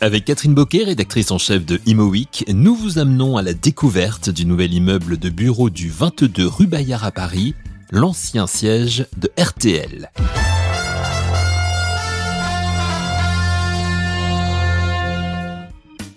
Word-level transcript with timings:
Avec 0.00 0.26
Catherine 0.26 0.54
Boquet, 0.54 0.84
rédactrice 0.84 1.30
en 1.30 1.38
chef 1.38 1.64
de 1.64 1.80
Imo 1.86 2.04
Week, 2.04 2.44
nous 2.52 2.74
vous 2.74 2.98
amenons 2.98 3.38
à 3.38 3.42
la 3.42 3.54
découverte 3.54 4.28
du 4.28 4.44
nouvel 4.44 4.74
immeuble 4.74 5.16
de 5.16 5.30
bureau 5.30 5.70
du 5.70 5.88
22 5.88 6.46
rue 6.46 6.66
Bayard 6.66 7.04
à 7.04 7.10
Paris, 7.10 7.54
l'ancien 7.90 8.46
siège 8.46 9.06
de 9.16 9.30
RTL. 9.40 10.10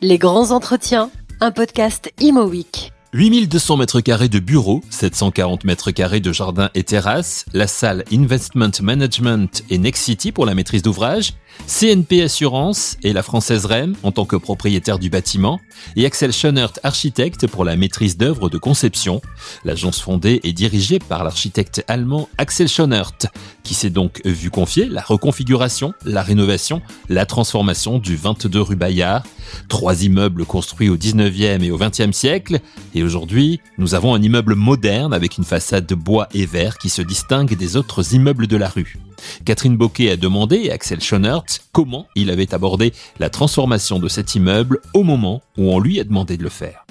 Les 0.01 0.17
grands 0.17 0.51
entretiens, 0.51 1.09
un 1.39 1.51
podcast 1.51 2.11
Imo 2.19 2.45
Week. 2.45 2.86
8200 3.13 3.77
mètres 3.77 4.01
carrés 4.01 4.27
de 4.27 4.39
bureaux, 4.39 4.81
740 4.89 5.63
mètres 5.63 5.91
carrés 5.91 6.19
de 6.19 6.33
jardins 6.33 6.69
et 6.75 6.83
terrasses, 6.83 7.45
la 7.53 7.67
salle 7.67 8.03
Investment 8.11 8.71
Management 8.81 9.63
et 9.69 9.77
Next 9.77 10.03
City 10.03 10.31
pour 10.33 10.45
la 10.45 10.53
maîtrise 10.53 10.81
d'ouvrage, 10.81 11.33
CNP 11.67 12.21
Assurance 12.23 12.97
et 13.03 13.13
la 13.13 13.23
française 13.23 13.65
REM 13.65 13.95
en 14.03 14.11
tant 14.11 14.25
que 14.25 14.35
propriétaire 14.35 14.99
du 14.99 15.09
bâtiment, 15.09 15.59
et 15.95 16.05
Axel 16.05 16.31
Schönert 16.31 16.73
architecte 16.83 17.47
pour 17.47 17.65
la 17.65 17.75
maîtrise 17.75 18.17
d'œuvres 18.17 18.49
de 18.49 18.57
conception. 18.57 19.21
L'agence 19.65 19.99
fondée 19.99 20.39
et 20.43 20.53
dirigée 20.53 20.99
par 20.99 21.23
l'architecte 21.23 21.83
allemand 21.87 22.29
Axel 22.37 22.67
Schönert, 22.67 23.17
qui 23.63 23.73
s'est 23.73 23.89
donc 23.89 24.21
vu 24.25 24.49
confier 24.49 24.85
la 24.85 25.01
reconfiguration, 25.01 25.93
la 26.05 26.23
rénovation, 26.23 26.81
la 27.09 27.25
transformation 27.25 27.99
du 27.99 28.15
22 28.15 28.61
rue 28.61 28.75
Bayard, 28.75 29.23
trois 29.67 30.03
immeubles 30.03 30.45
construits 30.45 30.89
au 30.89 30.97
19e 30.97 31.63
et 31.63 31.71
au 31.71 31.77
20e 31.77 32.13
siècle, 32.13 32.59
et 32.95 33.03
aujourd'hui, 33.03 33.59
nous 33.77 33.93
avons 33.93 34.13
un 34.13 34.21
immeuble 34.21 34.55
moderne 34.55 35.13
avec 35.13 35.37
une 35.37 35.43
façade 35.43 35.85
de 35.85 35.95
bois 35.95 36.27
et 36.33 36.45
verre 36.45 36.77
qui 36.77 36.89
se 36.89 37.01
distingue 37.01 37.55
des 37.55 37.75
autres 37.75 38.13
immeubles 38.13 38.47
de 38.47 38.57
la 38.57 38.69
rue. 38.69 38.97
Catherine 39.45 39.77
Boquet 39.77 40.11
a 40.11 40.17
demandé 40.17 40.69
à 40.69 40.73
Axel 40.73 41.01
Schonert 41.01 41.43
comment 41.71 42.07
il 42.15 42.29
avait 42.29 42.53
abordé 42.53 42.93
la 43.19 43.29
transformation 43.29 43.99
de 43.99 44.07
cet 44.07 44.35
immeuble 44.35 44.79
au 44.93 45.03
moment 45.03 45.41
où 45.57 45.71
on 45.71 45.79
lui 45.79 45.99
a 45.99 46.03
demandé 46.03 46.37
de 46.37 46.43
le 46.43 46.49
faire. 46.49 46.87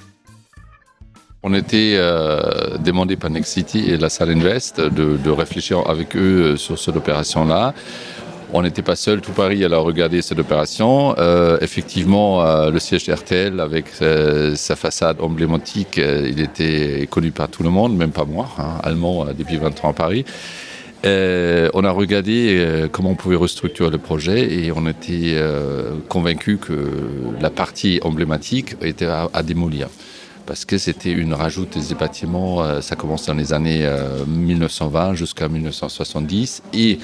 On 1.48 1.54
était 1.54 1.94
euh, 1.94 2.76
demandé 2.78 3.14
par 3.14 3.30
Next 3.30 3.52
City 3.52 3.84
et 3.88 3.96
la 3.98 4.08
salle 4.08 4.30
Invest 4.30 4.80
de, 4.80 5.30
réfléchir 5.30 5.88
avec 5.88 6.16
eux 6.16 6.54
euh, 6.54 6.56
sur 6.56 6.76
cette 6.76 6.96
opération-là. 6.96 7.72
On 8.52 8.62
n'était 8.62 8.82
pas 8.82 8.96
seul, 8.96 9.20
tout 9.20 9.30
Paris 9.30 9.64
a 9.64 9.68
regardé 9.78 10.22
cette 10.22 10.40
opération. 10.40 11.14
Euh, 11.18 11.56
effectivement, 11.60 12.44
le 12.68 12.78
siège 12.80 13.08
RTL, 13.08 13.60
avec 13.60 13.86
sa 13.88 14.76
façade 14.76 15.20
emblématique, 15.20 15.98
il 15.98 16.40
était 16.40 17.08
connu 17.10 17.32
par 17.32 17.48
tout 17.48 17.64
le 17.64 17.70
monde, 17.70 17.96
même 17.96 18.12
pas 18.12 18.24
moi, 18.24 18.48
hein, 18.58 18.78
allemand 18.82 19.26
depuis 19.36 19.56
20 19.56 19.84
ans 19.84 19.90
à 19.90 19.92
Paris. 19.92 20.24
On 21.06 21.84
a 21.84 21.90
regardé 21.90 22.88
comment 22.92 23.10
on 23.10 23.14
pouvait 23.14 23.36
restructurer 23.36 23.90
le 23.90 23.98
projet 23.98 24.52
et 24.52 24.72
on 24.72 24.86
était 24.86 25.36
convaincu 26.08 26.58
que 26.58 26.90
la 27.40 27.50
partie 27.50 28.00
emblématique 28.02 28.76
était 28.82 29.06
à, 29.06 29.28
à 29.32 29.42
démolir 29.42 29.88
parce 30.46 30.64
que 30.64 30.78
c'était 30.78 31.10
une 31.10 31.34
rajoute 31.34 31.76
des 31.76 31.94
bâtiments, 31.94 32.62
euh, 32.62 32.80
ça 32.80 32.96
commence 32.96 33.26
dans 33.26 33.34
les 33.34 33.52
années 33.52 33.88
1920 34.26 35.10
euh, 35.10 35.14
jusqu'à 35.14 35.48
1970 35.48 36.62
et 36.72 36.98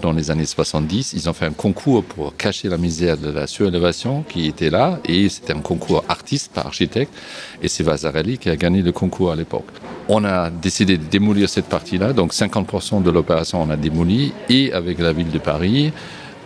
dans 0.00 0.12
les 0.12 0.30
années 0.30 0.44
70, 0.44 1.14
ils 1.14 1.28
ont 1.28 1.32
fait 1.32 1.46
un 1.46 1.52
concours 1.52 2.04
pour 2.04 2.36
cacher 2.36 2.68
la 2.68 2.76
misère 2.76 3.16
de 3.16 3.30
la 3.30 3.46
surélévation 3.46 4.22
qui 4.22 4.46
était 4.46 4.70
là 4.70 5.00
et 5.04 5.28
c'était 5.28 5.52
un 5.52 5.60
concours 5.60 6.04
artiste 6.08 6.52
par 6.52 6.66
architecte 6.66 7.12
et 7.60 7.68
c'est 7.68 7.82
Vasarely 7.82 8.38
qui 8.38 8.50
a 8.50 8.56
gagné 8.56 8.82
le 8.82 8.92
concours 8.92 9.32
à 9.32 9.36
l'époque. 9.36 9.66
On 10.08 10.24
a 10.24 10.50
décidé 10.50 10.98
de 10.98 11.04
démolir 11.04 11.48
cette 11.48 11.66
partie-là, 11.66 12.12
donc 12.12 12.32
50% 12.32 13.02
de 13.02 13.10
l'opération 13.10 13.62
on 13.62 13.70
a 13.70 13.76
démoli 13.76 14.32
et 14.48 14.72
avec 14.72 14.98
la 14.98 15.12
ville 15.12 15.30
de 15.30 15.38
Paris, 15.38 15.92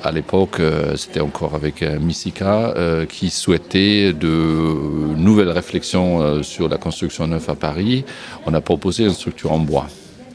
à 0.04 0.12
l'époque, 0.12 0.60
euh, 0.60 0.96
c'était 0.96 1.20
encore 1.20 1.54
avec 1.54 1.82
euh, 1.82 1.98
Missika 1.98 2.72
euh, 2.77 3.04
qui 3.04 3.30
souhaitait 3.30 4.12
de 4.12 5.16
nouvelles 5.16 5.50
réflexions 5.50 6.42
sur 6.42 6.69
la 6.69 6.76
construction 6.76 7.26
neuve 7.26 7.48
à 7.48 7.54
Paris. 7.54 8.04
On 8.47 8.54
a 8.54 8.60
proposé 8.60 9.04
une 9.04 9.12
structure 9.12 9.53
en 9.53 9.59
bois. 9.59 9.86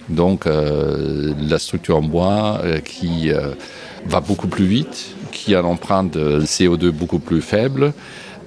Donc 0.10 0.46
la 0.46 1.60
structure 1.60 1.96
en 1.96 2.02
bois 2.02 2.62
qui 2.84 3.32
va 4.06 4.20
beaucoup 4.20 4.48
plus 4.48 4.66
vite, 4.66 5.16
qui 5.32 5.56
a 5.56 5.62
l'empreinte 5.62 6.12
de 6.12 6.42
CO2 6.42 6.90
beaucoup 6.90 7.20
plus 7.20 7.42
faible, 7.42 7.94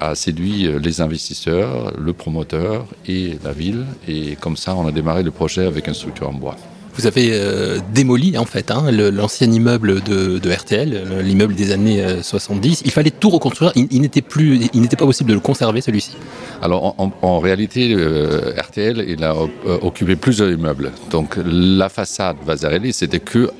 a 0.00 0.14
séduit 0.14 0.68
les 0.78 1.00
investisseurs, 1.00 1.94
le 1.98 2.12
promoteur 2.12 2.86
et 3.08 3.38
la 3.42 3.52
ville. 3.52 3.86
Et 4.06 4.36
comme 4.36 4.58
ça, 4.58 4.74
on 4.74 4.86
a 4.86 4.92
démarré 4.92 5.22
le 5.22 5.30
projet 5.30 5.64
avec 5.64 5.88
une 5.88 5.94
structure 5.94 6.28
en 6.28 6.34
bois 6.34 6.56
vous 6.96 7.06
avez 7.06 7.30
euh, 7.32 7.78
démoli 7.92 8.38
en 8.38 8.44
fait 8.44 8.70
hein, 8.70 8.90
l'ancien 8.90 9.50
immeuble 9.50 10.02
de, 10.02 10.50
RTL, 10.50 11.20
l'immeuble 11.22 11.54
des 11.54 11.72
années 11.72 12.04
70. 12.22 12.78
Euh, 12.78 12.82
il 12.84 12.90
fallait 12.90 13.10
tout 13.10 13.28
reconstruire. 13.30 13.72
Il, 13.74 14.00
n'était 14.00 14.22
pas 14.22 15.04
possible 15.04 15.30
de 15.30 15.34
le 15.34 15.40
conserver 15.40 15.80
celui-ci. 15.80 16.16
Alors 16.62 16.94
en, 17.22 17.38
réalité, 17.38 17.92
euh, 17.94 18.52
RTL 18.58 19.22
a 19.22 19.34
occupé 19.82 20.16
plusieurs 20.16 20.50
immeubles. 20.50 20.92
Donc 21.10 21.36
la 21.44 21.88
façade 21.88 22.36
Vasarely, 22.44 22.92
c'était 22.92 23.20
que 23.20 23.50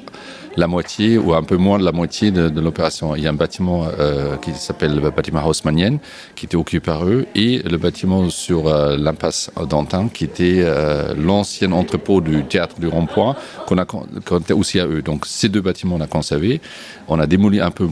la 0.56 0.67
moitié 0.67 1.19
ou 1.19 1.34
un 1.34 1.43
peu 1.43 1.56
moins 1.56 1.78
de 1.78 1.84
la 1.84 1.93
moitié 1.93 2.31
de, 2.31 2.61
l'opération. 2.61 3.15
Il 3.15 3.22
y 3.22 3.27
a 3.27 3.31
un 3.31 3.34
bâtiment 3.34 3.87
euh, 3.99 4.37
qui 4.37 4.53
s'appelle 4.55 4.94
le 4.94 5.11
bâtiment 5.11 5.47
Haussmannienne 5.47 5.99
qui 6.34 6.47
était 6.47 6.56
occupé 6.56 6.81
par 6.81 7.05
eux 7.05 7.27
et 7.34 7.59
le 7.59 7.77
bâtiment 7.77 8.28
sur 8.31 8.69
euh, 8.69 8.97
l'impasse 8.97 9.50
d'Antin 9.69 10.09
qui 10.09 10.25
était 10.25 10.61
euh, 10.61 11.15
l'ancien 11.17 11.72
entrepôt 11.72 12.21
du 12.21 12.44
théâtre 12.44 12.81
du 12.81 12.89
rond-point 12.89 13.37
qu'on 13.67 13.78
a 13.78 13.84
compté 13.84 14.53
aussi 14.53 14.81
à 14.81 14.87
eux. 14.87 15.03
Donc 15.03 15.27
ces 15.27 15.49
deux 15.49 15.61
bâtiments 15.61 15.97
on 15.97 16.00
a 16.00 16.06
conservé. 16.06 16.61
On 17.09 17.21
a 17.21 17.27
démoli 17.27 17.61
un 17.61 17.71
peu 17.71 17.88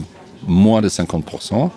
moins 0.47 0.81
de 0.81 0.89
50%. 0.89 1.69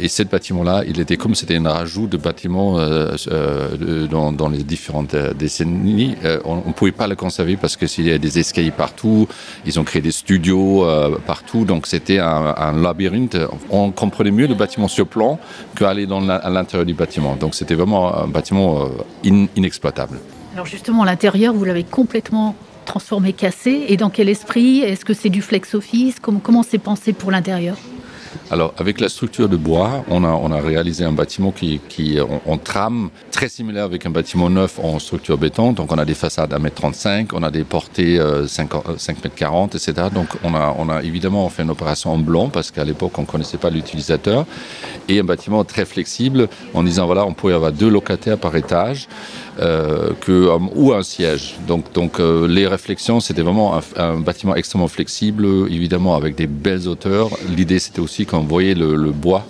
Et 0.00 0.08
ce 0.08 0.22
bâtiment-là, 0.22 0.84
il 0.86 1.00
était 1.00 1.16
comme 1.16 1.34
c'était 1.34 1.56
un 1.56 1.68
rajout 1.68 2.06
de 2.06 2.16
bâtiments 2.16 2.78
euh, 2.78 3.16
euh, 3.30 4.06
dans, 4.06 4.48
les 4.48 4.62
différentes 4.62 5.14
euh, 5.14 5.34
décennies. 5.34 6.16
On 6.44 6.56
ne 6.56 6.72
pouvait 6.72 6.92
pas 6.92 7.06
le 7.06 7.16
conserver 7.16 7.56
parce 7.56 7.76
que 7.76 7.86
s'il 7.86 8.06
y 8.06 8.12
a 8.12 8.18
des 8.18 8.38
escaliers 8.38 8.70
partout, 8.70 9.26
ils 9.66 9.78
ont 9.80 9.84
créé 9.84 10.00
des 10.02 10.10
studios 10.10 10.86
partout, 11.26 11.64
donc 11.64 11.86
c'était 11.86 12.18
un, 12.18 12.72
labyrinthe. 12.72 13.36
On 13.70 13.90
comprenait 13.90 14.30
mieux 14.30 14.46
le 14.46 14.54
bâtiment 14.54 14.88
sur 14.88 15.06
plan 15.06 15.38
qu'aller 15.76 16.06
à 16.10 16.50
l'intérieur 16.50 16.86
du 16.86 16.94
bâtiment. 16.94 17.36
Donc 17.36 17.54
c'était 17.54 17.74
vraiment 17.74 18.14
un 18.14 18.28
bâtiment 18.28 18.88
in, 19.24 19.46
inexploitable. 19.56 20.18
Alors 20.54 20.66
justement, 20.66 21.04
l'intérieur, 21.04 21.54
vous 21.54 21.64
l'avez 21.64 21.84
complètement 21.84 22.54
transformé, 22.84 23.32
cassé. 23.32 23.84
Et 23.88 23.96
dans 23.96 24.10
quel 24.10 24.28
esprit? 24.28 24.80
Est-ce 24.80 25.04
que 25.04 25.14
c'est 25.14 25.28
du 25.28 25.42
flex 25.42 25.74
office? 25.74 26.16
Comment 26.20 26.62
c'est 26.62 26.78
pensé 26.78 27.12
pour 27.12 27.30
l'intérieur? 27.30 27.76
Alors, 28.50 28.72
avec 28.78 28.98
la 29.00 29.10
structure 29.10 29.48
de 29.48 29.56
bois, 29.56 30.04
on 30.08 30.24
a, 30.24 30.28
on 30.28 30.48
réalisé 30.60 31.04
un 31.04 31.12
bâtiment 31.12 31.52
qui, 31.52 31.80
qui 31.88 32.18
en 32.20 32.56
trame 32.56 33.10
très 33.30 33.50
similaire 33.50 33.84
avec 33.84 34.06
un 34.06 34.10
bâtiment 34.10 34.48
neuf 34.48 34.78
en 34.82 34.98
structure 34.98 35.36
béton. 35.36 35.72
Donc, 35.72 35.92
on 35.92 35.98
a 35.98 36.06
des 36.06 36.14
façades 36.14 36.54
à 36.54 36.58
1m35, 36.58 37.28
on 37.34 37.42
a 37.42 37.50
des 37.50 37.64
portées 37.64 38.18
euh, 38.18 38.46
5, 38.46 38.70
5 38.96 39.16
m 39.22 39.30
40, 39.36 39.74
etc. 39.74 40.08
Donc, 40.12 40.28
on 40.44 40.54
a, 40.54 40.74
on 40.78 40.98
évidemment 41.00 41.46
fait 41.50 41.62
une 41.62 41.70
opération 41.70 42.12
en 42.12 42.18
blanc 42.18 42.48
parce 42.48 42.70
qu'à 42.70 42.84
l'époque, 42.84 43.12
on 43.18 43.22
ne 43.22 43.26
connaissait 43.26 43.58
pas 43.58 43.68
l'utilisateur. 43.68 44.46
Et 45.10 45.20
un 45.20 45.24
bâtiment 45.24 45.62
très 45.64 45.84
flexible 45.84 46.48
en 46.72 46.82
disant, 46.82 47.04
voilà, 47.04 47.26
on 47.26 47.34
pouvait 47.34 47.54
avoir 47.54 47.72
deux 47.72 47.90
locataires 47.90 48.38
par 48.38 48.56
étage 48.56 49.08
euh, 49.60 50.12
euh, 50.28 50.58
ou 50.74 50.92
un 50.92 51.02
siège. 51.02 51.56
Donc, 51.66 52.20
euh, 52.20 52.46
les 52.46 52.66
réflexions, 52.66 53.18
c'était 53.18 53.42
vraiment 53.42 53.76
un, 53.76 53.80
un 53.96 54.20
bâtiment 54.20 54.54
extrêmement 54.54 54.88
flexible, 54.88 55.46
évidemment 55.68 56.14
avec 56.14 56.36
des 56.36 56.46
belles 56.46 56.86
hauteurs. 56.86 57.30
L'idée, 57.56 57.78
c'était 57.78 58.00
aussi 58.00 58.24
qu'on 58.24 58.37
voyait 58.44 58.74
le, 58.74 58.94
le 58.96 59.10
bois 59.10 59.44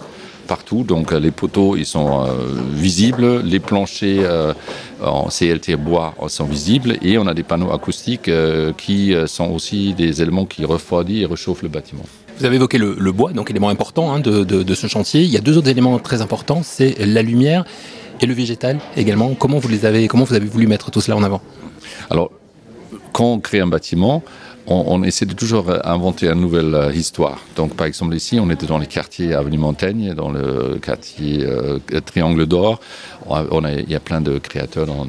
partout. 0.47 0.83
Donc 0.83 1.13
euh, 1.13 1.21
les 1.21 1.31
poteaux 1.31 1.77
ils 1.77 1.87
sont 1.87 2.25
euh, 2.25 2.27
visibles. 2.73 3.43
Les 3.43 3.61
planchers 3.61 4.21
euh, 4.23 4.55
en 5.03 5.29
CLT 5.29 5.77
bois 5.77 6.15
sont 6.29 6.45
visibles. 6.47 6.97
Et 7.03 7.19
on 7.19 7.27
a 7.27 7.35
des 7.35 7.43
panneaux 7.43 7.73
acoustiques 7.73 8.29
euh, 8.29 8.73
qui 8.73 9.15
sont 9.27 9.51
aussi 9.51 9.95
des 9.95 10.23
éléments 10.23 10.47
qui 10.47 10.65
refroidit 10.65 11.23
et 11.23 11.27
réchauffent 11.27 11.63
le 11.63 11.69
bâtiment. 11.69 12.05
Vous 12.39 12.45
avez 12.45 12.57
évoqué 12.57 12.79
le, 12.79 12.95
le 12.99 13.13
bois, 13.13 13.33
donc 13.33 13.51
élément 13.51 13.69
important 13.69 14.13
hein, 14.13 14.21
de, 14.21 14.45
de, 14.45 14.63
de 14.63 14.75
ce 14.75 14.87
chantier. 14.87 15.23
Il 15.23 15.31
y 15.31 15.37
a 15.37 15.41
deux 15.41 15.59
autres 15.59 15.69
éléments 15.69 15.99
très 15.99 16.23
importants, 16.23 16.61
c'est 16.63 16.95
la 17.05 17.21
lumière 17.23 17.65
et 18.21 18.27
le 18.27 18.33
végétal 18.33 18.79
également. 18.97 19.35
Comment 19.35 19.59
vous 19.59 19.69
les 19.69 19.85
avez, 19.85 20.07
comment 20.07 20.23
vous 20.23 20.35
avez 20.35 20.47
voulu 20.47 20.69
mettre 20.69 20.93
tout 20.93 21.01
cela 21.01 21.17
en 21.17 21.25
avant? 21.25 21.43
Alors, 22.11 22.31
quand 23.13 23.33
on 23.33 23.41
crée 23.41 23.59
un 23.59 23.67
bâtiment, 23.67 24.23
on, 24.69 24.85
on 24.87 25.03
essaie 25.03 25.27
de 25.27 25.35
toujours 25.35 25.67
inventer 25.85 26.29
une 26.29 26.41
nouvelle 26.41 26.75
euh, 26.75 26.93
histoire. 26.93 27.39
Donc, 27.57 27.75
par 27.75 27.87
exemple, 27.87 28.15
ici, 28.15 28.39
on 28.41 28.51
était 28.51 28.67
dans 28.67 28.79
les 28.79 28.87
quartiers 28.87 29.35
Avenue 29.35 29.59
Montaigne, 29.59 30.15
dans 30.15 30.31
le 30.31 30.79
quartier 30.81 31.45
euh, 31.45 31.79
Triangle 32.05 32.47
d'Or. 32.47 32.81
On 33.27 33.65
a, 33.65 33.73
il 33.73 33.91
y 33.91 33.95
a 33.95 34.01
plein 34.01 34.21
de 34.21 34.39
créateurs 34.39 34.87
dans, 34.87 35.07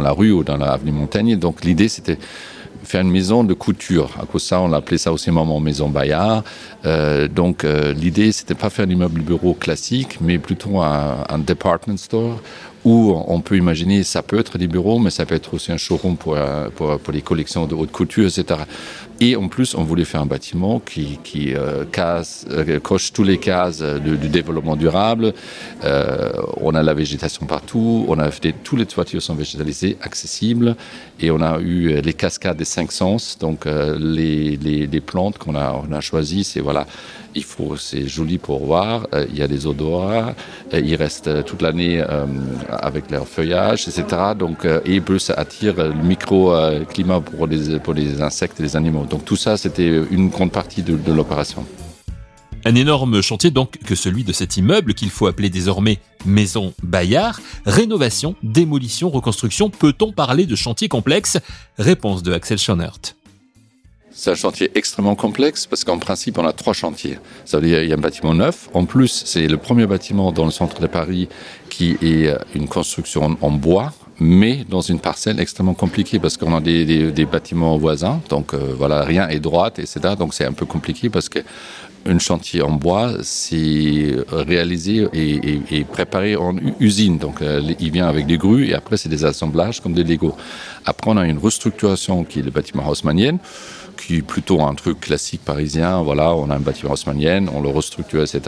la, 0.00 0.12
rue 0.12 0.32
ou 0.32 0.44
dans 0.44 0.56
l'avenue 0.56 0.92
Montaigne. 0.92 1.36
Donc, 1.36 1.64
l'idée, 1.64 1.88
c'était 1.88 2.18
faire 2.84 3.00
une 3.00 3.10
maison 3.10 3.44
de 3.44 3.54
couture 3.54 4.10
à 4.20 4.26
cause 4.26 4.42
ça 4.42 4.60
on 4.60 4.70
appelait 4.74 4.98
ça 4.98 5.10
aussi 5.10 5.30
moment 5.30 5.58
maison 5.58 5.88
Bayard 5.88 6.44
euh, 6.84 7.28
donc 7.28 7.64
euh, 7.64 7.94
l'idée 7.94 8.30
c'était 8.30 8.54
pas 8.54 8.68
faire 8.68 8.84
l'immeuble 8.84 9.22
bureau 9.22 9.54
classique 9.54 10.18
mais 10.20 10.38
plutôt 10.38 10.82
un 10.82 11.38
department 11.38 11.96
store 11.96 12.40
où 12.84 13.14
on 13.26 13.40
peut 13.40 13.56
imaginer, 13.56 14.02
ça 14.02 14.22
peut 14.22 14.38
être 14.38 14.58
des 14.58 14.66
bureaux, 14.66 14.98
mais 14.98 15.10
ça 15.10 15.24
peut 15.24 15.34
être 15.34 15.54
aussi 15.54 15.72
un 15.72 15.78
showroom 15.78 16.16
pour, 16.16 16.36
euh, 16.36 16.68
pour, 16.68 17.12
les 17.12 17.22
collections 17.22 17.66
de 17.66 17.74
haute 17.74 17.90
couture, 17.90 18.26
etc. 18.26 18.60
Et 19.20 19.36
en 19.36 19.48
plus, 19.48 19.74
on 19.74 19.84
voulait 19.84 20.04
faire 20.04 20.20
un 20.20 20.26
bâtiment 20.26 20.80
qui, 20.80 21.18
euh, 21.54 21.84
euh, 21.96 22.80
coche 22.80 23.12
tous 23.12 23.22
les 23.22 23.38
cases 23.38 23.80
du, 23.80 24.28
développement 24.28 24.76
durable. 24.76 25.32
On 25.82 26.74
a 26.74 26.82
la 26.82 26.94
végétation 26.94 27.46
partout, 27.46 28.04
on 28.08 28.18
a 28.18 28.30
fait 28.30 28.54
tous 28.62 28.76
les 28.76 28.86
toitures 28.86 29.22
sont 29.22 29.34
végétalisées, 29.34 29.96
accessibles, 30.02 30.76
et 31.20 31.30
on 31.30 31.40
a 31.40 31.60
eu 31.60 32.00
les 32.02 32.12
cascades 32.12 32.56
des 32.56 32.64
cinq 32.64 32.92
sens. 32.92 33.38
Donc 33.38 33.64
les, 33.66 34.56
les, 34.56 34.86
les, 34.86 35.00
plantes 35.00 35.38
qu'on 35.38 35.54
a, 35.54 35.80
on 35.88 35.92
a 35.92 36.00
choisies, 36.00 36.44
c'est 36.44 36.60
voilà 36.60 36.86
il 37.34 37.44
faut, 37.44 37.76
c'est 37.76 38.06
joli 38.06 38.38
pour 38.38 38.64
voir. 38.64 39.06
Euh, 39.14 39.26
il 39.30 39.38
y 39.38 39.42
a 39.42 39.48
des 39.48 39.66
odorats. 39.66 40.34
Euh, 40.72 40.80
ils 40.80 40.96
restent 40.96 41.44
toute 41.44 41.62
l'année 41.62 42.00
euh, 42.00 42.26
avec 42.68 43.10
leur 43.10 43.26
feuillage, 43.26 43.88
etc. 43.88 44.04
Donc, 44.38 44.66
et 44.84 45.00
plus 45.00 45.18
ça 45.18 45.34
attire 45.34 45.76
le 45.76 46.02
microclimat 46.02 47.20
pour 47.20 47.46
les, 47.46 47.78
pour 47.78 47.94
les 47.94 48.22
insectes 48.22 48.60
et 48.60 48.62
les 48.62 48.76
animaux. 48.76 49.06
Donc 49.08 49.24
tout 49.24 49.36
ça, 49.36 49.56
c'était 49.56 50.02
une 50.10 50.28
grande 50.28 50.52
partie 50.52 50.82
de, 50.82 50.96
de 50.96 51.12
l'opération. 51.12 51.66
Un 52.66 52.74
énorme 52.76 53.20
chantier 53.20 53.50
donc 53.50 53.78
que 53.84 53.94
celui 53.94 54.24
de 54.24 54.32
cet 54.32 54.56
immeuble 54.56 54.94
qu'il 54.94 55.10
faut 55.10 55.26
appeler 55.26 55.50
désormais 55.50 55.98
Maison 56.24 56.72
Bayard. 56.82 57.38
Rénovation, 57.66 58.36
démolition, 58.42 59.10
reconstruction, 59.10 59.68
peut-on 59.68 60.12
parler 60.12 60.46
de 60.46 60.56
chantier 60.56 60.88
complexe? 60.88 61.38
Réponse 61.78 62.22
de 62.22 62.32
Axel 62.32 62.58
Schonert. 62.58 63.00
C'est 64.16 64.30
un 64.30 64.36
chantier 64.36 64.70
extrêmement 64.76 65.16
complexe 65.16 65.66
parce 65.66 65.82
qu'en 65.82 65.98
principe, 65.98 66.38
on 66.38 66.46
a 66.46 66.52
trois 66.52 66.72
chantiers. 66.72 67.18
Ça 67.44 67.58
veut 67.58 67.66
dire 67.66 67.80
qu'il 67.80 67.88
y 67.88 67.92
a 67.92 67.96
un 67.96 68.00
bâtiment 68.00 68.32
neuf. 68.32 68.68
En 68.72 68.84
plus, 68.84 69.24
c'est 69.26 69.48
le 69.48 69.56
premier 69.56 69.86
bâtiment 69.86 70.30
dans 70.30 70.44
le 70.44 70.52
centre 70.52 70.80
de 70.80 70.86
Paris 70.86 71.28
qui 71.68 71.96
est 72.00 72.32
une 72.54 72.68
construction 72.68 73.36
en 73.40 73.50
bois, 73.50 73.92
mais 74.20 74.64
dans 74.68 74.82
une 74.82 75.00
parcelle 75.00 75.40
extrêmement 75.40 75.74
compliquée 75.74 76.20
parce 76.20 76.36
qu'on 76.36 76.56
a 76.56 76.60
des, 76.60 77.26
bâtiments 77.26 77.76
voisins. 77.76 78.20
Donc 78.28 78.54
euh, 78.54 78.72
voilà, 78.78 79.02
rien 79.02 79.28
est 79.28 79.40
droite, 79.40 79.80
etc. 79.80 80.14
Donc 80.16 80.32
c'est 80.32 80.44
un 80.44 80.52
peu 80.52 80.64
compliqué 80.64 81.10
parce 81.10 81.28
que 81.28 81.40
un 82.06 82.18
chantier 82.18 82.62
en 82.62 82.70
bois, 82.70 83.14
c'est 83.22 84.14
réalisé 84.30 85.08
et, 85.12 85.84
préparé 85.84 86.36
en 86.36 86.54
usine. 86.78 87.16
Donc, 87.16 87.40
euh, 87.40 87.62
il 87.80 87.90
vient 87.90 88.06
avec 88.06 88.26
des 88.26 88.36
grues 88.36 88.68
et 88.68 88.74
après, 88.74 88.98
c'est 88.98 89.08
des 89.08 89.24
assemblages 89.24 89.80
comme 89.80 89.94
des 89.94 90.04
Lego. 90.04 90.36
Après, 90.84 91.10
on 91.10 91.16
a 91.16 91.26
une 91.26 91.38
restructuration 91.38 92.24
qui 92.24 92.40
est 92.40 92.42
le 92.42 92.50
bâtiment 92.50 92.86
haussmannienne 92.86 93.38
qui 94.06 94.22
plutôt 94.22 94.60
un 94.62 94.74
truc 94.74 95.00
classique 95.00 95.42
parisien. 95.44 96.02
Voilà, 96.02 96.34
on 96.34 96.50
a 96.50 96.56
un 96.56 96.60
bâtiment 96.60 96.92
haussmannienne, 96.92 97.48
on 97.52 97.60
le 97.60 97.68
restructure, 97.68 98.22
etc. 98.22 98.40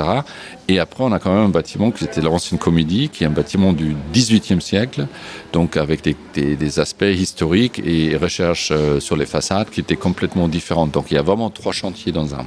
Et 0.69 0.79
après, 0.79 1.05
on 1.05 1.12
a 1.12 1.19
quand 1.19 1.32
même 1.32 1.47
un 1.47 1.49
bâtiment 1.49 1.91
qui 1.91 2.05
était 2.05 2.20
l'ancienne 2.20 2.58
comédie, 2.58 3.08
qui 3.08 3.25
est 3.25 3.26
un 3.26 3.31
bâtiment 3.31 3.73
du 3.73 3.97
18e 4.12 4.61
siècle, 4.61 5.06
donc 5.53 5.76
avec 5.76 6.03
des, 6.03 6.17
des, 6.35 6.56
des 6.56 6.81
aspects 6.81 7.05
historiques 7.05 7.81
et 7.85 8.17
recherches 8.17 8.70
euh, 8.73 9.00
sur 9.00 9.17
les 9.17 9.26
façades 9.26 9.70
qui 9.70 9.81
étaient 9.81 9.97
complètement 9.97 10.49
différentes. 10.49 10.93
Donc, 10.93 11.11
il 11.11 11.14
y 11.14 11.19
a 11.19 11.23
vraiment 11.23 11.50
trois 11.50 11.73
chantiers 11.73 12.12
dans 12.12 12.35
un. 12.35 12.47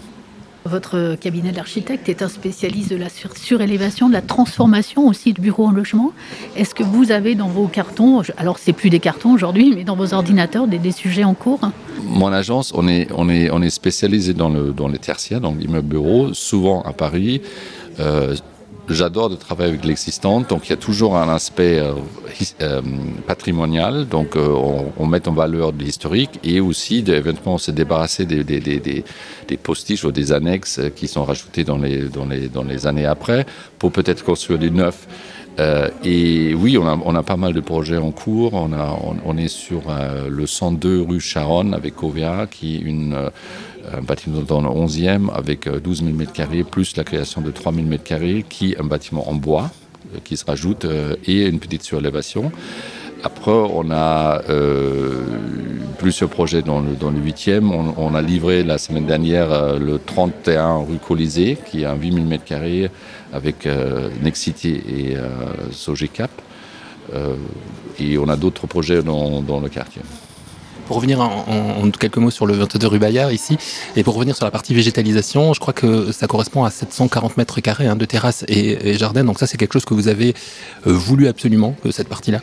Votre 0.69 1.15
cabinet 1.15 1.51
d'architecte 1.51 2.09
est 2.09 2.21
un 2.21 2.27
spécialiste 2.27 2.91
de 2.91 2.95
la 2.95 3.09
sur 3.09 3.35
surélévation, 3.35 4.07
de 4.07 4.13
la 4.13 4.21
transformation 4.21 5.07
aussi 5.07 5.33
de 5.33 5.41
bureaux 5.41 5.65
en 5.65 5.71
logement. 5.71 6.11
Est-ce 6.55 6.75
que 6.75 6.83
vous 6.83 7.11
avez 7.11 7.33
dans 7.33 7.47
vos 7.47 7.65
cartons, 7.65 8.21
alors 8.37 8.59
c'est 8.59 8.73
plus 8.73 8.91
des 8.91 8.99
cartons 8.99 9.33
aujourd'hui, 9.33 9.73
mais 9.75 9.83
dans 9.83 9.95
vos 9.95 10.13
ordinateurs 10.13 10.67
des, 10.67 10.77
des, 10.77 10.91
sujets 10.91 11.23
en 11.23 11.33
cours? 11.33 11.59
Mon 12.03 12.31
agence, 12.31 12.71
on 12.75 12.87
est, 12.87 13.07
on 13.15 13.29
est, 13.29 13.49
on 13.49 13.63
est 13.63 13.71
spécialisé 13.71 14.35
dans, 14.35 14.49
le, 14.49 14.71
dans 14.71 14.87
les 14.87 14.99
tertiaires, 14.99 15.41
dans 15.41 15.55
l'immeuble 15.55 15.87
bureau, 15.87 16.35
souvent 16.35 16.83
à 16.83 16.93
Paris. 16.93 17.41
Euh, 17.99 18.35
j'adore 18.89 19.29
de 19.29 19.35
travailler 19.35 19.69
avec 19.71 19.85
l'existant, 19.85 20.41
donc 20.41 20.67
il 20.67 20.69
y 20.71 20.73
a 20.73 20.77
toujours 20.77 21.17
un 21.17 21.29
aspect 21.29 21.79
euh, 21.79 21.93
euh, 22.61 22.81
patrimonial, 23.27 24.07
donc 24.07 24.35
euh, 24.35 24.53
on, 24.97 25.05
met 25.05 25.27
en 25.27 25.33
valeur 25.33 25.73
de 25.73 25.83
l'historique 25.83 26.39
et 26.43 26.59
aussi 26.59 27.03
éventuellement 27.07 27.57
se 27.57 27.71
débarrasser 27.71 28.25
des, 28.25 28.43
des, 28.43 28.59
des, 28.59 29.03
des, 29.47 29.57
postiches 29.57 30.03
ou 30.03 30.11
des 30.11 30.31
annexes 30.31 30.79
qui 30.95 31.07
sont 31.07 31.23
rajoutés 31.23 31.63
dans 31.63 31.77
les, 31.77 32.87
années 32.87 33.05
après 33.05 33.45
pour 33.77 33.91
peut-être 33.91 34.23
construire 34.23 34.59
du 34.59 34.71
neuf. 34.71 35.07
Et 36.05 36.53
oui, 36.53 36.77
on 36.77 37.15
a, 37.15 37.23
pas 37.23 37.35
mal 37.35 37.51
de 37.51 37.59
projets 37.59 37.97
en 37.97 38.11
cours. 38.11 38.53
On, 38.53 39.37
est 39.37 39.49
sur 39.49 39.81
le 40.29 40.47
102 40.47 41.01
rue 41.01 41.19
Charonne 41.19 41.73
avec 41.73 42.01
OVA, 42.01 42.47
qui 42.49 42.77
est 42.77 42.79
une, 42.79 43.29
un 43.93 44.01
bâtiment 44.01 44.41
dans 44.41 44.61
le 44.61 44.69
11e 44.69 45.31
avec 45.33 45.69
12 45.69 46.03
000 46.03 46.17
m2, 46.17 46.63
plus 46.63 46.95
la 46.95 47.03
création 47.03 47.41
de 47.41 47.51
3 47.51 47.73
000 47.73 47.87
m2, 47.87 48.43
qui 48.43 48.71
est 48.71 48.79
un 48.79 48.85
bâtiment 48.85 49.29
en 49.29 49.35
bois 49.35 49.69
euh, 50.15 50.19
qui 50.23 50.37
se 50.37 50.45
rajoute 50.45 50.85
euh, 50.85 51.15
et 51.25 51.45
une 51.45 51.59
petite 51.59 51.83
surélévation. 51.83 52.51
Après, 53.21 53.51
on 53.51 53.91
a 53.91 54.41
euh, 54.49 55.25
plusieurs 55.97 56.29
projets 56.29 56.61
dans 56.61 56.79
le, 56.79 56.93
dans 56.93 57.11
le 57.11 57.19
8e. 57.19 57.69
On, 57.97 58.15
a 58.15 58.21
livré 58.21 58.63
la 58.63 58.77
semaine 58.77 59.05
dernière 59.05 59.77
le 59.77 59.99
31 59.99 60.77
rue 60.77 60.99
Colisée, 61.05 61.57
qui 61.69 61.81
est 61.81 61.85
un 61.85 61.95
8000 61.95 62.25
m2 62.25 62.89
avec 63.33 63.67
Nexity 64.23 64.69
et 64.69 65.17
Sogecap. 65.71 66.31
Et 67.99 68.17
on 68.17 68.29
a 68.29 68.37
d'autres 68.37 68.67
projets 68.67 69.03
dans, 69.03 69.41
dans 69.41 69.59
le 69.59 69.67
quartier 69.67 70.01
pour 70.89 70.95
revenir 70.95 71.21
en, 71.21 71.91
quelques 71.91 72.17
mots 72.17 72.31
sur 72.31 72.47
le 72.47 72.55
22 72.55 72.87
rue 72.87 72.97
Bayard 72.97 73.31
ici, 73.31 73.59
et 73.95 74.03
pour 74.03 74.15
revenir 74.15 74.35
sur 74.35 74.45
la 74.45 74.49
partie 74.49 74.73
végétalisation, 74.73 75.53
je 75.53 75.59
crois 75.59 75.71
que 75.71 76.11
ça 76.11 76.25
correspond 76.25 76.63
à 76.63 76.71
740 76.71 77.37
mètres 77.37 77.61
carrés 77.61 77.85
hein, 77.85 77.95
de 77.95 78.05
terrasse 78.05 78.43
et, 78.47 78.89
et 78.89 78.97
jardin. 78.97 79.23
Donc 79.23 79.37
ça, 79.37 79.45
c'est 79.45 79.57
quelque 79.57 79.73
chose 79.73 79.85
que 79.85 79.93
vous 79.93 80.07
avez 80.07 80.33
euh, 80.87 80.91
voulu 80.91 81.27
absolument, 81.27 81.75
euh, 81.85 81.91
cette 81.91 82.07
partie-là? 82.07 82.41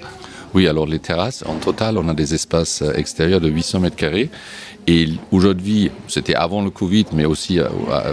Oui, 0.55 0.69
alors 0.69 0.87
les 0.87 1.01
terrasses, 1.01 1.43
en 1.45 1.57
total, 1.57 1.99
on 1.99 2.09
a 2.09 2.15
des 2.15 2.35
espaces 2.35 2.85
extérieurs 2.95 3.41
de 3.41 3.49
800 3.49 3.81
mètres 3.81 3.97
carrés. 3.97 4.31
Et 4.87 5.09
aujourd'hui, 5.33 5.91
c'était 6.07 6.37
avant 6.37 6.63
le 6.63 6.71
Covid, 6.71 7.07
mais 7.15 7.25
aussi 7.25 7.59
euh, 7.59 7.67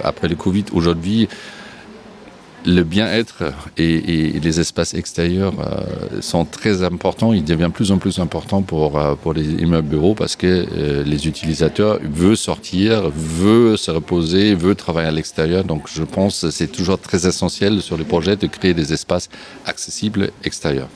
après 0.04 0.30
le 0.30 0.36
Covid, 0.36 0.66
aujourd'hui, 0.74 1.30
le 2.66 2.84
bien-être 2.84 3.44
et, 3.78 4.36
et, 4.36 4.40
les 4.40 4.60
espaces 4.60 4.94
extérieurs 4.94 5.54
euh, 5.60 6.22
sont 6.22 6.46
très 6.46 6.84
importants. 6.84 7.34
Il 7.34 7.44
devient 7.44 7.70
plus 7.74 7.92
en 7.92 7.98
plus 7.98 8.20
important 8.20 8.62
pour, 8.62 8.98
euh, 8.98 9.16
pour 9.16 9.34
les 9.34 9.46
immeubles 9.62 9.88
bureaux 9.88 10.16
parce 10.16 10.36
que 10.36 10.48
euh, 10.48 11.04
les 11.04 11.28
utilisateurs 11.28 12.00
veulent 12.02 12.38
sortir, 12.38 13.10
veulent 13.10 13.78
se 13.78 13.92
reposer, 13.92 14.56
veulent 14.56 14.76
travailler 14.76 15.10
à 15.10 15.12
l'extérieur. 15.12 15.64
Donc 15.64 15.88
je 15.94 16.04
pense 16.04 16.42
que 16.42 16.52
c'est 16.52 16.68
toujours 16.68 17.00
très 17.00 17.28
essentiel 17.28 17.82
sur 17.82 17.98
les 17.98 18.06
projets 18.06 18.36
de 18.36 18.48
créer 18.48 18.74
des 18.74 18.94
espaces 18.94 19.30
accessibles 19.66 20.30
extérieurs. 20.44 20.90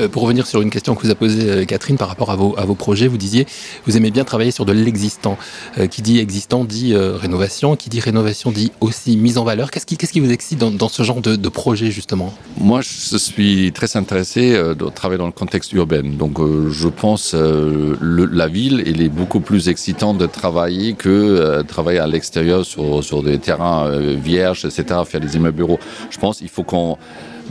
Euh, 0.00 0.08
pour 0.08 0.22
revenir 0.22 0.46
sur 0.46 0.62
une 0.62 0.70
question 0.70 0.94
que 0.94 1.02
vous 1.02 1.10
a 1.10 1.14
posée 1.14 1.48
euh, 1.48 1.64
Catherine 1.64 1.96
par 1.96 2.08
rapport 2.08 2.30
à 2.30 2.36
vos, 2.36 2.74
projets, 2.74 3.06
vous 3.06 3.18
disiez 3.18 3.46
vous 3.86 3.96
aimez 3.96 4.10
bien 4.10 4.24
travailler 4.24 4.50
sur 4.50 4.64
de 4.64 4.72
l'existant. 4.72 5.36
Euh, 5.78 5.86
qui 5.86 6.02
dit 6.02 6.18
existant 6.18 6.64
dit 6.64 6.94
rénovation, 6.96 7.76
qui 7.76 7.88
dit 7.90 8.00
rénovation 8.00 8.50
dit 8.50 8.72
aussi 8.80 9.16
mise 9.16 9.38
en 9.38 9.44
valeur. 9.44 9.70
Qu'est-ce 9.70 9.86
qui, 9.86 9.96
qu 9.96 10.06
qui 10.06 10.20
vous 10.20 10.32
excite 10.32 10.58
dans, 10.58 10.88
ce 10.88 11.02
genre 11.02 11.20
de, 11.20 11.36
de, 11.36 11.48
projet 11.48 11.90
justement? 11.90 12.32
Moi, 12.58 12.80
je 12.82 13.16
suis 13.16 13.72
très 13.72 13.96
intéressé 13.96 14.54
euh, 14.54 14.74
de 14.74 14.88
travailler 14.88 15.18
dans 15.18 15.26
le 15.26 15.32
contexte 15.32 15.72
urbain. 15.72 16.02
Donc, 16.02 16.38
je 16.70 16.88
pense 16.88 17.34
le, 17.34 18.24
la 18.26 18.48
ville, 18.48 18.82
elle 18.86 19.00
est 19.00 19.08
beaucoup 19.08 19.40
plus 19.40 19.68
excitante 19.68 20.18
de 20.18 20.26
travailler 20.26 20.94
que 20.94 21.62
travailler 21.62 21.98
à 21.98 22.06
l'extérieur 22.06 22.64
sur, 22.64 23.02
sur 23.04 23.22
des 23.22 23.38
terrains 23.38 23.90
vierges, 23.98 24.64
etc., 24.64 25.00
faire 25.06 25.20
des 25.20 25.36
immeubles 25.36 25.56
bureaux. 25.56 25.78
Je 26.10 26.18
pense 26.18 26.38
qu'il 26.38 26.48
faut 26.48 26.62
qu'on 26.64 26.98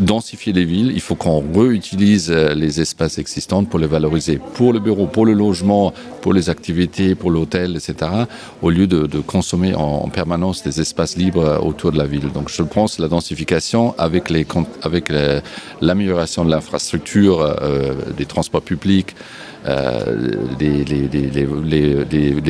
densifier 0.01 0.51
les 0.51 0.65
villes, 0.65 0.91
il 0.93 1.01
faut 1.01 1.15
qu'on 1.15 1.43
réutilise 1.53 2.31
euh, 2.31 2.53
les 2.53 2.81
espaces 2.81 3.17
existants 3.17 3.63
pour 3.63 3.79
les 3.79 3.87
valoriser, 3.87 4.39
pour 4.55 4.73
le 4.73 4.79
bureau, 4.79 5.05
pour 5.05 5.25
le 5.25 5.33
logement, 5.33 5.93
pour 6.21 6.33
les 6.33 6.49
activités, 6.49 7.15
pour 7.15 7.31
l'hôtel, 7.31 7.75
etc., 7.75 8.11
au 8.61 8.69
lieu 8.69 8.87
de, 8.87 9.19
consommer 9.19 9.75
en, 9.75 10.03
en, 10.05 10.09
permanence 10.09 10.63
des 10.63 10.81
espaces 10.81 11.15
libres 11.17 11.45
euh, 11.45 11.57
autour 11.59 11.91
de 11.91 11.97
la 11.97 12.05
ville. 12.05 12.31
Donc 12.31 12.49
je 12.49 12.63
pense 12.63 12.99
la 12.99 13.07
densification 13.07 13.95
avec 13.97 14.31
avec 14.81 15.11
l'amélioration 15.81 16.45
de 16.45 16.51
l'infrastructure, 16.51 17.41
euh, 17.41 17.93
des 18.17 18.25
transports 18.25 18.61
publics, 18.61 19.15
euh, 19.67 20.33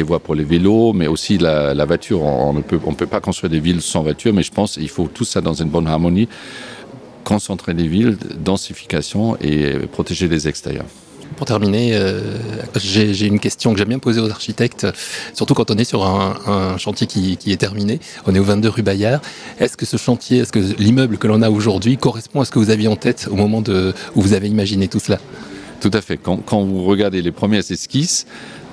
voies 0.04 0.20
pour 0.20 0.36
les 0.36 0.44
vélos, 0.44 0.94
mais 0.94 1.08
aussi 1.08 1.38
la, 1.38 1.86
voiture. 1.86 2.22
On 2.24 2.54
ne 2.54 2.62
peut 2.62 3.06
pas 3.06 3.20
construire 3.20 3.52
des 3.52 3.60
villes 3.60 3.82
sans 3.82 4.02
voiture, 4.02 4.34
mais 4.34 4.44
je 4.44 4.52
pense 4.52 4.74
qu'il 4.74 4.90
faut 4.90 5.10
tout 5.14 5.26
ça 5.26 5.42
dans 5.42 5.54
une 5.54 5.70
bonne 5.70 5.88
harmonie 5.88 6.28
concentrer 7.24 7.74
les 7.74 7.88
villes, 7.88 8.18
densification 8.38 9.38
et 9.42 9.74
protéger 9.92 10.28
les 10.28 10.48
extérieurs. 10.48 10.86
Pour 11.38 11.48
terminer, 11.48 11.92
euh, 11.94 12.20
j'ai 12.76 13.26
une 13.26 13.40
question 13.40 13.72
que 13.72 13.80
j'aime 13.80 13.88
bien 13.88 14.00
poser 14.00 14.20
aux 14.20 14.30
architectes, 14.30 14.86
surtout 15.34 15.54
quand 15.54 15.72
on 15.72 15.78
est 15.78 15.86
sur 15.86 16.06
un, 16.06 16.36
un 16.46 16.78
chantier 16.78 17.08
qui, 17.08 17.38
qui, 17.38 17.52
est 17.52 17.58
terminé. 17.58 18.00
On 18.28 18.36
est 18.36 18.40
au 18.40 18.44
22 18.44 18.70
rue 18.70 18.82
Bayard. 18.82 19.22
Est-ce 19.60 19.78
que 19.78 19.86
ce 19.86 19.98
chantier, 19.98 20.40
est-ce 20.40 20.52
que 20.52 20.60
l'immeuble 20.60 21.18
que 21.18 21.28
l'on 21.28 21.42
a 21.42 21.50
aujourd'hui 21.50 21.98
correspond 21.98 22.42
à 22.42 22.46
ce 22.46 22.52
que 22.52 22.60
vous 22.60 22.70
aviez 22.70 22.88
en 22.88 22.96
tête 22.96 23.28
au 23.32 23.36
moment 23.36 23.62
de, 23.62 23.94
où 24.16 24.22
vous 24.22 24.34
avez 24.34 24.50
imaginé 24.50 24.88
tout 24.88 25.00
cela? 25.00 25.20
Tout 25.80 25.92
à 25.94 26.02
fait. 26.02 26.18
Quand, 26.18 26.38
quand 26.38 26.64
vous 26.64 26.84
regardez 26.84 27.22
les 27.22 27.32
premières 27.32 27.64
esquisses, 27.72 28.28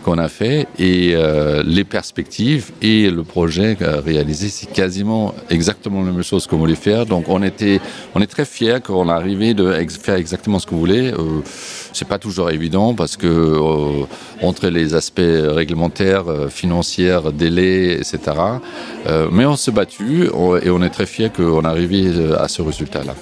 qu'on 0.09 0.17
a 0.17 0.29
fait 0.29 0.67
et 0.79 1.13
euh, 1.13 1.63
les 1.67 1.85
perspectives 1.85 2.71
et 2.81 3.11
le 3.11 3.25
projet 3.25 3.77
réalisé, 3.81 4.49
c'est 4.49 4.73
quasiment 4.73 5.35
exactement 5.51 6.03
la 6.03 6.13
même 6.13 6.23
chose 6.23 6.47
qu'on 6.47 6.57
voulait 6.57 6.77
faire. 6.77 7.05
Donc 7.05 7.27
on 7.29 7.43
était, 7.43 7.79
on 8.15 8.23
est 8.23 8.27
très 8.27 8.47
fiers 8.47 8.79
qu'on 8.83 9.11
a 9.11 9.15
arrivé 9.15 9.53
de 9.53 9.71
faire 10.07 10.15
exactement 10.15 10.59
ce 10.61 10.67
qu'on 10.67 10.79
voulait. 10.79 11.13
Euh, 11.13 11.43
c'est 11.93 12.09
pas 12.09 12.19
toujours 12.19 12.49
évident 12.49 12.95
parce 12.95 13.19
que 13.19 13.27
euh, 13.27 14.07
entre 14.41 14.69
les 14.69 14.95
aspects 14.95 15.21
réglementaires, 15.61 16.25
financiers, 16.49 17.19
délais, 17.35 17.97
etc. 17.97 18.19
mais 19.31 19.45
on 19.45 19.57
s'est 19.57 19.73
battu 19.73 20.25
et 20.63 20.71
on 20.71 20.83
est 20.83 20.91
très 20.91 21.07
fiers 21.07 21.31
qu'on 21.31 21.65
arrivé 21.65 22.11
à 22.39 22.49
ce 22.49 22.63
résultat-là. 22.63 23.15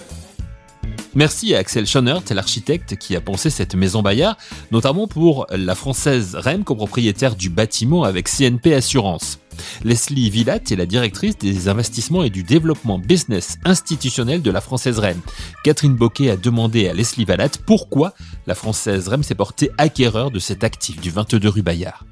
Merci 1.16 1.54
à 1.54 1.60
Axel 1.60 1.86
Schonert, 1.86 2.20
l'architecte 2.28 2.96
qui 2.96 3.16
a 3.16 3.22
pensé 3.22 3.48
cette 3.48 3.74
maison 3.74 4.02
Bayard, 4.02 4.36
notamment 4.70 5.08
pour 5.08 5.46
la 5.50 5.74
française 5.74 6.34
REM, 6.34 6.62
copropriétaire 6.62 7.36
du 7.36 7.48
bâtiment 7.48 8.02
avec 8.02 8.28
CNP 8.28 8.74
Assurance. 8.74 9.38
Leslie 9.82 10.28
Villat 10.28 10.60
est 10.70 10.76
la 10.76 10.84
directrice 10.84 11.38
des 11.38 11.68
investissements 11.68 12.22
et 12.22 12.28
du 12.28 12.42
développement 12.42 12.98
business 12.98 13.56
institutionnel 13.64 14.42
de 14.42 14.50
la 14.50 14.60
Française 14.60 14.98
REM. 14.98 15.18
Catherine 15.64 15.96
Boquet 15.96 16.28
a 16.28 16.36
demandé 16.36 16.86
à 16.86 16.92
Leslie 16.92 17.24
Villat 17.24 17.48
pourquoi 17.64 18.12
la 18.46 18.54
Française 18.54 19.08
REM 19.08 19.22
s'est 19.22 19.34
portée 19.34 19.70
acquéreur 19.78 20.30
de 20.30 20.38
cet 20.38 20.64
actif 20.64 21.00
du 21.00 21.08
22 21.08 21.48
rue 21.48 21.62
Bayard. 21.62 22.04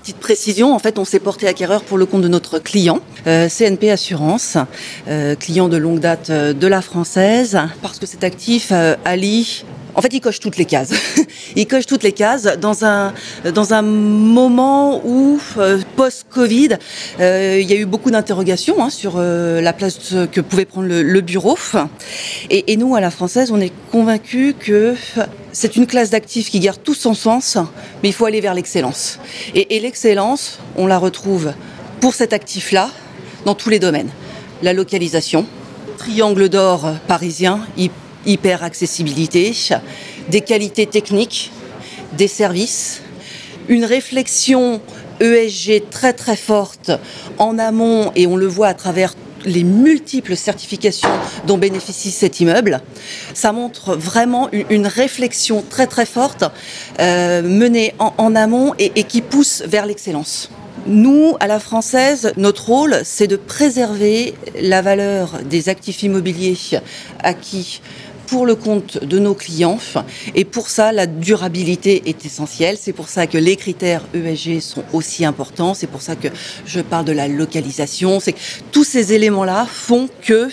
Petite 0.00 0.16
précision, 0.16 0.74
en 0.74 0.78
fait, 0.78 0.98
on 0.98 1.04
s'est 1.04 1.20
porté 1.20 1.46
acquéreur 1.46 1.82
pour 1.82 1.98
le 1.98 2.06
compte 2.06 2.22
de 2.22 2.28
notre 2.28 2.58
client, 2.58 3.00
euh, 3.26 3.50
CNP 3.50 3.90
Assurance, 3.90 4.56
euh, 5.08 5.34
client 5.34 5.68
de 5.68 5.76
longue 5.76 6.00
date 6.00 6.30
euh, 6.30 6.54
de 6.54 6.66
la 6.66 6.80
française, 6.80 7.60
parce 7.82 7.98
que 7.98 8.06
cet 8.06 8.24
actif 8.24 8.72
allie 9.04 9.66
en 9.94 10.02
fait, 10.02 10.12
il 10.12 10.20
coche 10.20 10.40
toutes 10.40 10.56
les 10.56 10.64
cases. 10.64 10.92
il 11.56 11.66
coche 11.66 11.86
toutes 11.86 12.02
les 12.02 12.12
cases 12.12 12.44
dans 12.60 12.84
un 12.84 13.12
dans 13.54 13.74
un 13.74 13.82
moment 13.82 15.02
où 15.04 15.38
post-Covid, 15.96 16.78
il 17.18 17.62
y 17.62 17.72
a 17.72 17.76
eu 17.76 17.86
beaucoup 17.86 18.10
d'interrogations 18.10 18.82
hein, 18.82 18.90
sur 18.90 19.18
la 19.18 19.72
place 19.72 20.14
que 20.32 20.40
pouvait 20.40 20.64
prendre 20.64 20.88
le, 20.88 21.20
bureau. 21.20 21.56
Et, 22.50 22.76
nous, 22.76 22.94
à 22.94 23.00
la 23.00 23.10
française, 23.10 23.50
on 23.52 23.60
est 23.60 23.72
convaincus 23.90 24.54
que 24.58 24.94
c'est 25.52 25.76
une 25.76 25.86
classe 25.86 26.10
d'actifs 26.10 26.50
qui 26.50 26.60
garde 26.60 26.82
tout 26.82 26.94
son 26.94 27.14
sens, 27.14 27.56
mais 28.02 28.08
il 28.08 28.12
faut 28.12 28.26
aller 28.26 28.40
vers 28.40 28.54
l'excellence. 28.54 29.18
Et, 29.54 29.80
l'excellence, 29.80 30.58
on 30.76 30.86
la 30.86 30.98
retrouve 30.98 31.52
pour 32.00 32.14
cet 32.14 32.32
actif-là 32.32 32.90
dans 33.44 33.54
tous 33.54 33.70
les 33.70 33.78
domaines. 33.78 34.10
La 34.62 34.72
localisation, 34.72 35.46
triangle 35.98 36.48
d'or 36.48 36.94
parisien, 37.08 37.60
hyper 38.26 38.62
accessibilité, 38.62 39.54
des 40.28 40.40
qualités 40.40 40.86
techniques, 40.86 41.50
des 42.16 42.28
services, 42.28 43.02
une 43.68 43.84
réflexion 43.84 44.80
ESG 45.20 45.90
très 45.90 46.12
très 46.12 46.36
forte 46.36 46.90
en 47.38 47.58
amont 47.58 48.10
et 48.16 48.26
on 48.26 48.36
le 48.36 48.46
voit 48.46 48.68
à 48.68 48.74
travers 48.74 49.14
les 49.44 49.64
multiples 49.64 50.36
certifications 50.36 51.08
dont 51.46 51.56
bénéficie 51.56 52.10
cet 52.10 52.40
immeuble. 52.40 52.80
Ça 53.34 53.52
montre 53.52 53.96
vraiment 53.96 54.50
une, 54.52 54.86
réflexion 54.86 55.64
très 55.68 55.86
très 55.86 56.06
forte 56.06 56.44
euh, 56.98 57.42
menée 57.42 57.94
en, 57.98 58.34
amont 58.34 58.74
et, 58.78 58.92
et 58.96 59.04
qui 59.04 59.22
pousse 59.22 59.62
vers 59.66 59.86
l'excellence. 59.86 60.50
Nous, 60.86 61.36
à 61.40 61.46
la 61.46 61.60
française, 61.60 62.32
notre 62.36 62.66
rôle, 62.66 63.00
c'est 63.04 63.26
de 63.26 63.36
préserver 63.36 64.34
la 64.60 64.80
valeur 64.80 65.38
des 65.44 65.68
actifs 65.68 66.02
immobiliers 66.02 66.56
acquis 67.18 67.82
pour 68.30 68.46
le 68.46 68.54
compte 68.54 69.04
de 69.04 69.18
nos 69.18 69.34
clients. 69.34 69.78
Et 70.36 70.44
pour 70.44 70.68
ça, 70.68 70.92
la 70.92 71.06
durabilité 71.06 72.02
est 72.06 72.24
essentielle. 72.24 72.76
C'est 72.78 72.92
pour 72.92 73.08
ça 73.08 73.26
que 73.26 73.36
les 73.36 73.56
critères 73.56 74.02
ESG 74.14 74.60
sont 74.60 74.84
aussi 74.92 75.24
importants. 75.24 75.74
C'est 75.74 75.88
pour 75.88 76.00
ça 76.00 76.14
que 76.14 76.28
je 76.64 76.80
parle 76.80 77.04
de 77.04 77.12
la 77.12 77.26
localisation. 77.26 78.20
C'est 78.20 78.36
tous 78.70 78.84
ces 78.84 79.12
éléments-là 79.12 79.66
font 79.68 80.08
que 80.22 80.48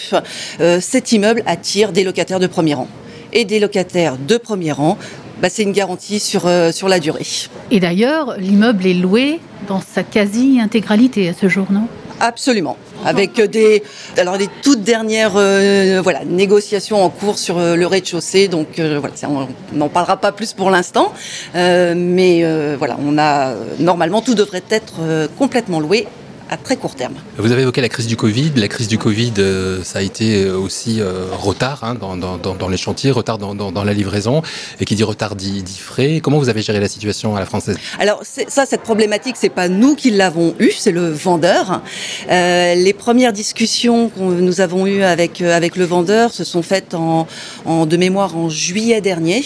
euh, 0.59 0.79
cet 0.81 1.11
immeuble 1.11 1.43
attire 1.45 1.91
des 1.91 2.03
locataires 2.03 2.39
de 2.39 2.47
premier 2.47 2.73
rang. 2.73 2.87
Et 3.31 3.45
des 3.45 3.59
locataires 3.59 4.17
de 4.17 4.37
premier 4.37 4.71
rang, 4.71 4.97
bah, 5.39 5.49
c'est 5.49 5.61
une 5.61 5.71
garantie 5.71 6.19
sur, 6.19 6.47
euh, 6.47 6.71
sur 6.71 6.87
la 6.87 6.99
durée. 6.99 7.27
Et 7.69 7.79
d'ailleurs, 7.79 8.37
l'immeuble 8.39 8.87
est 8.87 8.95
loué 8.95 9.39
dans 9.67 9.81
sa 9.81 10.01
quasi-intégralité 10.01 11.29
à 11.29 11.33
ce 11.33 11.47
jour, 11.47 11.67
non? 11.71 11.87
Absolument. 12.19 12.77
Avec 13.05 13.39
des, 13.39 13.83
alors 14.17 14.37
les 14.37 14.49
toutes 14.63 14.81
dernières 14.81 15.33
euh, 15.35 16.01
voilà, 16.03 16.25
négociations 16.25 17.03
en 17.03 17.09
cours 17.09 17.37
sur 17.37 17.57
euh, 17.57 17.75
le 17.75 17.85
rez-de-chaussée. 17.85 18.47
Donc 18.47 18.79
euh, 18.79 18.99
on 19.23 19.47
n'en 19.75 19.89
parlera 19.89 20.17
pas 20.17 20.31
plus 20.31 20.53
pour 20.53 20.71
l'instant. 20.71 21.13
mais 21.53 22.43
voilà, 22.77 22.97
on 23.05 23.17
a 23.17 23.53
normalement 23.79 24.21
tout 24.21 24.35
devrait 24.35 24.63
être 24.69 25.29
complètement 25.37 25.79
loué 25.79 26.07
à 26.49 26.57
très 26.57 26.77
court 26.77 26.95
terme. 26.95 27.13
Vous 27.37 27.51
avez 27.51 27.63
évoqué 27.63 27.81
la 27.81 27.89
crise 27.89 28.07
du 28.07 28.15
Covid. 28.15 28.51
La 28.55 28.67
crise 28.67 28.87
du 28.87 28.97
Covid, 28.97 29.33
euh, 29.39 29.83
ça 29.83 29.99
a 29.99 30.01
été 30.01 30.43
euh, 30.43 30.57
aussi 30.57 31.01
euh, 31.01 31.25
retard 31.31 31.83
hein, 31.83 31.95
dans, 31.95 32.15
dans, 32.15 32.37
dans, 32.37 32.69
les 32.69 32.77
chantiers, 32.77 33.11
retard 33.11 33.37
dans, 33.37 33.53
dans, 33.53 33.83
la 33.83 33.93
livraison. 33.93 34.41
Et 34.79 34.85
qui 34.85 34.95
dit 34.95 35.03
retard 35.03 35.35
dit, 35.35 35.63
dit, 35.63 35.77
frais. 35.77 36.19
Comment 36.21 36.39
vous 36.39 36.49
avez 36.49 36.61
géré 36.61 36.79
la 36.79 36.87
situation 36.87 37.35
à 37.35 37.39
la 37.39 37.45
française? 37.45 37.77
Alors 37.99 38.21
ça, 38.23 38.65
cette 38.65 38.81
problématique, 38.81 39.35
c'est 39.37 39.49
pas 39.49 39.67
nous 39.67 39.95
qui 39.95 40.11
l'avons 40.11 40.55
eue, 40.59 40.71
c'est 40.71 40.91
le 40.91 41.09
vendeur. 41.09 41.81
Euh, 42.29 42.75
les 42.75 42.93
premières 42.93 43.33
discussions 43.33 44.09
que 44.09 44.19
nous 44.19 44.61
avons 44.61 44.87
eues 44.87 45.03
avec 45.03 45.41
avec 45.41 45.75
le 45.75 45.85
vendeur 45.85 46.33
se 46.33 46.43
sont 46.43 46.61
faites 46.61 46.93
en, 46.93 47.27
en 47.65 47.85
de 47.85 47.97
mémoire 47.97 48.37
en 48.37 48.49
juillet 48.49 49.01
dernier. 49.01 49.43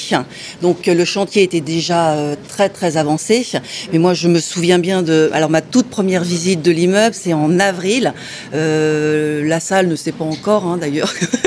Donc 0.61 0.85
le 0.85 1.05
chantier 1.05 1.43
était 1.43 1.61
déjà 1.61 2.15
très 2.47 2.69
très 2.69 2.97
avancé. 2.97 3.45
Mais 3.91 3.99
moi, 3.99 4.13
je 4.13 4.27
me 4.27 4.39
souviens 4.39 4.79
bien 4.79 5.01
de 5.01 5.29
alors 5.33 5.49
ma 5.49 5.61
toute 5.61 5.87
première 5.87 6.23
visite 6.23 6.61
de 6.61 6.71
l'immeuble 6.71 6.90
c'est 7.13 7.33
en 7.33 7.59
avril. 7.59 8.13
Euh, 8.53 9.43
la 9.45 9.59
salle 9.59 9.87
ne 9.87 9.95
sait 9.95 10.11
pas 10.11 10.25
encore, 10.25 10.65
hein, 10.65 10.77
d'ailleurs. 10.77 11.13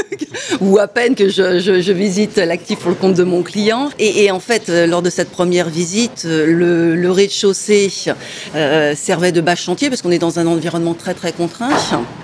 ou 0.60 0.78
à 0.78 0.88
peine 0.88 1.14
que 1.14 1.28
je, 1.28 1.92
visite 1.92 2.36
l'actif 2.36 2.80
pour 2.80 2.90
le 2.90 2.96
compte 2.96 3.14
de 3.14 3.24
mon 3.24 3.42
client. 3.42 3.90
Et, 3.98 4.30
en 4.30 4.40
fait, 4.40 4.68
euh, 4.68 4.86
lors 4.86 5.02
de 5.02 5.10
cette 5.10 5.30
première 5.30 5.68
visite, 5.68 6.24
euh, 6.26 6.94
le, 6.94 7.10
rez-de-chaussée 7.10 7.90
servait 8.96 9.32
de 9.32 9.40
bâche 9.40 9.62
chantier 9.62 9.88
parce 9.88 10.02
qu'on 10.02 10.10
est 10.10 10.18
dans 10.18 10.38
un 10.38 10.46
environnement 10.46 10.94
très 10.94 11.14
très 11.14 11.32
contraint. 11.32 11.70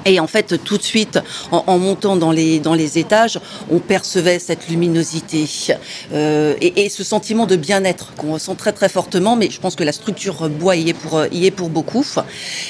Et 0.05 0.19
en 0.19 0.27
fait, 0.27 0.63
tout 0.65 0.79
de 0.79 0.83
suite, 0.83 1.21
en, 1.53 1.79
montant 1.79 2.17
dans 2.17 2.33
les, 2.33 2.59
dans 2.59 2.75
les 2.75 2.99
étages, 2.99 3.39
on 3.71 3.79
percevait 3.79 4.39
cette 4.39 4.69
luminosité 4.69 5.47
et, 6.13 6.89
ce 6.89 7.05
sentiment 7.05 7.47
de 7.47 7.57
bien-être 7.57 8.15
qu'on 8.17 8.33
ressent 8.33 8.57
très 8.57 8.73
très 8.73 8.89
fortement. 8.89 9.37
Mais 9.37 9.49
je 9.51 9.61
pense 9.61 9.77
que 9.77 9.85
la 9.85 9.93
structure 9.93 10.49
bois 10.49 10.75
y 10.75 10.91
est 10.91 10.95
pour, 10.95 11.23
y 11.31 11.47
est 11.47 11.51
pour 11.51 11.69
beaucoup. 11.69 12.05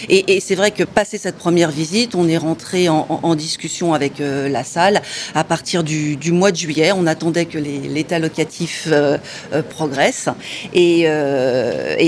Et, 0.09 0.41
c'est 0.41 0.55
vrai 0.55 0.71
que 0.71 0.85
passé 0.85 1.19
cette 1.19 1.37
première 1.37 1.71
visite, 1.71 2.15
on 2.15 2.29
est 2.29 2.37
rentré 2.37 2.89
en, 2.89 3.35
discussion 3.35 3.95
avec 3.95 4.21
euh, 4.21 4.49
la 4.49 4.65
salle 4.65 5.01
à 5.35 5.45
partir 5.45 5.83
du, 5.85 6.19
mois 6.33 6.51
de 6.51 6.57
juillet. 6.57 6.93
On 6.93 7.07
attendait 7.07 7.47
que 7.47 7.59
l'état 7.59 8.19
locatif 8.19 8.89
euh, 8.91 9.19
euh, 9.53 9.63
progresse. 9.63 10.29
Et, 10.75 11.07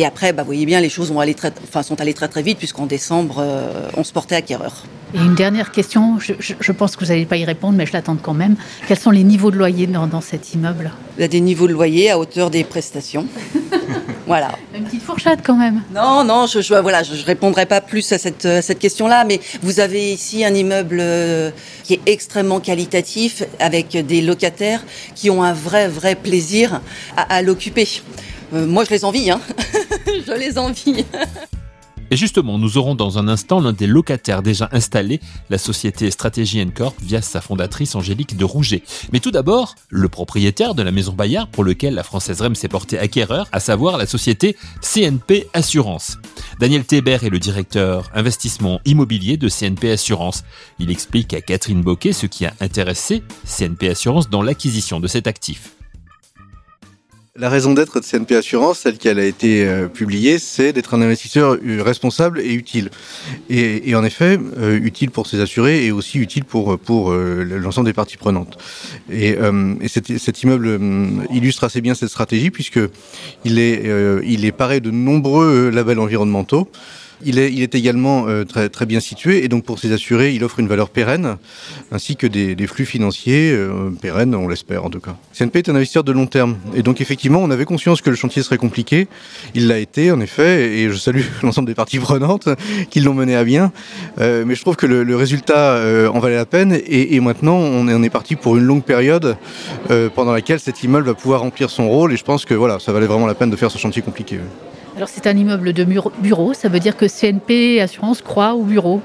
après, 0.05 0.33
bah, 0.33 0.43
vous 0.43 0.47
voyez 0.47 0.67
bien, 0.67 0.81
les 0.81 0.88
choses 0.88 1.12
allé 1.19 1.35
très, 1.35 1.52
enfin, 1.62 1.83
sont 1.83 2.00
allées 2.00 2.14
très 2.14 2.29
très 2.29 2.43
vite 2.43 2.59
puisqu'en 2.59 2.87
décembre, 2.87 3.45
on 3.97 4.05
se 4.05 4.12
portait 4.12 4.35
acquéreur. 4.35 4.85
Et 5.14 5.19
une 5.19 5.35
dernière 5.35 5.73
question, 5.73 6.19
je, 6.19 6.73
pense 6.73 6.97
que 6.97 7.05
vous 7.05 7.11
n'allez 7.11 7.26
pas 7.26 7.37
y 7.37 7.45
répondre, 7.45 7.76
mais 7.76 7.85
je 7.85 7.93
l'attends 7.93 8.17
quand 8.17 8.33
même. 8.33 8.57
Quels 8.88 8.99
sont 8.99 9.11
les 9.11 9.25
niveaux 9.25 9.50
de 9.50 9.57
loyer 9.57 9.87
dans, 9.87 10.07
dans 10.07 10.23
cet 10.23 10.55
immeuble? 10.55 10.91
Il 11.19 11.21
y 11.21 11.25
a 11.25 11.29
des 11.29 11.41
niveaux 11.41 11.69
de 11.69 11.73
loyer 11.73 12.11
à 12.11 12.19
hauteur 12.19 12.49
des 12.50 12.64
prestations. 12.64 13.26
voilà. 14.26 14.52
Une 14.75 14.85
petite 14.85 15.02
fourchette 15.02 15.41
quand 15.45 15.57
même. 15.57 15.83
Non, 15.95 16.25
non, 16.25 16.47
je 16.47 16.59
ne 16.59 16.81
voilà, 16.81 17.02
je, 17.02 17.25
répondrai 17.25 17.67
pas 17.67 17.81
plus 17.81 18.12
à 18.12 18.19
cette, 18.19 18.47
cette 18.62 18.79
question-là, 18.79 19.25
mais 19.25 19.41
vous 19.62 19.81
avez 19.81 20.12
ici 20.12 20.45
un 20.45 20.55
immeuble 20.55 20.99
euh, 21.00 21.50
qui 21.85 21.95
est 21.95 22.00
extrêmement 22.07 22.61
qualitatif, 22.61 23.43
avec 23.59 23.97
des 24.07 24.21
locataires 24.21 24.85
qui 25.14 25.31
ont 25.31 25.43
un 25.43 25.52
vrai, 25.52 25.88
vrai 25.88 26.14
plaisir 26.14 26.81
à, 27.17 27.43
l'occuper. 27.43 27.88
Euh, 28.55 28.67
moi, 28.67 28.85
je 28.85 28.91
les 28.91 29.05
envie, 29.05 29.31
hein. 29.31 29.41
je 30.07 30.33
les 30.33 30.59
envie. 30.59 31.05
Et 32.12 32.16
justement, 32.16 32.59
nous 32.59 32.76
aurons 32.76 32.95
dans 32.95 33.16
un 33.16 33.26
instant 33.26 33.59
l'un 33.59 33.73
des 33.73 33.87
locataires 33.87 34.42
déjà 34.42 34.69
installés, 34.73 35.19
la 35.49 35.57
société 35.57 36.11
Stratégie 36.11 36.62
Corp 36.71 36.95
via 37.00 37.23
sa 37.23 37.40
fondatrice 37.40 37.95
Angélique 37.95 38.37
de 38.37 38.45
Rouget. 38.45 38.83
Mais 39.14 39.21
tout 39.21 39.31
d'abord, 39.31 39.76
le 39.88 40.11
propriétaire 40.11 40.75
de 40.75 40.83
la 40.83 40.90
maison 40.90 41.14
Bayard 41.14 41.49
pour 41.49 41.64
lequel 41.64 41.95
la 41.95 42.02
Française 42.02 42.42
REM 42.42 42.54
s'est 42.54 42.69
portée 42.69 42.99
acquéreur, 42.99 43.49
à 43.50 43.61
savoir 43.61 43.97
la 43.97 44.04
société 44.04 44.59
CNP 44.83 45.49
Assurance. 45.54 46.19
Daniel 46.61 46.85
Thébert 46.85 47.25
est 47.25 47.31
le 47.31 47.38
directeur 47.38 48.11
investissement 48.14 48.83
immobilier 48.85 49.38
de 49.38 49.49
CNP 49.49 49.92
Assurance. 49.92 50.45
Il 50.78 50.90
explique 50.90 51.33
à 51.33 51.40
Catherine 51.40 51.81
Boquet 51.81 52.12
ce 52.12 52.26
qui 52.26 52.45
a 52.45 52.52
intéressé 52.61 53.23
CNP 53.47 53.88
Assurance 53.88 54.28
dans 54.28 54.42
l'acquisition 54.42 55.00
de 55.00 55.07
cet 55.09 55.26
actif. 55.26 55.71
La 57.35 57.49
raison 57.49 57.73
d'être 57.73 57.99
de 57.99 58.05
CNP 58.05 58.37
Assurance, 58.37 58.81
celle 58.81 58.99
qui 58.99 59.09
a 59.09 59.19
été 59.25 59.67
euh, 59.67 59.89
publiée, 59.89 60.39
c'est 60.39 60.75
d'être 60.75 60.93
un 60.93 61.01
investisseur 61.01 61.57
euh, 61.65 61.83
responsable 61.83 62.41
et 62.41 62.53
utile. 62.53 62.91
Et, 63.49 63.95
en 63.95 64.05
effet, 64.05 64.39
euh, 64.59 64.79
utile 64.79 65.11
pour 65.11 65.27
ses 65.27 65.41
assurés 65.41 65.87
et 65.87 65.93
aussi 65.93 66.19
utile 66.19 66.45
pour, 66.45 66.79
pour 66.79 67.11
l'ensemble 67.15 67.87
des 67.87 67.95
parties 67.95 68.19
prenantes. 68.19 68.59
Et, 69.11 69.39
cet, 69.87 70.19
cet, 70.19 70.43
immeuble 70.43 70.79
illustre 71.31 71.65
assez 71.65 71.81
bien 71.81 71.95
cette 71.95 72.11
stratégie 72.11 72.51
puisque 72.51 72.81
il 73.47 73.59
est, 73.59 73.91
il 74.27 74.45
est 74.45 74.53
paré 74.53 74.81
de 74.81 74.91
nombreux 74.91 75.71
labels 75.71 76.01
environnementaux. 76.01 76.69
Il 77.25 77.38
est, 77.38 77.75
également 77.75 78.26
euh, 78.29 78.45
très, 78.45 78.87
bien 78.87 79.00
situé 79.00 79.45
et 79.45 79.49
donc 79.49 79.64
pour 79.64 79.79
ses 79.79 79.93
assurés, 79.93 80.35
il 80.35 80.43
offre 80.45 80.59
une 80.59 80.69
valeur 80.69 80.91
pérenne 80.91 81.37
ainsi 81.91 82.17
que 82.17 82.26
des, 82.26 82.67
flux 82.67 82.85
financiers 82.85 83.52
euh, 83.52 83.91
pérennes, 83.91 84.35
on 84.35 84.49
l'espère 84.49 84.85
en 84.85 84.91
tout 84.91 85.00
cas. 85.00 85.17
CNP 85.33 85.59
est 85.59 85.69
un 85.69 85.75
investisseur 85.75 86.05
de 86.05 86.12
long 86.12 86.26
terme 86.26 86.57
et 86.75 86.83
donc 86.83 87.00
effectivement, 87.00 87.41
on 87.43 87.50
avait 87.50 87.64
conscience 87.64 88.00
que 88.00 88.11
le 88.11 88.17
chantier 88.17 88.43
serait 88.43 88.59
compliqué. 88.59 89.09
Il 89.55 89.69
l'a 89.69 89.79
été 89.79 90.11
en 90.11 90.21
effet 90.21 90.79
et 90.79 90.91
je 90.91 90.97
salue 90.97 91.23
l'ensemble 91.43 91.69
des 91.69 91.75
parties 91.75 91.99
prenantes 91.99 92.49
qui 92.91 93.00
l'ont 93.00 93.14
mené 93.14 93.37
à 93.37 93.45
bien. 93.45 93.73
Euh, 94.21 94.45
mais 94.47 94.55
je 94.55 94.61
trouve 94.61 94.76
que 94.76 94.87
le, 94.87 95.17
résultat 95.17 95.81
en 96.12 96.19
valait 96.19 96.37
la 96.37 96.47
peine 96.47 96.79
et, 96.87 97.21
maintenant 97.21 97.57
on 97.57 97.87
est, 97.87 97.95
on 97.95 98.02
est 98.02 98.11
parti 98.11 98.35
pour 98.35 98.57
une 98.57 98.64
longue 98.64 98.83
période 98.83 99.37
pendant 100.14 100.33
laquelle 100.33 100.59
cet 100.59 100.83
immeuble 100.83 101.07
va 101.07 101.14
pouvoir 101.14 101.41
remplir 101.41 101.71
son 101.71 101.88
rôle 101.88 102.12
et 102.12 102.17
je 102.17 102.25
pense 102.25 102.45
que 102.45 102.55
voilà, 102.55 102.79
ça 102.79 102.93
valait 102.93 103.07
vraiment 103.07 103.26
la 103.26 103.35
peine 103.35 103.50
de 103.50 103.57
faire 103.57 103.71
ce 103.71 103.79
chantier 103.79 104.02
compliqué. 104.02 104.38
Alors 104.97 105.09
c'est 105.09 105.27
un 105.27 105.37
immeuble 105.37 105.73
de 105.73 105.85
bureau, 105.85 106.53
ça 106.53 106.69
veut 106.69 106.81
dire 106.81 106.97
que 106.97 107.07
CNP 107.07 107.81
Assurance 107.81 108.21
croit 108.21 108.55
au 108.55 108.63
bureau, 108.63 109.01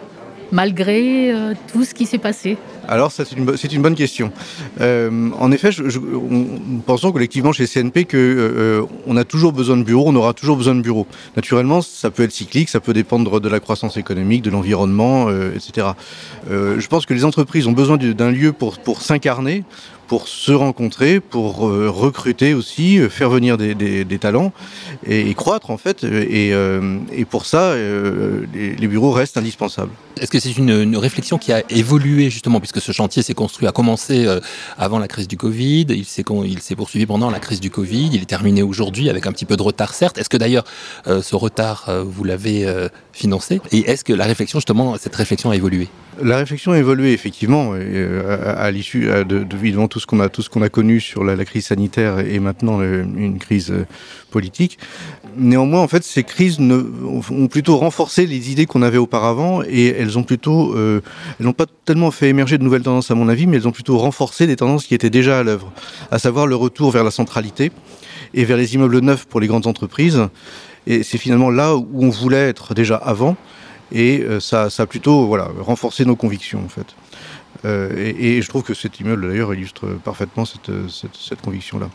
malgré 0.52 1.32
euh, 1.32 1.54
tout 1.72 1.86
ce 1.86 1.94
qui 1.94 2.06
s'est 2.06 2.18
passé 2.18 2.58
alors, 2.90 3.12
c'est 3.12 3.34
une, 3.34 3.82
bonne 3.82 3.96
question. 3.96 4.32
Euh, 4.80 5.30
en 5.38 5.52
effet, 5.52 5.74
je, 5.74 6.00
on, 6.00 6.80
pensons 6.86 7.12
collectivement 7.12 7.52
chez 7.52 7.68
CNP 7.68 8.06
qu'on 8.06 8.16
euh, 8.16 8.86
a 9.18 9.26
toujours 9.26 9.52
besoin 9.52 9.76
de 9.76 9.84
bureaux, 9.84 10.06
on 10.08 10.16
aura 10.16 10.32
toujours 10.32 10.56
besoin 10.56 10.74
de 10.74 10.80
bureaux. 10.80 11.06
Naturellement, 11.36 11.82
ça 11.82 12.12
peut 12.12 12.24
être 12.24 12.32
cyclique, 12.32 12.70
ça 12.70 12.80
peut 12.80 12.94
dépendre 12.94 13.42
de 13.42 13.50
la 13.50 13.60
croissance 13.60 13.98
économique, 13.98 14.42
de 14.42 14.52
l'environnement, 14.52 15.30
etc. 15.54 15.88
je 16.50 16.88
pense 16.88 17.06
que 17.06 17.14
les 17.14 17.26
entreprises 17.26 17.68
ont 17.68 17.74
besoin 17.74 17.98
d'un 17.98 18.32
lieu 18.32 18.54
pour 18.54 19.02
s'incarner, 19.02 19.66
pour 20.08 20.28
se 20.28 20.52
rencontrer, 20.52 21.20
pour 21.20 21.68
euh, 21.68 21.90
recruter 21.90 22.54
aussi, 22.54 22.98
euh, 22.98 23.10
faire 23.10 23.30
venir 23.30 23.58
des, 23.58 23.76
des, 23.76 24.06
des 24.06 24.20
talents 24.20 24.54
et, 25.06 25.30
et, 25.30 25.34
croître 25.34 25.70
en 25.70 25.78
fait. 25.78 26.04
Et, 26.04 26.54
euh, 26.54 26.98
et 27.12 27.26
pour 27.26 27.46
ça, 27.46 27.76
les, 27.76 28.76
les, 28.76 28.88
bureaux 28.88 29.12
restent 29.12 29.38
indispensables. 29.38 29.92
Est-ce 30.20 30.32
que 30.32 30.40
c'est 30.40 30.58
une, 30.58 30.70
une, 30.70 30.98
réflexion 30.98 31.38
qui 31.38 31.52
a 31.52 31.64
évolué 31.70 32.30
justement, 32.30 32.60
puisque 32.60 32.82
ce 32.82 32.92
chantier 32.92 33.22
s'est 33.22 33.34
construit, 33.34 33.68
a 33.68 33.72
commencé 33.72 34.26
avant 34.78 34.98
la 34.98 35.08
crise 35.08 35.28
du 35.28 35.38
Covid, 35.38 35.86
il 35.90 36.06
s'est 36.06 36.24
poursuivi 36.76 37.06
pendant 37.06 37.30
la 37.30 37.40
crise 37.40 37.60
du 37.60 37.70
Covid, 37.70 38.10
il 38.14 38.22
est 38.22 38.26
terminé 38.26 38.64
aujourd'hui 38.64 39.10
avec 39.10 39.28
un 39.28 39.32
petit 39.32 39.46
peu 39.46 39.58
de 39.58 39.62
retard 39.62 39.94
certes. 39.94 40.18
Est-ce 40.18 40.30
que 40.30 40.38
d'ailleurs 40.38 40.64
ce 41.06 41.36
retard, 41.36 41.92
vous 42.04 42.24
l'avez 42.24 42.66
financé? 43.14 43.62
Et 43.72 43.82
est-ce 43.82 44.04
que 44.04 44.14
la 44.14 44.26
réflexion, 44.26 44.58
justement, 44.60 44.96
cette 44.98 45.16
réflexion 45.16 45.52
a 45.52 45.56
évolué? 45.56 45.88
La 46.20 46.38
réflexion 46.38 46.72
a 46.72 46.80
évolué 46.80 47.14
effectivement 47.14 47.74
à, 47.74 48.34
à 48.34 48.72
l'issue 48.72 49.06
de, 49.06 49.24
de, 49.24 49.44
de, 49.44 49.88
tout 49.88 49.97
ce 50.00 50.06
qu'on 50.06 50.20
a 50.20 50.30
tout 50.30 50.42
ce 50.42 50.50
qu'on 50.50 50.62
a 50.62 50.70
connu 50.70 51.00
sur 51.00 51.24
la, 51.24 51.44
crise 51.46 51.68
sanitaire 51.68 52.20
et 52.20 52.40
maintenant 52.40 52.80
euh, 52.82 53.04
une 53.04 53.40
crise 53.40 53.72
euh, 53.72 53.86
politique. 54.32 54.78
Néanmoins, 55.38 55.82
en 55.82 55.88
fait, 55.88 56.04
ces 56.04 56.24
crises 56.24 56.60
ont 56.60 57.48
plutôt 57.48 57.78
renforcé 57.78 58.26
les 58.26 58.52
idées 58.52 58.66
qu'on 58.66 58.82
avait 58.82 58.98
auparavant 58.98 59.62
et 59.64 59.88
elles 59.88 60.18
ont 60.18 60.24
plutôt, 60.24 60.74
euh, 60.76 61.02
elles 61.40 61.46
n'ont 61.46 61.54
pas 61.54 61.68
tellement 61.86 62.12
fait 62.12 62.30
émerger 62.30 62.58
de 62.58 62.64
nouvelles 62.64 62.82
tendances 62.82 63.12
à 63.12 63.16
mon 63.16 63.30
avis, 63.30 63.48
mais 63.48 63.58
elles 63.58 63.68
ont 63.68 63.72
plutôt 63.72 63.98
renforcé 63.98 64.48
des 64.48 64.56
tendances 64.56 64.86
qui 64.86 64.96
étaient 64.96 65.10
déjà 65.10 65.40
à 65.40 65.44
l'œuvre, 65.44 65.72
à 66.12 66.20
savoir 66.20 66.48
le 66.48 66.56
retour 66.56 66.92
vers 66.92 67.04
la 67.04 67.12
centralité 67.12 67.72
et 68.34 68.46
vers 68.46 68.58
les 68.58 68.76
immeubles 68.76 69.00
neufs 69.00 69.26
pour 69.26 69.40
les 69.40 69.48
grandes 69.48 69.68
entreprises. 69.68 70.28
Et 70.88 71.04
c'est 71.04 71.18
finalement 71.18 71.50
là 71.50 71.76
où 71.76 72.04
on 72.04 72.10
voulait 72.10 72.50
être 72.50 72.74
déjà 72.74 72.96
avant. 72.96 73.36
Et 73.92 74.26
ça, 74.42 74.70
ça 74.70 74.84
a 74.84 74.86
plutôt 74.86 75.28
voilà, 75.28 75.50
renforcé 75.62 76.04
nos 76.04 76.18
convictions 76.18 76.62
en 76.66 76.68
fait. 76.68 76.88
Euh, 77.66 77.92
et, 77.98 78.38
et, 78.38 78.42
je 78.42 78.50
trouve 78.50 78.64
que 78.64 78.74
cet 78.74 79.00
immeuble 79.00 79.28
d'ailleurs 79.28 79.54
illustre 79.54 79.88
parfaitement 80.04 80.46
cette, 80.46 80.72
cette, 80.90 81.16
cette 81.16 81.42
conviction-là. 81.42 81.90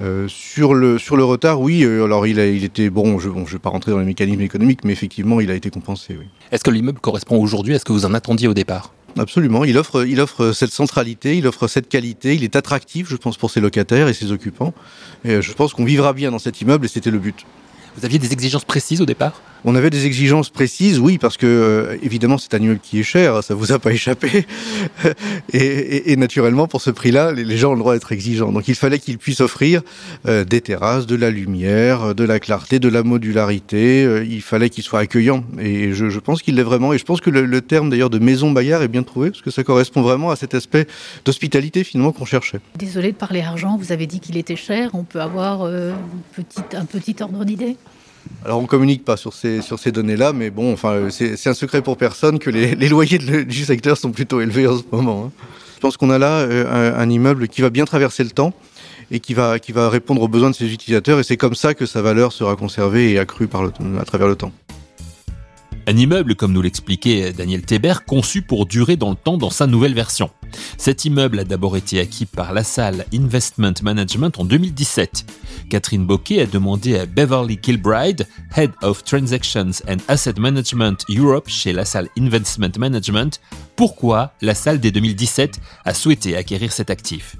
Euh, 0.00 0.26
sur, 0.28 0.72
le, 0.74 0.98
sur 0.98 1.16
le 1.16 1.24
retard, 1.24 1.60
oui, 1.60 1.84
euh, 1.84 2.04
alors 2.04 2.26
il, 2.26 2.40
a, 2.40 2.46
il 2.46 2.64
était 2.64 2.88
bon, 2.88 3.18
je 3.18 3.28
ne 3.28 3.34
bon, 3.34 3.44
vais 3.44 3.58
pas 3.58 3.68
rentrer 3.68 3.92
dans 3.92 3.98
les 3.98 4.06
mécanismes 4.06 4.40
économiques, 4.40 4.84
mais 4.84 4.92
effectivement, 4.92 5.40
il 5.40 5.50
a 5.50 5.54
été 5.54 5.68
compensé. 5.70 6.16
Oui. 6.18 6.26
Est-ce 6.50 6.64
que 6.64 6.70
l'immeuble 6.70 6.98
correspond 7.00 7.38
aujourd'hui 7.38 7.74
à 7.74 7.78
ce 7.78 7.84
que 7.84 7.92
vous 7.92 8.06
en 8.06 8.14
attendiez 8.14 8.48
au 8.48 8.54
départ? 8.54 8.94
Absolument, 9.18 9.64
il 9.64 9.76
offre, 9.76 10.06
il 10.06 10.18
offre 10.22 10.52
cette 10.52 10.72
centralité, 10.72 11.36
il 11.36 11.46
offre 11.46 11.68
cette 11.68 11.90
qualité, 11.90 12.34
il 12.34 12.44
est 12.44 12.56
attractif, 12.56 13.10
je 13.10 13.16
pense, 13.16 13.36
pour 13.36 13.50
ses 13.50 13.60
locataires 13.60 14.08
et 14.08 14.14
ses 14.14 14.32
occupants. 14.32 14.72
Et 15.26 15.42
je 15.42 15.52
pense 15.52 15.74
qu'on 15.74 15.84
vivra 15.84 16.14
bien 16.14 16.30
dans 16.30 16.38
cet 16.38 16.62
immeuble 16.62 16.86
et 16.86 16.88
c'était 16.88 17.10
le 17.10 17.18
but. 17.18 17.44
Vous 17.98 18.06
aviez 18.06 18.18
des 18.18 18.32
exigences 18.32 18.64
précises 18.64 19.02
au 19.02 19.06
départ? 19.06 19.42
On 19.64 19.74
avait 19.74 19.90
des 19.90 20.06
exigences 20.06 20.50
précises, 20.50 20.98
oui, 20.98 21.18
parce 21.18 21.36
que 21.36 21.46
euh, 21.46 21.96
évidemment 22.02 22.38
c'est 22.38 22.54
un 22.54 22.58
immeuble 22.58 22.80
qui 22.80 23.00
est 23.00 23.04
cher, 23.04 23.44
ça 23.44 23.54
vous 23.54 23.72
a 23.72 23.78
pas 23.78 23.92
échappé. 23.92 24.46
et, 25.52 26.16
naturellement, 26.16 26.66
pour 26.66 26.80
ce 26.80 26.90
prix-là, 26.90 27.32
les, 27.32 27.56
gens 27.56 27.70
ont 27.70 27.74
le 27.74 27.78
droit 27.78 27.94
d'être 27.94 28.12
exigeants. 28.12 28.52
Donc 28.52 28.68
il 28.68 28.74
fallait 28.74 28.98
qu'ils 28.98 29.18
puissent 29.18 29.40
offrir 29.40 29.82
euh, 30.26 30.44
des 30.44 30.60
terrasses, 30.60 31.06
de 31.06 31.14
la 31.14 31.30
lumière, 31.30 32.14
de 32.14 32.24
la 32.24 32.40
clarté, 32.40 32.78
de 32.78 32.88
la 32.88 33.02
modularité. 33.02 34.04
Euh, 34.04 34.24
il 34.24 34.42
fallait 34.42 34.68
qu'ils 34.68 34.84
soient 34.84 35.00
accueillants. 35.00 35.44
Et 35.60 35.92
je, 35.92 36.18
pense 36.18 36.42
qu'il 36.42 36.56
l'est 36.56 36.62
vraiment. 36.62 36.92
Et 36.92 36.98
je 36.98 37.04
pense 37.04 37.20
que 37.20 37.30
le, 37.30 37.60
terme 37.60 37.90
d'ailleurs 37.90 38.10
de 38.10 38.18
maison 38.18 38.50
Bayard 38.50 38.82
est 38.82 38.88
bien 38.88 39.02
trouvé, 39.02 39.30
parce 39.30 39.42
que 39.42 39.50
ça 39.50 39.62
correspond 39.62 40.02
vraiment 40.02 40.30
à 40.30 40.36
cet 40.36 40.54
aspect 40.54 40.86
d'hospitalité 41.24 41.84
finalement 41.84 42.12
qu'on 42.12 42.24
cherchait. 42.24 42.60
Désolé 42.76 43.12
de 43.12 43.16
parler 43.16 43.40
argent, 43.40 43.76
vous 43.76 43.92
avez 43.92 44.06
dit 44.06 44.20
qu'il 44.20 44.36
était 44.36 44.56
cher. 44.56 44.90
On 44.94 45.04
peut 45.04 45.20
avoir 45.20 45.62
euh, 45.62 45.92
petit, 46.34 46.76
un 46.76 46.84
petit 46.84 47.16
ordre 47.20 47.44
d'idée? 47.44 47.76
Alors 48.44 48.60
on 48.60 48.66
communique 48.66 49.04
pas 49.04 49.16
sur 49.16 49.32
ces, 49.32 49.62
sur 49.62 49.78
ces 49.78 49.92
données-là, 49.92 50.32
mais 50.32 50.50
bon, 50.50 50.72
enfin, 50.72 51.08
c'est 51.10 51.46
un 51.46 51.54
secret 51.54 51.82
pour 51.82 51.96
personne 51.96 52.38
que 52.38 52.50
les, 52.50 52.74
les 52.74 52.88
loyers 52.88 53.18
du 53.18 53.64
secteur 53.64 53.96
sont 53.96 54.10
plutôt 54.10 54.40
élevés 54.40 54.66
en 54.66 54.78
ce 54.78 54.82
moment. 54.90 55.26
Hein. 55.26 55.46
Je 55.76 55.80
pense 55.80 55.96
qu'on 55.96 56.10
a 56.10 56.18
là 56.18 56.38
euh, 56.38 56.96
un, 56.96 57.10
immeuble 57.10 57.48
qui 57.48 57.60
va 57.60 57.70
bien 57.70 57.84
traverser 57.84 58.22
le 58.22 58.30
temps 58.30 58.52
et 59.10 59.18
qui 59.18 59.34
va, 59.34 59.58
qui 59.58 59.72
va 59.72 59.88
répondre 59.88 60.22
aux 60.22 60.28
besoins 60.28 60.50
de 60.50 60.54
ses 60.54 60.72
utilisateurs, 60.72 61.18
et 61.18 61.24
c'est 61.24 61.36
comme 61.36 61.54
ça 61.54 61.74
que 61.74 61.86
sa 61.86 62.02
valeur 62.02 62.32
sera 62.32 62.54
conservée 62.56 63.12
et 63.12 63.18
accrue 63.18 63.48
par 63.48 63.62
à 63.62 64.04
travers 64.04 64.28
le 64.28 64.36
temps. 64.36 64.52
Un 65.88 65.96
immeuble, 65.96 66.36
comme 66.36 66.52
nous 66.52 66.62
l'expliquait 66.62 67.32
Daniel 67.32 67.62
Thébert, 67.62 68.04
conçu 68.04 68.42
pour 68.42 68.66
durer 68.66 68.96
dans 68.96 69.10
le 69.10 69.16
temps 69.16 69.36
dans 69.36 69.50
sa 69.50 69.66
nouvelle 69.66 69.94
version. 69.94 70.30
Cet 70.78 71.04
immeuble 71.04 71.40
a 71.40 71.44
d'abord 71.44 71.76
été 71.76 71.98
acquis 71.98 72.24
par 72.24 72.52
la 72.52 72.62
salle 72.62 73.04
Investment 73.12 73.74
Management 73.82 74.38
en 74.38 74.44
2017. 74.44 75.24
Catherine 75.70 76.06
Bocquet 76.06 76.42
a 76.42 76.46
demandé 76.46 76.98
à 76.98 77.06
Beverly 77.06 77.56
Kilbride, 77.56 78.28
Head 78.56 78.70
of 78.82 79.02
Transactions 79.02 79.82
and 79.88 79.96
Asset 80.06 80.34
Management 80.38 81.04
Europe 81.08 81.48
chez 81.48 81.72
la 81.72 81.84
salle 81.84 82.08
Investment 82.16 82.78
Management, 82.78 83.40
pourquoi 83.74 84.34
la 84.40 84.54
salle 84.54 84.78
dès 84.78 84.92
2017 84.92 85.58
a 85.84 85.94
souhaité 85.94 86.36
acquérir 86.36 86.72
cet 86.72 86.90
actif. 86.90 87.34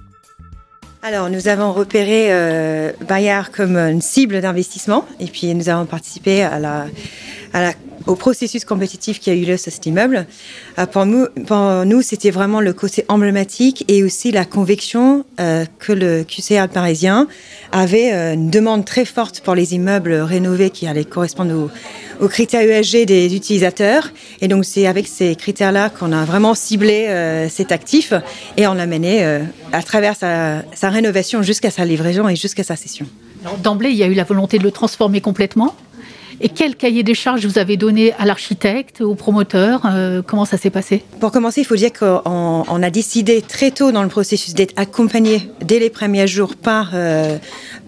Alors, 1.05 1.31
nous 1.31 1.49
avons 1.49 1.73
repéré 1.73 2.33
euh, 2.33 2.93
Bayard 3.09 3.51
comme 3.51 3.77
une 3.77 4.01
cible 4.01 4.41
d'investissement 4.41 5.05
et 5.19 5.27
puis 5.27 5.53
nous 5.55 5.69
avons 5.69 5.85
participé 5.85 6.43
à 6.43 6.61
la, 6.61 6.87
au 8.07 8.17
processus 8.17 8.65
compétitif 8.65 9.21
qui 9.21 9.31
a 9.31 9.35
eu 9.35 9.45
lieu 9.45 9.57
sur 9.57 9.73
cet 9.73 9.87
immeuble. 9.87 10.27
Euh, 10.79 10.87
pour 10.87 11.07
nous, 11.07 12.03
c'était 12.03 12.31
vraiment 12.31 12.61
le 12.61 12.73
côté 12.73 13.05
emblématique 13.09 13.85
et 13.89 14.03
aussi 14.03 14.33
la 14.33 14.45
conviction 14.45 15.25
euh, 15.41 15.65
que 15.79 15.93
le 15.93 16.25
QCR 16.25 16.69
parisien 16.69 17.29
avait 17.71 18.13
euh, 18.13 18.35
une 18.35 18.51
demande 18.51 18.85
très 18.85 19.05
forte 19.05 19.41
pour 19.41 19.55
les 19.55 19.75
immeubles 19.75 20.15
rénovés 20.15 20.71
qui 20.71 20.87
allaient 20.87 21.05
correspondre 21.05 21.71
aux 22.21 22.29
critères 22.29 22.63
USG 22.63 23.05
des 23.05 23.35
utilisateurs. 23.35 24.11
Et 24.41 24.49
donc, 24.49 24.65
c'est 24.65 24.87
avec 24.87 25.07
ces 25.07 25.35
critères-là 25.35 25.91
qu'on 25.91 26.13
a 26.13 26.25
vraiment 26.25 26.55
ciblé 26.55 27.09
cet 27.51 27.73
actif 27.73 28.13
et 28.57 28.67
on 28.67 28.75
l'a 28.75 28.87
mené 28.87 29.41
à 29.73 29.83
travers 29.83 30.15
sa, 30.15 30.63
sa 30.75 30.91
rénovation 30.91 31.43
jusqu'à 31.43 31.71
sa 31.71 31.85
livraison 31.85 32.29
et 32.29 32.37
jusqu'à 32.37 32.63
sa 32.63 32.77
cession. 32.77 33.07
D'emblée, 33.63 33.91
il 33.91 33.97
y 33.97 34.05
a 34.05 34.07
eu 34.07 34.15
la 34.15 34.25
volonté 34.25 34.59
de 34.59 34.63
le 34.63 34.71
transformer 34.71 35.21
complètement. 35.21 35.75
Et 36.45 36.49
quel 36.49 36.75
cahier 36.75 37.05
des 37.05 37.15
charges 37.15 37.47
vous 37.47 37.59
avez 37.59 37.77
donné 37.77 38.15
à 38.15 38.25
l'architecte, 38.25 39.01
au 39.01 39.15
promoteur 39.15 39.83
euh, 39.87 40.23
Comment 40.27 40.45
ça 40.45 40.57
s'est 40.57 40.71
passé? 40.71 41.05
Pour 41.21 41.31
commencer, 41.31 41.61
il 41.61 41.65
faut 41.65 41.77
dire 41.77 41.93
qu'on 41.93 42.21
on 42.27 42.83
a 42.83 42.91
décidé 42.91 43.43
très 43.43 43.71
tôt 43.71 43.93
dans 43.93 44.03
le 44.03 44.09
processus 44.09 44.53
d'être 44.53 44.73
accompagné 44.77 45.49
dès 45.65 45.79
les 45.79 45.89
premiers 45.89 46.27
jours 46.27 46.57
par, 46.57 46.91
euh, 46.95 47.39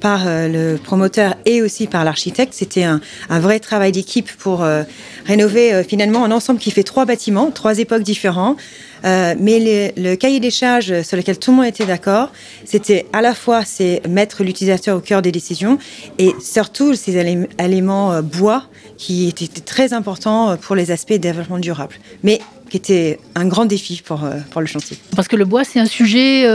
euh, 0.04 0.48
le 0.72 0.78
promoteur 0.78 1.34
et 1.46 1.62
aussi 1.62 1.88
par 1.88 2.04
l'architecte. 2.04 2.54
C'était 2.54 2.84
un, 2.84 3.00
un, 3.28 3.40
vrai 3.40 3.58
travail 3.58 3.90
d'équipe 3.90 4.30
pour 4.38 4.64
rénover 5.26 5.82
finalement 5.82 6.24
un 6.24 6.30
ensemble 6.30 6.60
qui 6.60 6.70
fait 6.70 6.84
trois 6.84 7.06
bâtiments, 7.06 7.50
trois 7.50 7.80
époques 7.80 8.02
différentes. 8.02 8.58
Euh, 9.04 9.34
mais 9.38 9.92
le 9.96 10.14
cahier 10.14 10.40
des 10.40 10.50
charges 10.50 11.02
sur 11.02 11.16
lequel 11.16 11.38
tout 11.38 11.50
le 11.50 11.58
monde 11.58 11.66
était 11.66 11.86
d'accord, 11.86 12.30
c'était 12.64 13.06
à 13.12 13.20
la 13.20 13.34
fois 13.34 13.64
c'est 13.64 14.02
mettre 14.08 14.42
l'utilisateur 14.42 14.96
au 14.96 15.00
cœur 15.00 15.22
des 15.22 15.32
décisions 15.32 15.78
et 16.18 16.32
surtout 16.40 16.94
ces 16.94 17.16
éléments 17.58 18.22
bois 18.22 18.64
qui 18.96 19.28
étaient 19.28 19.60
très 19.60 19.92
importants 19.92 20.56
pour 20.56 20.76
les 20.76 20.90
aspects 20.90 21.12
de 21.12 21.18
développement 21.18 21.58
durable. 21.58 21.96
Mais 22.22 22.40
qui 22.70 22.78
était 22.78 23.20
un 23.34 23.46
grand 23.46 23.66
défi 23.66 24.02
pour, 24.04 24.26
pour 24.50 24.60
le 24.60 24.66
chantier. 24.66 24.96
Parce 25.14 25.28
que 25.28 25.36
le 25.36 25.44
bois, 25.44 25.64
c'est 25.64 25.78
un 25.78 25.86
sujet 25.86 26.48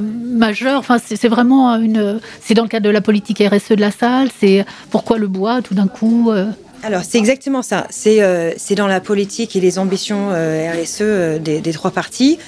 majeur. 0.00 0.78
Enfin, 0.78 0.98
c'est 1.04 1.28
vraiment 1.28 1.74
une. 1.76 2.20
C'est 2.40 2.54
dans 2.54 2.62
le 2.62 2.68
cadre 2.68 2.86
de 2.86 2.90
la 2.90 3.00
politique 3.00 3.42
RSE 3.42 3.70
de 3.70 3.80
la 3.80 3.90
salle. 3.90 4.28
C'est 4.38 4.64
pourquoi 4.90 5.18
le 5.18 5.26
bois, 5.26 5.60
tout 5.62 5.74
d'un 5.74 5.88
coup. 5.88 6.30
Alors, 6.82 7.02
c'est 7.04 7.18
exactement 7.18 7.62
ça. 7.62 7.86
C'est 7.90 8.22
euh, 8.22 8.52
dans 8.76 8.86
la 8.86 9.00
politique 9.00 9.56
et 9.56 9.60
les 9.60 9.78
ambitions 9.78 10.30
euh, 10.30 10.70
RSE 10.72 10.98
euh, 11.00 11.38
des, 11.38 11.72
trois 11.72 11.90
partis. 11.90 12.38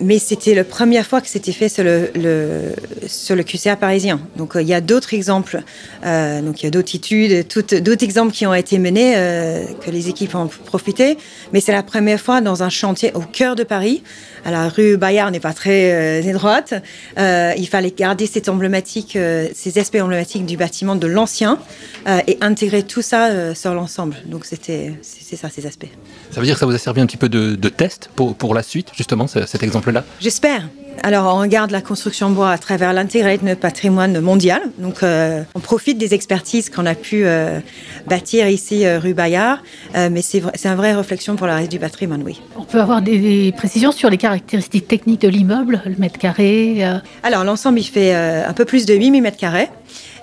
Mais 0.00 0.18
c'était 0.18 0.54
la 0.54 0.64
première 0.64 1.06
fois 1.06 1.20
que 1.20 1.28
c'était 1.28 1.52
fait 1.52 1.68
sur 1.68 1.84
le, 1.84 2.10
le, 2.16 2.72
sur 3.06 3.36
le 3.36 3.44
QCA 3.44 3.76
parisien. 3.76 4.20
Donc, 4.36 4.54
il 4.56 4.66
y 4.66 4.74
a 4.74 4.80
d'autres 4.80 5.14
exemples. 5.14 5.62
donc, 6.02 6.62
il 6.62 6.64
y 6.64 6.66
a 6.66 6.70
d'autres 6.70 6.96
études, 6.96 7.46
d'autres 7.80 8.04
exemples 8.04 8.32
qui 8.32 8.44
ont 8.44 8.54
été 8.54 8.78
menés, 8.78 9.14
que 9.84 9.90
les 9.92 10.08
équipes 10.08 10.34
ont 10.34 10.48
profité. 10.48 11.16
Mais 11.52 11.60
c'est 11.60 11.70
la 11.70 11.84
première 11.84 12.20
fois 12.20 12.40
dans 12.40 12.64
un 12.64 12.70
chantier 12.70 13.12
au 13.14 13.20
cœur 13.20 13.54
de 13.54 13.62
Paris. 13.62 14.02
À 14.44 14.50
la 14.50 14.68
rue 14.68 14.96
Bayard 14.96 15.30
n'est 15.30 15.40
pas 15.40 15.52
très 15.52 16.26
étroite. 16.26 16.74
il 17.16 17.68
fallait 17.70 17.94
garder 17.96 18.26
cette 18.26 18.48
emblématique, 18.48 19.18
ces 19.54 19.78
aspects 19.78 20.00
emblématiques 20.00 20.46
du 20.46 20.56
bâtiment 20.56 20.96
de 20.96 21.06
l'ancien 21.06 21.58
et 22.26 22.38
intégrer 22.40 22.82
tout 22.82 23.02
ça 23.02 23.28
euh, 23.28 23.54
sur 23.54 23.74
l'ensemble. 23.74 24.16
Donc 24.26 24.44
c'était 24.44 24.94
c'est 25.02 25.36
ça 25.36 25.48
ces 25.48 25.66
aspects. 25.66 25.86
Ça 26.30 26.40
veut 26.40 26.46
dire 26.46 26.54
que 26.54 26.60
ça 26.60 26.66
vous 26.66 26.74
a 26.74 26.78
servi 26.78 27.00
un 27.00 27.06
petit 27.06 27.16
peu 27.16 27.28
de, 27.28 27.68
test 27.68 28.10
pour, 28.14 28.34
pour 28.34 28.54
la 28.54 28.62
suite 28.62 28.88
justement 28.94 29.26
cet 29.26 29.62
exemple-là? 29.62 30.04
J'espère. 30.20 30.68
Alors, 31.02 31.34
on 31.34 31.40
regarde 31.40 31.70
la 31.70 31.80
construction 31.80 32.30
bois 32.30 32.50
à 32.50 32.58
travers 32.58 32.92
l'intérêt 32.92 33.38
de 33.38 33.44
notre 33.44 33.60
patrimoine 33.60 34.20
mondial. 34.20 34.62
Donc, 34.78 35.02
euh, 35.02 35.42
on 35.54 35.60
profite 35.60 35.98
des 35.98 36.14
expertises 36.14 36.70
qu'on 36.70 36.86
a 36.86 36.94
pu 36.94 37.24
euh, 37.24 37.60
bâtir 38.06 38.48
ici, 38.48 38.86
rue 38.88 39.14
Bayard. 39.14 39.62
mais 39.94 40.22
c'est 40.22 40.42
une 40.64 40.74
vraie 40.74 40.94
réflexion 40.94 41.36
pour 41.36 41.46
la 41.46 41.56
reste 41.56 41.70
du 41.70 41.78
patrimoine, 41.78 42.22
oui. 42.24 42.40
On 42.56 42.64
peut 42.64 42.80
avoir 42.80 43.02
des, 43.02 43.52
précisions 43.56 43.92
sur 43.92 44.10
les 44.10 44.18
caractéristiques 44.18 44.88
techniques 44.88 45.22
de 45.22 45.28
l'immeuble, 45.28 45.82
le 45.84 45.96
mètre 45.98 46.18
carré 46.18 46.84
Alors, 47.22 47.44
l'ensemble, 47.44 47.78
il 47.78 47.84
fait 47.84 48.14
un 48.14 48.52
peu 48.52 48.64
plus 48.64 48.86
de 48.86 48.94
8000 48.94 49.22
mètres 49.22 49.36
carrés. 49.36 49.68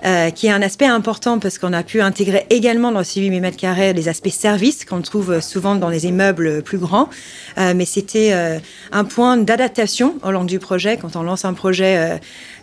Euh, 0.05 0.29
qui 0.29 0.47
est 0.47 0.51
un 0.51 0.61
aspect 0.61 0.85
important 0.85 1.39
parce 1.39 1.57
qu'on 1.57 1.73
a 1.73 1.83
pu 1.83 1.99
intégrer 1.99 2.45
également 2.49 2.93
dans 2.93 3.03
ces 3.03 3.19
8 3.19 3.41
mètres 3.41 3.57
carrés 3.57 3.91
les 3.91 4.07
aspects 4.07 4.29
services 4.29 4.85
qu'on 4.85 5.01
trouve 5.01 5.41
souvent 5.41 5.75
dans 5.75 5.89
les 5.89 6.05
immeubles 6.05 6.63
plus 6.63 6.77
grands. 6.77 7.09
Euh, 7.57 7.73
mais 7.75 7.83
c'était 7.83 8.31
euh, 8.31 8.59
un 8.93 9.03
point 9.03 9.35
d'adaptation 9.35 10.15
au 10.23 10.31
long 10.31 10.45
du 10.45 10.57
projet. 10.57 10.95
Quand 10.95 11.17
on 11.17 11.23
lance 11.23 11.43
un 11.43 11.53
projet 11.53 12.19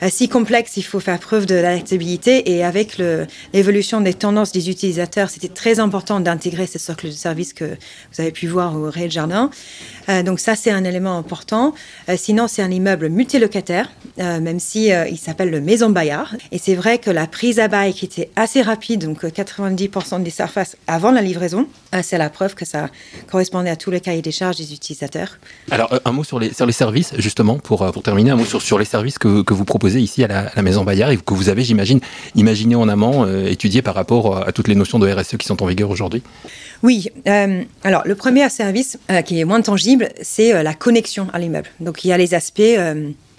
si 0.08 0.28
complexe, 0.28 0.76
il 0.76 0.82
faut 0.82 1.00
faire 1.00 1.18
preuve 1.18 1.46
de 1.46 1.54
l'adaptabilité. 1.54 2.52
Et 2.52 2.64
avec 2.64 2.98
l'évolution 3.52 4.00
des 4.00 4.14
tendances 4.14 4.52
des 4.52 4.70
utilisateurs, 4.70 5.28
c'était 5.28 5.48
très 5.48 5.78
important 5.78 6.20
d'intégrer 6.20 6.66
ce 6.66 6.78
socle 6.78 7.06
de 7.06 7.12
services 7.12 7.52
que 7.52 7.64
vous 7.64 8.20
avez 8.20 8.30
pu 8.30 8.46
voir 8.46 8.76
au 8.76 8.90
Ré 8.90 9.10
Jardin. 9.10 9.50
donc 10.24 10.40
ça, 10.40 10.54
c'est 10.54 10.70
un 10.70 10.84
élément 10.84 11.16
important. 11.16 11.74
sinon, 12.16 12.48
c'est 12.48 12.62
un 12.62 12.70
immeuble 12.70 13.08
multilocataire, 13.08 13.90
même 14.18 14.60
si 14.60 14.88
il 14.88 15.18
s'appelle 15.18 15.50
le 15.50 15.60
Maison 15.60 15.90
Bayard. 15.90 16.36
Et 16.52 16.58
c'est 16.58 16.74
vrai 16.74 16.98
que 16.98 17.10
la 17.10 17.25
prise 17.26 17.58
à 17.58 17.68
bail 17.68 17.94
qui 17.94 18.04
était 18.04 18.30
assez 18.36 18.62
rapide, 18.62 19.04
donc 19.04 19.22
90% 19.22 20.14
euh, 20.14 20.18
des 20.20 20.30
surfaces 20.30 20.76
avant 20.86 21.10
la 21.10 21.22
livraison, 21.22 21.66
euh, 21.94 22.00
c'est 22.02 22.18
la 22.18 22.30
preuve 22.30 22.54
que 22.54 22.64
ça 22.64 22.88
correspondait 23.30 23.70
à 23.70 23.76
tout 23.76 23.90
le 23.90 23.98
cahier 23.98 24.22
des 24.22 24.32
charges 24.32 24.56
des 24.56 24.72
utilisateurs. 24.72 25.38
Alors, 25.70 25.92
euh, 25.92 25.98
un 26.04 26.12
mot 26.12 26.24
sur 26.24 26.38
les, 26.38 26.52
sur 26.52 26.66
les 26.66 26.72
services, 26.72 27.12
justement, 27.18 27.58
pour, 27.58 27.90
pour 27.92 28.02
terminer, 28.02 28.30
un 28.30 28.36
mot 28.36 28.44
sur, 28.44 28.62
sur 28.62 28.78
les 28.78 28.84
services 28.84 29.18
que, 29.18 29.42
que 29.42 29.54
vous 29.54 29.64
proposez 29.64 30.00
ici 30.00 30.24
à 30.24 30.50
la, 30.54 30.62
Maison 30.62 30.84
Bayard 30.84 31.12
et 31.12 31.16
que 31.16 31.34
vous 31.34 31.48
avez, 31.48 31.62
j'imagine, 31.62 32.00
imaginé 32.34 32.74
en 32.74 32.88
amont, 32.88 33.24
étudié 33.46 33.82
par 33.82 33.94
rapport 33.94 34.46
à 34.46 34.50
toutes 34.50 34.66
les 34.66 34.74
notions 34.74 34.98
de 34.98 35.08
RSE 35.08 35.36
qui 35.36 35.46
sont 35.46 35.62
en 35.62 35.66
vigueur 35.66 35.90
aujourd'hui? 35.90 36.22
Oui. 36.82 37.08
alors, 37.84 38.02
le 38.04 38.14
premier 38.16 38.48
service 38.50 38.98
qui 39.24 39.38
est 39.38 39.44
moins 39.44 39.60
tangible, 39.60 40.08
c'est 40.22 40.60
la 40.62 40.74
connexion 40.74 41.28
à 41.32 41.38
l'immeuble. 41.38 41.68
Donc, 41.78 42.04
il 42.04 42.08
y 42.08 42.12
a 42.12 42.18
les 42.18 42.34
aspects 42.34 42.60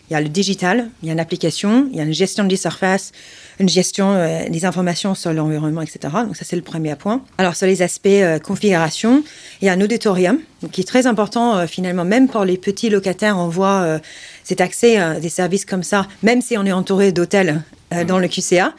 il 0.09 0.13
y 0.13 0.15
a 0.15 0.21
le 0.21 0.29
digital, 0.29 0.89
il 1.01 1.07
y 1.07 1.09
a 1.09 1.13
une 1.13 1.19
application, 1.19 1.89
il 1.91 1.97
y 1.97 1.99
a 1.99 2.03
une 2.03 2.13
gestion 2.13 2.45
des 2.45 2.55
surfaces, 2.55 3.11
une 3.59 3.69
gestion 3.69 4.13
euh, 4.13 4.47
des 4.49 4.65
informations 4.65 5.15
sur 5.15 5.33
l'environnement, 5.33 5.81
etc. 5.81 5.99
Donc 6.25 6.35
ça, 6.35 6.45
c'est 6.45 6.55
le 6.55 6.61
premier 6.61 6.95
point. 6.95 7.21
Alors 7.37 7.55
sur 7.55 7.67
les 7.67 7.81
aspects 7.81 8.07
euh, 8.07 8.39
configuration, 8.39 9.23
il 9.61 9.65
y 9.65 9.69
a 9.69 9.73
un 9.73 9.81
auditorium 9.81 10.39
qui 10.71 10.81
est 10.81 10.87
très 10.87 11.07
important 11.07 11.57
euh, 11.57 11.67
finalement, 11.67 12.05
même 12.05 12.27
pour 12.27 12.45
les 12.45 12.57
petits 12.57 12.89
locataires, 12.89 13.37
on 13.37 13.47
voit 13.47 13.99
cet 14.43 14.61
accès 14.61 14.97
à 14.97 15.19
des 15.19 15.29
services 15.29 15.65
comme 15.65 15.83
ça, 15.83 16.07
même 16.23 16.41
si 16.41 16.57
on 16.57 16.65
est 16.65 16.71
entouré 16.71 17.11
d'hôtels 17.11 17.61
dans 18.07 18.19
le 18.19 18.27
QCA, 18.27 18.73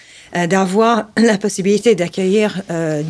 d'avoir 0.46 1.08
la 1.16 1.38
possibilité 1.38 1.94
d'accueillir 1.94 2.62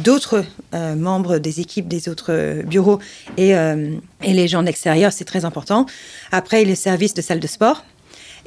d'autres 0.05 0.45
membres 0.73 1.39
des 1.39 1.61
équipes 1.61 1.89
des 1.89 2.09
autres 2.09 2.63
bureaux 2.65 2.99
et, 3.37 3.51
et 3.51 4.33
les 4.33 4.49
gens 4.49 4.63
d'extérieur, 4.63 5.13
c'est 5.13 5.25
très 5.25 5.45
important. 5.45 5.87
Après, 6.31 6.65
les 6.65 6.77
services 6.77 7.15
de 7.15 7.23
salle 7.23 7.41
de 7.41 7.47
sport 7.47 7.85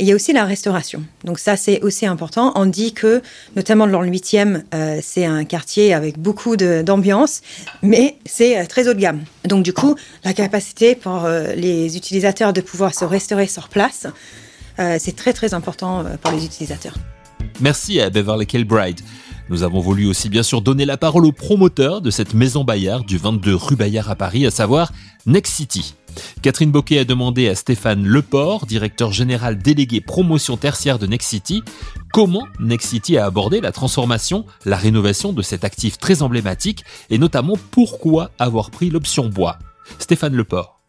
il 0.01 0.07
y 0.07 0.11
a 0.11 0.15
aussi 0.15 0.33
la 0.33 0.45
restauration. 0.45 1.03
Donc 1.23 1.37
ça, 1.37 1.55
c'est 1.55 1.81
aussi 1.81 2.07
important. 2.07 2.51
On 2.55 2.65
dit 2.65 2.93
que, 2.93 3.21
notamment 3.55 3.85
dans 3.87 4.01
le 4.01 4.09
8e, 4.09 4.63
euh, 4.73 4.99
c'est 5.01 5.25
un 5.25 5.45
quartier 5.45 5.93
avec 5.93 6.17
beaucoup 6.17 6.57
d'ambiance, 6.57 7.41
mais 7.83 8.17
c'est 8.25 8.59
euh, 8.59 8.65
très 8.65 8.87
haut 8.89 8.93
de 8.93 8.99
gamme. 8.99 9.21
Donc 9.45 9.63
du 9.63 9.73
coup, 9.73 9.95
la 10.23 10.33
capacité 10.33 10.95
pour 10.95 11.25
euh, 11.25 11.53
les 11.53 11.95
utilisateurs 11.97 12.51
de 12.51 12.61
pouvoir 12.61 12.95
se 12.95 13.05
restaurer 13.05 13.47
sur 13.47 13.69
place, 13.69 14.07
c'est 14.97 15.15
très 15.15 15.31
très 15.31 15.53
important 15.53 16.03
pour 16.23 16.31
les 16.31 16.43
utilisateurs. 16.43 16.95
Merci 17.59 18.01
à 18.01 18.09
Beverly 18.09 18.47
Kilbride. 18.47 18.99
Nous 19.49 19.61
avons 19.61 19.79
voulu 19.79 20.07
aussi 20.07 20.27
bien 20.27 20.41
sûr 20.41 20.63
donner 20.63 20.85
la 20.85 20.97
parole 20.97 21.23
au 21.23 21.31
promoteur 21.31 22.01
de 22.01 22.09
cette 22.09 22.33
maison 22.33 22.63
Bayard 22.63 23.05
du 23.05 23.19
22 23.19 23.53
rue 23.53 23.75
Bayard 23.75 24.09
à 24.09 24.15
Paris, 24.15 24.47
à 24.47 24.49
savoir 24.49 24.91
Next 25.27 25.53
City. 25.53 25.93
Catherine 26.41 26.71
Boquet 26.71 27.00
a 27.00 27.04
demandé 27.06 27.47
à 27.47 27.56
Stéphane 27.56 28.06
Leport, 28.06 28.65
directeur 28.65 29.12
général 29.12 29.58
délégué 29.58 30.02
promotion 30.02 30.58
tertiaire 30.58 31.00
de 31.00 31.08
Nexity, 31.08 31.63
comment 32.12 32.47
Nexity 32.60 33.17
a 33.17 33.26
abordé 33.26 33.62
la 33.62 33.71
transformation, 33.71 34.45
la 34.65 34.78
rénovation 34.78 35.34
de 35.34 35.41
cet 35.41 35.63
actif 35.63 35.97
très 35.97 36.21
emblématique 36.21 36.84
et 37.10 37.17
notamment 37.17 37.56
pourquoi 37.71 38.32
avoir 38.39 38.71
pris 38.71 38.89
l'option 38.89 39.28
bois. 39.28 39.58
Stéphane 40.00 40.36
Leport. 40.36 40.80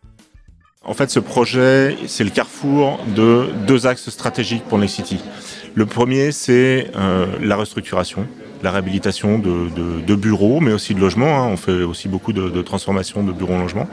En 0.84 0.94
fait, 0.94 1.10
ce 1.10 1.20
projet, 1.20 1.96
c'est 2.08 2.24
le 2.24 2.30
carrefour 2.30 2.98
de 3.14 3.46
deux 3.68 3.86
axes 3.86 4.10
stratégiques 4.10 4.64
pour 4.64 4.78
Nexity. 4.78 5.18
Le 5.74 5.86
premier, 5.86 6.32
c'est 6.32 6.90
euh, 6.96 7.26
la 7.40 7.54
restructuration, 7.54 8.26
la 8.64 8.72
réhabilitation 8.72 9.38
de, 9.38 10.14
bureaux, 10.16 10.58
mais 10.58 10.72
aussi 10.72 10.94
de 10.94 11.00
logements. 11.00 11.44
Hein. 11.44 11.48
On 11.52 11.56
fait 11.56 11.82
aussi 11.82 12.08
beaucoup 12.08 12.32
de 12.32 12.62
transformations 12.62 13.22
de 13.22 13.30
bureaux 13.32 13.54
en 13.54 13.60
logements. 13.60 13.88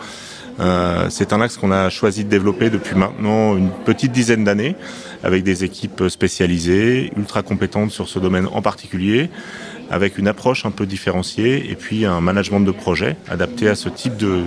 Euh, 0.60 1.08
c'est 1.10 1.32
un 1.32 1.42
axe 1.42 1.58
qu'on 1.58 1.72
a 1.72 1.90
choisi 1.90 2.26
de 2.26 2.30
développer 2.30 2.70
depuis 2.70 2.96
maintenant 2.96 3.56
une 3.56 3.70
petite 3.86 4.12
dizaine 4.12 4.44
d'années 4.44 4.76
avec 5.24 5.44
des 5.44 5.64
équipes 5.64 6.04
spécialisées, 6.10 7.12
ultra 7.18 7.44
compétentes 7.44 7.92
sur 7.92 8.10
ce 8.10 8.20
domaine 8.20 8.48
en 8.52 8.62
particulier, 8.62 9.30
avec 9.90 10.18
une 10.18 10.28
approche 10.28 10.66
un 10.66 10.72
peu 10.72 10.86
différenciée 10.86 11.72
et 11.72 11.76
puis 11.76 12.06
un 12.06 12.22
management 12.22 12.60
de 12.60 12.72
projet 12.72 13.16
adapté 13.30 13.70
à 13.70 13.76
ce 13.76 13.90
type 13.90 14.18
de, 14.18 14.44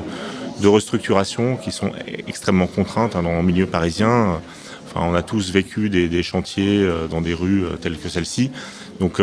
restructuration 0.65 1.57
qui 1.57 1.73
sont 1.73 1.91
extrêmement 2.29 2.69
contraintes 2.69 3.17
hein, 3.17 3.25
dans 3.25 3.37
le 3.37 3.43
milieu 3.43 3.67
parisien. 3.67 4.41
Enfin, 4.87 5.05
on 5.05 5.15
a 5.15 5.23
tous 5.23 5.51
vécu 5.51 5.91
des, 5.91 6.23
chantiers 6.23 6.85
euh, 6.85 7.09
dans 7.09 7.21
des 7.21 7.35
rues 7.35 7.65
euh, 7.65 7.77
telles 7.81 7.99
que 7.99 8.09
celle-ci. 8.09 8.53
Donc 9.01 9.21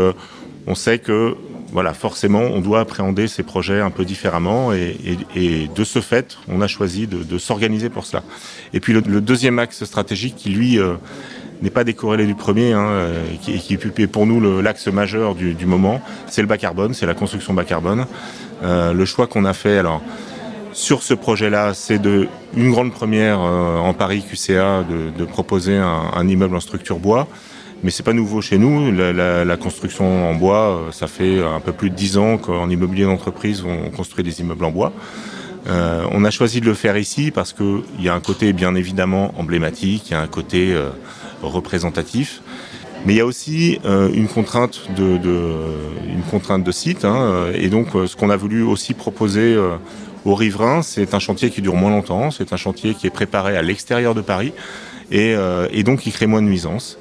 on 0.68 0.76
sait 0.76 1.00
que 1.00 1.38
voilà, 1.72 1.94
forcément, 1.94 2.42
on 2.42 2.62
doit 2.62 2.80
appréhender 2.80 3.28
ces 3.28 3.44
projets 3.44 3.80
un 3.80 3.92
peu 3.92 4.06
différemment 4.06 4.74
et, 4.74 4.98
de 5.74 5.84
ce 5.84 6.00
fait, 6.00 6.38
on 6.48 6.62
a 6.62 6.68
choisi 6.68 7.08
de, 7.08 7.38
s'organiser 7.38 7.90
pour 7.90 8.06
cela. 8.06 8.24
Et 8.74 8.80
puis 8.80 8.94
le, 8.94 9.02
deuxième 9.22 9.60
axe 9.60 9.84
stratégique 9.84 10.36
qui, 10.36 10.50
lui, 10.50 10.80
euh, 10.80 10.96
n'est 11.62 11.70
pas 11.70 11.84
décorrélé 11.84 12.26
du 12.26 12.36
premier, 12.36 12.74
hein, 12.74 12.88
euh, 12.88 13.24
qui, 13.42 13.60
qui, 13.60 13.74
est 13.74 14.08
pour 14.08 14.26
nous 14.26 14.62
l'axe 14.62 14.88
majeur 14.88 15.36
du, 15.36 15.66
moment, 15.66 16.02
c'est 16.28 16.42
le 16.42 16.48
bas 16.48 16.58
carbone, 16.58 16.94
c'est 16.94 17.06
la 17.06 17.14
construction 17.14 17.54
bas 17.54 17.66
carbone. 17.66 18.06
Euh, 18.64 18.94
le 18.94 19.06
choix 19.06 19.28
qu'on 19.28 19.46
a 19.46 19.54
fait, 19.54 19.78
alors, 19.78 20.02
sur 20.74 21.04
ce 21.04 21.14
projet-là, 21.14 21.74
c'est 21.74 22.00
de 22.00 22.28
une 22.56 22.72
grande 22.72 22.94
première 22.94 23.40
en 23.40 23.94
Paris 23.94 24.24
QCA 24.24 24.84
de, 25.18 25.26
proposer 25.26 25.76
un 25.78 26.28
immeuble 26.28 26.56
en 26.56 26.60
structure 26.60 27.00
bois. 27.00 27.28
Mais 27.82 27.92
c'est 27.92 28.04
pas 28.04 28.14
nouveau 28.14 28.42
chez 28.42 28.58
nous. 28.58 28.92
La, 28.92 29.58
construction 29.58 30.30
en 30.30 30.36
bois, 30.36 30.70
euh, 30.70 30.92
ça 30.92 31.08
fait 31.08 31.42
un 31.42 31.62
peu 31.62 31.72
plus 31.72 31.90
de 31.90 31.96
dix 31.96 32.18
ans 32.18 32.38
qu'en 32.38 32.70
immobilier 32.70 33.06
d'entreprise, 33.06 33.64
on 33.66 33.90
construit 33.90 34.24
des 34.24 34.42
immeubles 34.42 34.66
en 34.66 34.72
bois. 34.72 34.92
Euh, 35.68 36.04
on 36.12 36.26
a 36.26 36.32
choisi 36.32 36.60
de 36.62 36.66
le 36.66 36.74
faire 36.74 36.98
ici 36.98 37.32
parce 37.32 37.54
qu'il 37.54 37.84
y 38.02 38.10
a 38.10 38.14
un 38.14 38.20
côté 38.20 38.54
bien 38.54 38.76
évidemment 38.76 39.34
emblématique, 39.38 40.10
il 40.10 40.12
y 40.12 40.16
a 40.16 40.22
un 40.22 40.28
côté 40.28 40.74
euh, 40.74 40.90
représentatif, 41.42 42.42
mais 43.06 43.14
il 43.14 43.18
y 43.18 43.22
a 43.22 43.26
aussi 43.26 43.80
une 43.86 44.28
contrainte 44.28 44.82
de, 44.98 45.18
une 46.06 46.24
contrainte 46.30 46.66
de 46.66 46.72
site. 46.72 47.06
Hein, 47.06 47.46
et 47.54 47.70
donc, 47.70 47.88
ce 47.94 48.14
qu'on 48.18 48.30
a 48.30 48.36
voulu 48.36 48.62
aussi 48.62 48.94
proposer 48.94 49.58
aux 49.58 50.32
Au 50.32 50.36
riverain, 50.36 50.82
c'est 50.82 51.14
un 51.14 51.20
chantier 51.20 51.50
qui 51.50 51.62
dure 51.62 51.76
moins 51.76 51.92
longtemps, 51.92 52.30
c'est 52.30 52.52
un 52.52 52.58
chantier 52.58 52.94
qui 52.94 53.08
est 53.08 53.10
préparé 53.10 53.56
à 53.56 53.62
l'extérieur 53.62 54.16
de 54.16 54.22
Paris 54.22 54.52
et, 55.12 55.34
et 55.72 55.84
donc 55.84 56.02
qui 56.02 56.12
crée 56.12 56.28
moins 56.28 56.42
de 56.42 56.48
nuisances. 56.48 56.98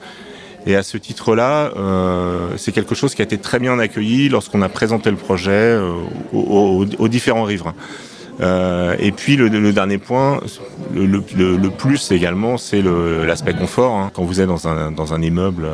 Et 0.66 0.77
à 0.77 0.83
ce 0.83 0.99
titre-là, 0.99 1.73
euh, 1.77 2.51
c'est 2.57 2.73
quelque 2.73 2.94
chose 2.94 3.14
qui 3.14 3.23
a 3.23 3.25
été 3.25 3.38
très 3.38 3.59
bien 3.59 3.79
accueilli 3.79 4.29
lorsqu'on 4.29 4.62
a 4.62 4.68
présenté 4.68 5.11
le 5.11 5.16
projet 5.16 5.51
euh, 5.53 5.92
aux, 6.33 7.09
différents 7.09 7.44
riverains. 7.44 7.75
Euh, 8.40 8.94
et 9.01 9.11
puis 9.11 9.37
le, 9.37 9.73
dernier 9.73 9.99
point, 9.99 10.40
le, 10.94 11.07
le 11.07 11.71
plus 11.71 12.12
également, 12.12 12.57
c'est 12.57 12.83
l'aspect 12.83 13.55
confort. 13.55 13.94
Hein. 13.94 14.11
Quand 14.12 14.23
vous 14.25 14.40
êtes 14.40 14.47
dans 14.47 14.68
un, 14.68 14.92
dans 14.92 15.14
un 15.14 15.23
immeuble 15.23 15.66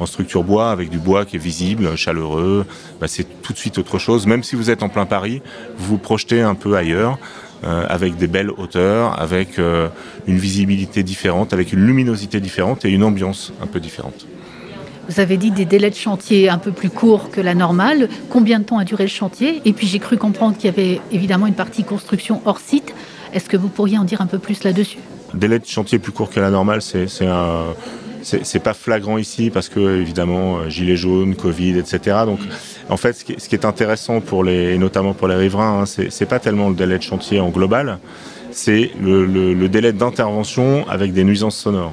en 0.00 0.06
structure 0.06 0.42
bois, 0.42 0.70
avec 0.70 0.88
du 0.88 0.98
bois 0.98 1.24
qui 1.24 1.36
est 1.36 1.40
visible, 1.40 1.94
chaleureux, 1.96 2.66
bah 3.00 3.06
c'est 3.06 3.42
tout 3.42 3.52
de 3.52 3.58
suite 3.58 3.78
autre 3.78 3.98
chose. 3.98 4.26
Même 4.26 4.42
si 4.42 4.56
vous 4.56 4.70
êtes 4.70 4.82
en 4.82 4.88
plein 4.88 5.06
Paris, 5.06 5.42
vous 5.76 5.86
vous 5.86 5.98
projetez 5.98 6.40
un 6.40 6.54
peu 6.54 6.76
ailleurs. 6.76 7.18
Euh, 7.64 7.84
avec 7.88 8.16
des 8.16 8.28
belles 8.28 8.52
hauteurs, 8.56 9.20
avec 9.20 9.58
euh, 9.58 9.88
une 10.28 10.38
visibilité 10.38 11.02
différente, 11.02 11.52
avec 11.52 11.72
une 11.72 11.84
luminosité 11.84 12.38
différente 12.38 12.84
et 12.84 12.88
une 12.88 13.02
ambiance 13.02 13.52
un 13.60 13.66
peu 13.66 13.80
différente. 13.80 14.28
Vous 15.08 15.18
avez 15.18 15.36
dit 15.38 15.50
des 15.50 15.64
délais 15.64 15.90
de 15.90 15.96
chantier 15.96 16.48
un 16.50 16.58
peu 16.58 16.70
plus 16.70 16.88
courts 16.88 17.30
que 17.30 17.40
la 17.40 17.56
normale. 17.56 18.08
Combien 18.30 18.60
de 18.60 18.64
temps 18.64 18.78
a 18.78 18.84
duré 18.84 19.04
le 19.04 19.10
chantier? 19.10 19.60
Et 19.64 19.72
puis 19.72 19.88
j'ai 19.88 19.98
cru 19.98 20.16
comprendre 20.16 20.56
qu'il 20.56 20.66
y 20.66 20.68
avait 20.68 21.00
évidemment 21.10 21.48
une 21.48 21.54
partie 21.54 21.82
construction 21.82 22.42
hors 22.44 22.60
site. 22.60 22.94
Est-ce 23.32 23.48
que 23.48 23.56
vous 23.56 23.68
pourriez 23.68 23.98
en 23.98 24.04
dire 24.04 24.20
un 24.20 24.26
peu 24.26 24.38
plus 24.38 24.62
là-dessus? 24.62 24.98
Délai 25.34 25.58
de 25.58 25.66
chantier 25.66 25.98
plus 25.98 26.12
court 26.12 26.30
que 26.30 26.38
la 26.38 26.50
normale, 26.50 26.80
c'est 26.80 27.26
un 27.26 27.64
c'est 28.42 28.62
pas 28.62 28.74
flagrant 28.74 29.18
ici 29.18 29.50
parce 29.50 29.68
que 29.68 30.00
évidemment 30.00 30.58
euh, 30.58 30.68
gilets 30.68 30.96
jaunes, 30.96 31.34
Covid, 31.34 31.78
etc. 31.78 32.18
Donc 32.26 32.40
en 32.88 32.96
fait, 32.96 33.12
ce 33.14 33.24
qui, 33.24 33.54
est, 33.54 33.64
intéressant 33.64 34.20
pour 34.20 34.44
les, 34.44 34.74
et 34.74 34.78
notamment 34.78 35.14
pour 35.14 35.28
les 35.28 35.36
riverains, 35.36 35.82
hein, 35.82 35.86
c'est 35.86 36.26
pas 36.26 36.38
tellement 36.38 36.68
le 36.68 36.74
délai 36.74 36.98
de 36.98 37.02
chantier 37.02 37.40
en 37.40 37.48
global, 37.48 37.98
c'est 38.50 38.90
le, 39.00 39.66
délai 39.68 39.92
d'intervention 39.92 40.86
avec 40.88 41.12
des 41.12 41.24
nuisances 41.24 41.56
sonores. 41.56 41.92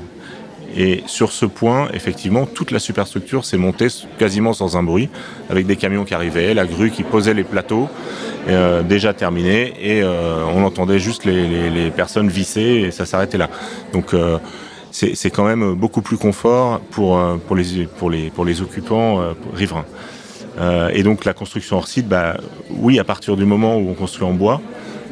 Et 0.78 1.04
sur 1.06 1.32
ce 1.32 1.46
point, 1.46 1.88
effectivement, 1.94 2.46
toute 2.46 2.72
la 2.72 2.80
superstructure 2.80 3.46
s'est 3.46 3.58
montée 3.58 3.88
quasiment 4.20 4.52
sans 4.52 4.76
un 4.76 4.84
bruit, 4.84 5.10
avec 5.50 5.68
des 5.68 5.78
camions 5.78 6.04
qui 6.04 6.14
arrivaient, 6.14 6.54
la 6.54 6.66
grue 6.66 6.92
qui 6.92 7.04
posait 7.04 7.34
les 7.34 7.46
plateaux, 7.46 7.88
euh, 8.50 8.84
déjà 8.84 9.14
terminé, 9.14 9.74
et 9.80 10.02
euh, 10.02 10.44
on 10.54 10.66
entendait 10.66 11.00
juste 11.00 11.24
les, 11.24 11.92
personnes 11.96 12.28
visser, 12.28 12.84
et 12.88 12.92
ça 12.92 13.06
s'arrêtait 13.06 13.38
là. 13.38 13.50
Donc 13.94 14.14
c'est 14.96 15.30
quand 15.30 15.44
même 15.44 15.74
beaucoup 15.74 16.02
plus 16.02 16.18
confort 16.18 16.80
pour, 16.92 17.18
euh, 17.18 17.36
pour, 17.36 17.56
les, 17.56 17.86
pour, 17.86 18.10
les, 18.10 18.30
pour 18.30 18.46
les 18.46 18.62
occupants 18.62 19.20
euh, 19.20 19.34
riverains. 19.54 19.86
Euh, 20.58 20.90
et 20.94 21.04
donc 21.04 21.26
la 21.26 21.34
construction 21.34 21.78
hors 21.78 21.88
site, 21.88 22.08
bah, 22.08 22.38
oui, 22.70 22.98
à 22.98 23.04
partir 23.04 23.36
du 23.36 23.44
moment 23.44 23.78
où 23.78 23.90
on 23.90 23.94
construit 23.94 24.26
en 24.26 24.34
bois, 24.34 24.62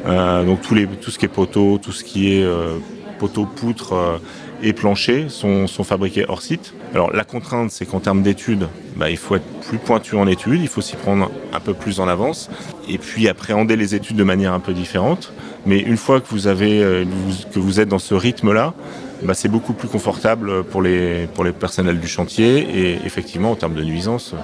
euh, 0.06 0.42
donc 0.44 0.62
tous 0.62 0.74
les, 0.74 0.86
tout 0.86 1.10
ce 1.10 1.18
qui 1.18 1.26
est 1.26 1.28
poteau, 1.28 1.78
tout 1.82 1.92
ce 1.92 2.02
qui 2.02 2.34
est 2.34 2.42
euh, 2.42 2.78
poteau, 3.18 3.44
poutre 3.44 3.92
euh, 3.92 4.16
et 4.62 4.72
plancher 4.72 5.26
sont, 5.28 5.66
sont, 5.66 5.84
fabriqués 5.84 6.24
hors 6.28 6.40
site. 6.40 6.72
Alors 6.94 7.12
la 7.12 7.24
contrainte, 7.24 7.70
c'est 7.70 7.84
qu'en 7.84 8.00
termes 8.00 8.22
d'études, 8.22 8.68
bah, 8.96 9.10
il 9.10 9.18
faut 9.18 9.36
être 9.36 9.44
plus 9.68 9.76
pointu 9.76 10.16
en 10.16 10.26
études, 10.26 10.62
il 10.62 10.68
faut 10.68 10.80
s'y 10.80 10.96
prendre 10.96 11.30
un 11.52 11.60
peu 11.60 11.74
plus 11.74 12.00
en 12.00 12.08
avance, 12.08 12.48
et 12.88 12.96
puis 12.96 13.28
appréhender 13.28 13.76
les 13.76 13.94
études 13.94 14.16
de 14.16 14.24
manière 14.24 14.54
un 14.54 14.60
peu 14.60 14.72
différente. 14.72 15.34
Mais 15.66 15.78
une 15.78 15.98
fois 15.98 16.20
que 16.20 16.26
vous, 16.30 16.46
avez, 16.46 17.06
que 17.52 17.58
vous 17.58 17.80
êtes 17.80 17.88
dans 17.88 17.98
ce 17.98 18.14
rythme-là, 18.14 18.74
bah, 19.22 19.34
c'est 19.34 19.48
beaucoup 19.48 19.72
plus 19.72 19.88
confortable 19.88 20.64
pour 20.64 20.82
les, 20.82 21.26
pour 21.34 21.44
les 21.44 21.52
personnels 21.52 22.00
du 22.00 22.08
chantier 22.08 22.58
et 22.58 22.98
effectivement 23.06 23.50
en 23.52 23.56
termes 23.56 23.74
de 23.74 23.84
nuisance, 23.84 24.34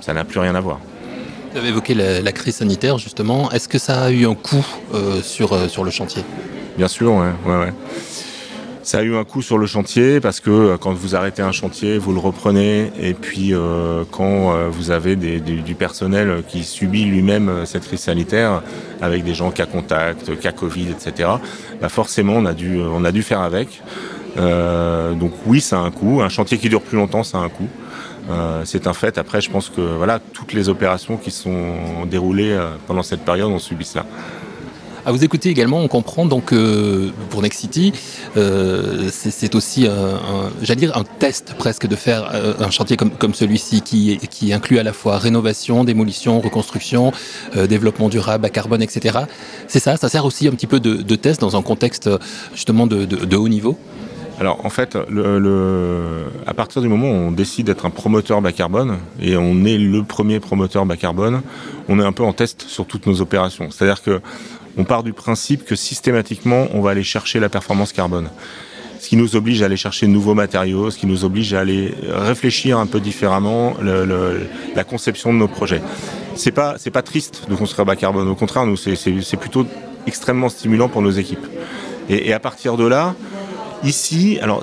ça 0.00 0.12
n'a 0.14 0.24
plus 0.24 0.40
rien 0.40 0.54
à 0.54 0.60
voir. 0.60 0.80
Vous 1.52 1.58
avez 1.58 1.68
évoqué 1.68 1.94
la, 1.94 2.20
la 2.20 2.32
crise 2.32 2.56
sanitaire 2.56 2.98
justement, 2.98 3.50
est-ce 3.52 3.68
que 3.68 3.78
ça 3.78 4.02
a 4.04 4.10
eu 4.10 4.26
un 4.26 4.34
coût 4.34 4.66
euh, 4.94 5.22
sur, 5.22 5.52
euh, 5.52 5.68
sur 5.68 5.82
le 5.84 5.90
chantier? 5.90 6.22
Bien 6.76 6.88
sûr, 6.88 7.12
ouais, 7.12 7.32
ouais, 7.46 7.58
ouais. 7.58 7.72
Ça 8.88 9.00
a 9.00 9.02
eu 9.02 9.16
un 9.16 9.24
coût 9.24 9.42
sur 9.42 9.58
le 9.58 9.66
chantier 9.66 10.18
parce 10.18 10.40
que 10.40 10.48
euh, 10.48 10.76
quand 10.78 10.94
vous 10.94 11.14
arrêtez 11.14 11.42
un 11.42 11.52
chantier, 11.52 11.98
vous 11.98 12.14
le 12.14 12.20
reprenez 12.20 12.90
et 12.98 13.12
puis 13.12 13.52
euh, 13.52 14.04
quand 14.10 14.54
euh, 14.54 14.70
vous 14.70 14.90
avez 14.90 15.14
des, 15.14 15.40
du 15.40 15.74
personnel 15.74 16.42
qui 16.48 16.64
subit 16.64 17.04
lui-même 17.04 17.50
euh, 17.50 17.64
cette 17.66 17.84
crise 17.84 18.00
sanitaire 18.00 18.62
avec 19.02 19.24
des 19.24 19.34
gens 19.34 19.50
cas 19.50 19.66
contact, 19.66 20.40
cas 20.40 20.52
Covid, 20.52 20.86
etc. 20.88 21.28
Bah 21.82 21.90
forcément, 21.90 22.32
on 22.32 22.46
a 22.46 22.54
dû, 22.54 22.80
on 22.80 23.04
a 23.04 23.12
dû 23.12 23.22
faire 23.22 23.42
avec. 23.42 23.82
Euh, 24.38 25.12
donc 25.12 25.32
oui, 25.46 25.60
ça 25.60 25.78
a 25.78 25.80
un 25.80 25.90
coût. 25.90 26.22
Un 26.22 26.28
chantier 26.28 26.56
qui 26.56 26.70
dure 26.70 26.82
plus 26.82 26.96
longtemps, 26.96 27.24
ça 27.24 27.38
a 27.38 27.40
un 27.42 27.48
coût. 27.48 27.68
Euh, 28.30 28.62
c'est 28.64 28.86
un 28.86 28.92
fait. 28.92 29.18
Après, 29.18 29.40
je 29.40 29.50
pense 29.50 29.70
que 29.70 29.80
voilà, 29.80 30.18
toutes 30.18 30.52
les 30.52 30.68
opérations 30.68 31.16
qui 31.16 31.30
sont 31.30 32.06
déroulées 32.10 32.52
euh, 32.52 32.70
pendant 32.86 33.02
cette 33.02 33.24
période 33.24 33.50
ont 33.50 33.58
subi 33.58 33.84
cela. 33.84 34.04
À 35.08 35.10
vous 35.10 35.24
écouter 35.24 35.48
également, 35.48 35.80
on 35.80 35.88
comprend 35.88 36.26
donc 36.26 36.52
pour 37.30 37.40
Next 37.40 37.60
City, 37.60 37.94
euh, 38.36 39.08
c'est 39.10 39.54
aussi 39.54 39.86
un, 39.86 40.50
j'allais 40.60 40.80
dire 40.80 40.94
un 40.98 41.04
test 41.04 41.54
presque 41.56 41.86
de 41.86 41.96
faire 41.96 42.30
euh, 42.34 42.52
un 42.60 42.68
chantier 42.68 42.98
comme, 42.98 43.12
comme 43.12 43.32
celui-ci 43.32 43.80
qui, 43.80 44.18
qui 44.30 44.52
inclut 44.52 44.78
à 44.78 44.82
la 44.82 44.92
fois 44.92 45.16
rénovation, 45.16 45.82
démolition, 45.82 46.42
reconstruction, 46.42 47.12
euh, 47.56 47.66
développement 47.66 48.10
durable, 48.10 48.44
à 48.44 48.50
carbone, 48.50 48.82
etc. 48.82 49.20
C'est 49.66 49.78
ça, 49.78 49.96
ça 49.96 50.10
sert 50.10 50.26
aussi 50.26 50.46
un 50.46 50.50
petit 50.50 50.66
peu 50.66 50.78
de, 50.78 50.96
de 50.96 51.16
test 51.16 51.40
dans 51.40 51.56
un 51.56 51.62
contexte 51.62 52.10
justement 52.52 52.86
de, 52.86 53.06
de, 53.06 53.36
haut 53.38 53.48
niveau? 53.48 53.78
Alors 54.38 54.62
en 54.66 54.70
fait, 54.70 54.94
à 56.46 56.54
partir 56.54 56.82
du 56.82 56.88
moment 56.88 57.08
où 57.08 57.14
on 57.14 57.32
décide 57.32 57.64
d'être 57.66 57.86
un 57.86 57.90
promoteur 57.90 58.42
bas 58.42 58.52
carbone, 58.52 58.98
et 59.22 59.38
on 59.38 59.64
est 59.64 59.78
le 59.78 60.02
premier 60.02 60.38
promoteur 60.38 60.84
bas 60.84 60.98
carbone, 60.98 61.40
on 61.88 61.98
est 61.98 62.04
un 62.04 62.12
peu 62.12 62.24
en 62.24 62.34
test 62.34 62.66
sur 62.68 62.84
toutes 62.84 63.06
nos 63.06 63.22
opérations. 63.22 63.70
C'est-à-dire 63.70 64.02
que 64.02 64.20
on 64.78 64.84
part 64.84 65.02
du 65.02 65.12
principe 65.12 65.64
que 65.64 65.74
systématiquement, 65.74 66.68
on 66.72 66.80
va 66.80 66.92
aller 66.92 67.02
chercher 67.02 67.40
la 67.40 67.48
performance 67.48 67.92
carbone. 67.92 68.30
Ce 69.00 69.08
qui 69.08 69.16
nous 69.16 69.36
oblige 69.36 69.62
à 69.62 69.66
aller 69.66 69.76
chercher 69.76 70.06
de 70.06 70.12
nouveaux 70.12 70.34
matériaux, 70.34 70.90
ce 70.90 70.98
qui 70.98 71.06
nous 71.06 71.24
oblige 71.24 71.52
à 71.54 71.60
aller 71.60 71.94
réfléchir 72.08 72.78
un 72.78 72.86
peu 72.86 73.00
différemment 73.00 73.74
la 73.80 74.84
conception 74.84 75.32
de 75.32 75.38
nos 75.38 75.48
projets. 75.48 75.82
C'est 76.34 76.52
pas 76.52 76.76
c'est 76.78 76.90
pas 76.90 77.02
triste 77.02 77.46
de 77.48 77.54
construire 77.54 77.86
bas 77.86 77.96
carbone. 77.96 78.28
Au 78.28 78.34
contraire, 78.34 78.66
nous 78.66 78.76
c'est 78.76 79.36
plutôt 79.36 79.66
extrêmement 80.06 80.48
stimulant 80.48 80.88
pour 80.88 81.02
nos 81.02 81.10
équipes. 81.10 81.46
Et, 82.08 82.28
et 82.28 82.32
à 82.32 82.40
partir 82.40 82.76
de 82.76 82.86
là, 82.86 83.14
ici, 83.84 84.38
alors 84.40 84.62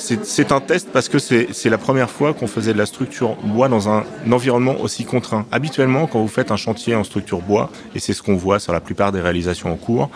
c'est 0.00 0.52
un 0.52 0.60
test 0.60 0.88
parce 0.92 1.08
que 1.08 1.18
c'est 1.18 1.68
la 1.68 1.78
première 1.78 2.10
fois 2.10 2.32
qu'on 2.32 2.46
faisait 2.46 2.72
de 2.72 2.78
la 2.78 2.86
structure 2.86 3.36
bois 3.44 3.68
dans 3.68 3.88
un, 3.88 4.04
environnement 4.30 4.80
aussi 4.80 5.04
contraint. 5.04 5.46
Habituellement, 5.52 6.06
quand 6.06 6.20
vous 6.20 6.28
faites 6.28 6.50
un 6.50 6.56
chantier 6.56 6.94
en 6.94 7.04
structure 7.04 7.40
bois, 7.40 7.70
et 7.94 8.00
c'est 8.00 8.14
ce 8.14 8.22
qu'on 8.22 8.36
voit 8.36 8.58
sur 8.58 8.72
la 8.72 8.80
plupart 8.80 9.12
des 9.12 9.20
réalisations 9.20 9.70
en 9.70 9.76
cours, 9.76 10.10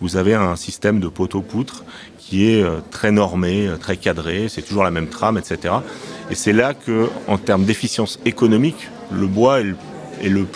vous 0.00 0.16
avez 0.16 0.34
un 0.34 0.56
système 0.56 1.00
de 1.00 1.08
poteaux-poutres 1.08 1.84
qui 2.18 2.50
est 2.50 2.62
euh, 2.62 2.78
très 2.90 3.10
normé, 3.10 3.66
euh, 3.66 3.76
très 3.76 3.96
cadré, 3.96 4.48
c'est 4.48 4.62
toujours 4.62 4.84
la 4.84 4.90
même 4.90 5.08
trame, 5.08 5.38
etc. 5.38 5.74
Et 6.30 6.34
c'est 6.34 6.52
là 6.52 6.74
que, 6.74 7.08
en 7.26 7.38
termes 7.38 7.64
d'efficience 7.64 8.20
économique, 8.24 8.88
le 9.10 9.26
bois 9.26 9.60
est 9.60 9.64
le, 9.64 9.76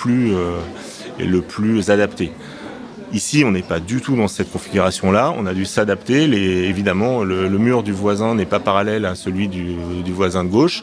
euh, 0.07 0.59
est 1.19 1.25
le 1.25 1.41
plus 1.41 1.91
adapté. 1.91 2.33
Ici, 3.13 3.45
on 3.45 3.51
n'est 3.51 3.63
pas 3.63 3.79
du 3.79 4.01
tout 4.01 4.17
dans 4.17 4.29
cette 4.29 4.51
configuration-là. 4.51 5.35
On 5.37 5.45
a 5.45 5.53
dû 5.53 5.67
s'adapter. 5.67 6.23
Évidemment, 6.23 7.25
le, 7.25 7.47
le, 7.47 7.59
mur 7.59 7.83
du 7.83 7.93
voisin 7.93 8.35
n'est 8.35 8.47
pas 8.47 8.59
parallèle 8.59 9.05
à 9.05 9.15
celui 9.15 9.49
du, 9.49 9.75
du 10.03 10.13
voisin 10.13 10.45
de 10.45 10.49
gauche. 10.49 10.83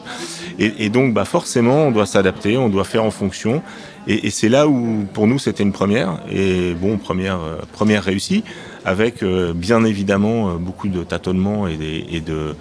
Et, 0.60 0.84
et 0.84 0.88
donc, 0.90 1.12
bah, 1.12 1.24
forcément, 1.24 1.88
on 1.88 1.90
doit 1.90 2.06
s'adapter, 2.06 2.56
on 2.56 2.68
doit 2.68 2.84
faire 2.84 3.02
en 3.02 3.10
fonction. 3.10 3.62
Et, 4.06 4.28
et 4.28 4.30
c'est 4.30 4.48
là 4.48 4.68
où, 4.68 5.06
pour 5.12 5.26
nous, 5.26 5.40
c'était 5.40 5.64
une 5.64 5.72
première. 5.72 6.20
Et 6.30 6.74
bon, 6.74 6.98
première, 6.98 7.40
euh, 7.40 7.56
première 7.72 8.04
réussie, 8.04 8.44
avec 8.84 9.24
euh, 9.24 9.52
bien 9.52 9.84
évidemment 9.84 10.50
euh, 10.50 10.54
beaucoup 10.54 10.86
de 10.86 11.02
tâtonnements 11.02 11.66
et, 11.66 11.76
des, 11.76 12.06
et 12.12 12.20
de 12.20 12.54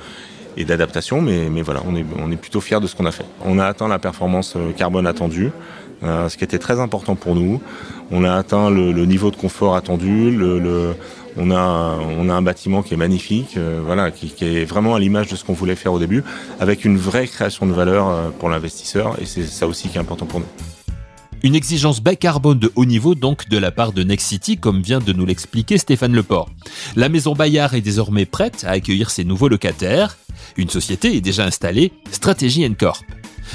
et 0.57 0.65
d'adaptation, 0.65 1.21
mais, 1.21 1.49
mais 1.49 1.61
voilà, 1.61 1.81
on 1.87 1.95
est, 1.95 2.03
on 2.17 2.31
est 2.31 2.35
plutôt 2.35 2.59
fiers 2.59 2.81
de 2.81 2.87
ce 2.87 2.95
qu'on 2.95 3.05
a 3.05 3.11
fait. 3.11 3.23
On 3.45 3.59
a 3.59 3.65
atteint 3.65 3.87
la 3.87 3.99
performance 3.99 4.57
carbone 4.75 5.07
attendue, 5.07 5.51
euh, 6.03 6.29
ce 6.29 6.37
qui 6.37 6.43
était 6.43 6.59
très 6.59 6.79
important 6.79 7.15
pour 7.15 7.35
nous. 7.35 7.61
On 8.11 8.23
a 8.23 8.33
atteint 8.33 8.69
le, 8.69 9.05
niveau 9.05 9.31
de 9.31 9.35
confort 9.35 9.75
attendu, 9.75 10.37
on, 11.37 11.51
a, 11.51 11.55
un 11.55 12.41
bâtiment 12.41 12.81
qui 12.81 12.93
est 12.95 12.97
magnifique, 12.97 13.55
euh, 13.57 13.81
voilà, 13.85 14.11
qui, 14.11 14.33
est 14.41 14.65
vraiment 14.65 14.95
à 14.95 14.99
l'image 14.99 15.27
de 15.27 15.35
ce 15.35 15.43
qu'on 15.43 15.53
voulait 15.53 15.75
faire 15.75 15.93
au 15.93 15.99
début, 15.99 16.23
avec 16.59 16.85
une 16.85 16.97
vraie 16.97 17.27
création 17.27 17.65
de 17.65 17.71
valeur 17.71 18.09
euh, 18.09 18.29
pour 18.29 18.49
l'investisseur, 18.49 19.15
et 19.21 19.25
c'est 19.25 19.43
ça 19.43 19.67
aussi 19.67 19.89
qui 19.89 19.97
est 19.97 20.01
important 20.01 20.25
pour 20.25 20.39
nous. 20.39 20.47
Une 21.41 21.55
exigence 21.55 22.01
bas 22.01 22.15
carbone 22.15 22.59
de 22.59 22.71
haut 22.75 22.85
niveau 22.85 23.15
donc 23.15 23.47
de 23.47 23.57
la 23.57 23.71
part 23.71 23.93
de 23.93 24.03
Nexity, 24.03 24.57
comme 24.57 24.81
vient 24.81 24.99
de 24.99 25.13
nous 25.13 25.25
l'expliquer 25.25 25.77
Stéphane 25.77 26.13
Leport. 26.13 26.49
La 26.97 27.07
maison 27.07 27.33
Bayard 27.33 27.75
est 27.75 27.81
désormais 27.81 28.25
prête 28.25 28.65
à 28.67 28.71
accueillir 28.71 29.09
ses 29.09 29.23
nouveaux 29.23 29.47
locataires. 29.47 30.17
Une 30.57 30.69
société 30.69 31.15
est 31.15 31.21
déjà 31.21 31.45
installée, 31.45 31.93
Stratégie 32.11 32.69
Corp. 32.75 33.05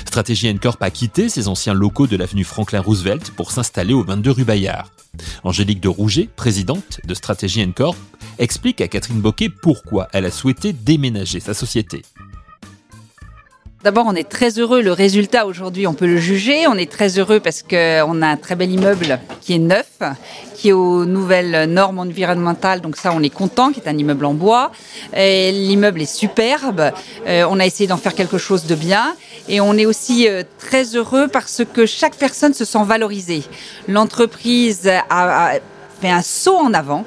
Stratégie 0.07 0.55
Corp 0.59 0.83
a 0.83 0.91
quitté 0.91 1.29
ses 1.29 1.49
anciens 1.49 1.75
locaux 1.75 2.07
de 2.07 2.17
l'avenue 2.17 2.45
Franklin 2.45 2.81
Roosevelt 2.81 3.31
pour 3.31 3.51
s'installer 3.53 3.95
au 3.95 4.05
22 4.05 4.31
rue 4.31 4.45
Bayard. 4.45 4.91
Angélique 5.43 5.81
de 5.81 5.89
Rouget, 5.89 6.29
présidente 6.37 7.01
de 7.05 7.15
Stratégie 7.15 7.73
Corp, 7.73 7.97
explique 8.39 8.81
à 8.81 8.89
Catherine 8.89 9.21
Boquet 9.21 9.49
pourquoi 9.49 10.09
elle 10.13 10.25
a 10.25 10.31
souhaité 10.31 10.73
déménager 10.73 11.41
sa 11.41 11.55
société. 11.55 12.03
D'abord, 13.85 14.07
on 14.07 14.15
est 14.15 14.27
très 14.27 14.59
heureux. 14.59 14.81
Le 14.81 14.93
résultat 14.93 15.45
aujourd'hui, 15.45 15.87
on 15.87 15.93
peut 15.93 16.07
le 16.07 16.17
juger. 16.17 16.67
On 16.67 16.75
est 16.75 16.91
très 16.91 17.19
heureux 17.19 17.39
parce 17.39 17.63
qu'on 17.63 18.23
a 18.23 18.27
un 18.27 18.37
très 18.39 18.55
bel 18.55 18.71
immeuble 18.71 19.21
qui 19.43 19.53
est 19.53 19.59
neuf, 19.59 19.91
qui 20.55 20.71
est 20.71 20.73
aux 20.73 21.05
nouvelles 21.05 21.71
normes 21.71 21.99
environnementales. 21.99 22.81
Donc 22.81 22.97
ça, 22.97 23.13
on 23.15 23.23
est 23.23 23.29
content, 23.29 23.73
qui 23.73 23.81
est 23.81 23.87
un 23.87 23.99
immeuble 23.99 24.25
en 24.25 24.33
bois. 24.33 24.73
L'immeuble 25.15 26.01
est 26.01 26.07
superbe. 26.07 26.93
Euh, 27.27 27.47
on 27.51 27.61
a 27.61 27.67
essayé 27.67 27.87
d'en 27.87 27.99
faire 27.99 28.15
quelque 28.15 28.39
chose 28.39 28.65
de 28.65 28.75
bien. 28.75 29.15
Et 29.51 29.61
on 29.61 29.75
est 29.75 29.85
aussi 29.85 30.31
euh, 30.31 30.45
très 30.59 30.97
heureux 30.97 31.29
parce 31.29 31.61
que 31.71 31.85
chaque 31.85 32.15
personne 32.15 32.55
se 32.55 32.65
sent 32.65 32.85
valorisée. 32.87 33.43
L'entreprise 33.87 34.91
a 35.11 35.59
fait 36.01 36.11
un 36.11 36.23
saut 36.23 36.57
en 36.57 36.73
avant 36.73 37.05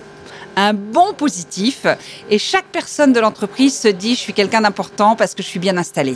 un 0.57 0.73
bon 0.73 1.13
positif 1.13 1.85
et 2.31 2.39
chaque 2.39 2.65
personne 2.65 3.13
de 3.13 3.19
l'entreprise 3.19 3.77
se 3.77 3.87
dit 3.87 4.15
je 4.15 4.19
suis 4.19 4.33
quelqu'un 4.33 4.61
d'important 4.61 5.15
parce 5.15 5.35
que 5.35 5.43
je 5.43 5.47
suis 5.47 5.59
bien 5.59 5.77
installé. 5.77 6.15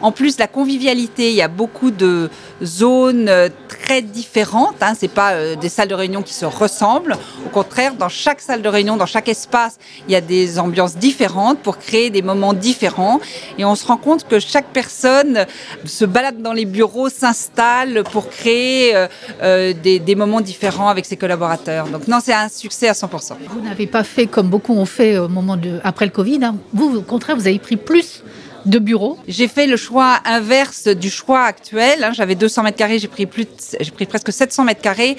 En 0.00 0.10
plus, 0.10 0.38
la 0.38 0.46
convivialité, 0.46 1.30
il 1.30 1.36
y 1.36 1.42
a 1.42 1.48
beaucoup 1.48 1.90
de 1.90 2.30
zones 2.62 3.28
euh, 3.28 3.50
très 3.68 4.00
différentes. 4.00 4.76
Hein, 4.80 4.94
c'est 4.98 5.08
pas 5.08 5.32
euh, 5.32 5.54
des 5.54 5.68
salles 5.68 5.88
de 5.88 5.94
réunion 5.94 6.22
qui 6.22 6.32
se 6.32 6.46
ressemblent. 6.46 7.18
Au 7.44 7.50
contraire, 7.50 7.94
dans 7.94 8.08
chaque 8.08 8.40
salle 8.40 8.62
de 8.62 8.68
réunion, 8.70 8.96
dans 8.96 9.06
chaque 9.06 9.28
espace, 9.28 9.78
il 10.08 10.12
y 10.12 10.16
a 10.16 10.22
des 10.22 10.58
ambiances 10.58 10.96
différentes 10.96 11.58
pour 11.58 11.76
créer 11.76 12.08
des 12.08 12.22
moments 12.22 12.54
différents. 12.54 13.20
Et 13.58 13.66
on 13.66 13.74
se 13.74 13.86
rend 13.86 13.98
compte 13.98 14.26
que 14.26 14.38
chaque 14.38 14.68
personne 14.72 15.44
se 15.84 16.06
balade 16.06 16.40
dans 16.40 16.54
les 16.54 16.64
bureaux, 16.64 17.10
s'installe 17.10 18.02
pour 18.04 18.30
créer 18.30 18.96
euh, 19.42 19.74
des, 19.74 19.98
des, 19.98 20.14
moments 20.14 20.40
différents 20.40 20.88
avec 20.88 21.04
ses 21.04 21.18
collaborateurs. 21.18 21.88
Donc 21.88 22.08
non, 22.08 22.20
c'est 22.22 22.32
un 22.32 22.48
succès 22.48 22.88
à 22.88 22.92
100% 22.92 23.34
n'avez 23.74 23.86
pas 23.86 24.04
fait 24.04 24.26
comme 24.26 24.48
beaucoup 24.48 24.74
ont 24.74 24.86
fait 24.86 25.18
au 25.18 25.28
moment 25.28 25.56
de, 25.56 25.80
après 25.84 26.06
le 26.06 26.10
Covid. 26.12 26.44
Hein. 26.44 26.56
Vous, 26.72 26.96
au 26.96 27.02
contraire, 27.02 27.36
vous 27.36 27.46
avez 27.46 27.58
pris 27.58 27.76
plus 27.76 28.22
de 28.66 28.78
bureaux 28.78 29.18
J'ai 29.28 29.48
fait 29.48 29.66
le 29.66 29.76
choix 29.76 30.20
inverse 30.24 30.88
du 30.88 31.10
choix 31.10 31.42
actuel. 31.42 32.02
Hein. 32.02 32.12
J'avais 32.14 32.34
200 32.34 32.62
mètres 32.62 32.78
carrés, 32.78 32.98
j'ai 32.98 33.08
pris 33.08 33.26
plus, 33.26 33.46
j'ai 33.78 33.90
pris 33.90 34.06
presque 34.06 34.32
700 34.32 34.64
mètres 34.64 34.80
carrés. 34.80 35.16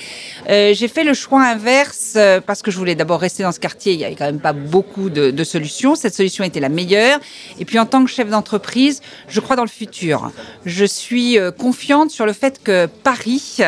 Euh, 0.50 0.74
j'ai 0.74 0.88
fait 0.88 1.04
le 1.04 1.13
choix 1.13 1.44
inverse 1.44 2.13
euh, 2.15 2.41
parce 2.41 2.62
que 2.62 2.72
je 2.72 2.78
voulais 2.78 2.96
d'abord 2.96 3.20
rester 3.20 3.44
dans 3.44 3.52
ce 3.52 3.60
quartier. 3.60 3.94
Il 3.94 4.00
y 4.00 4.06
avait 4.06 4.15
quand 4.15 4.26
même 4.26 4.39
pas 4.39 4.54
beaucoup 4.54 5.10
de, 5.10 5.32
de, 5.32 5.44
solutions. 5.44 5.96
Cette 5.96 6.15
solution 6.15 6.44
était 6.44 6.60
la 6.60 6.70
meilleure. 6.70 7.20
Et 7.60 7.65
puis 7.65 7.78
en 7.78 7.86
tant 7.86 8.04
que 8.04 8.10
chef 8.10 8.30
d'entreprise, 8.30 9.02
je 9.28 9.39
crois 9.39 9.56
dans 9.56 9.63
le 9.63 9.70
futur. 9.70 10.32
Je 10.65 10.86
suis 10.86 11.38
euh, 11.38 11.52
confiante 11.52 12.10
sur 12.10 12.26
le 12.26 12.34
fait 12.34 12.63
que 12.63 12.88
Paris 13.04 13.60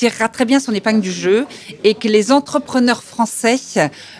tirera 0.00 0.30
très 0.30 0.46
bien 0.46 0.60
son 0.60 0.72
épingle 0.72 1.02
du 1.02 1.12
jeu 1.12 1.46
et 1.84 1.92
que 1.94 2.08
les 2.08 2.32
entrepreneurs 2.32 3.02
français, 3.02 3.58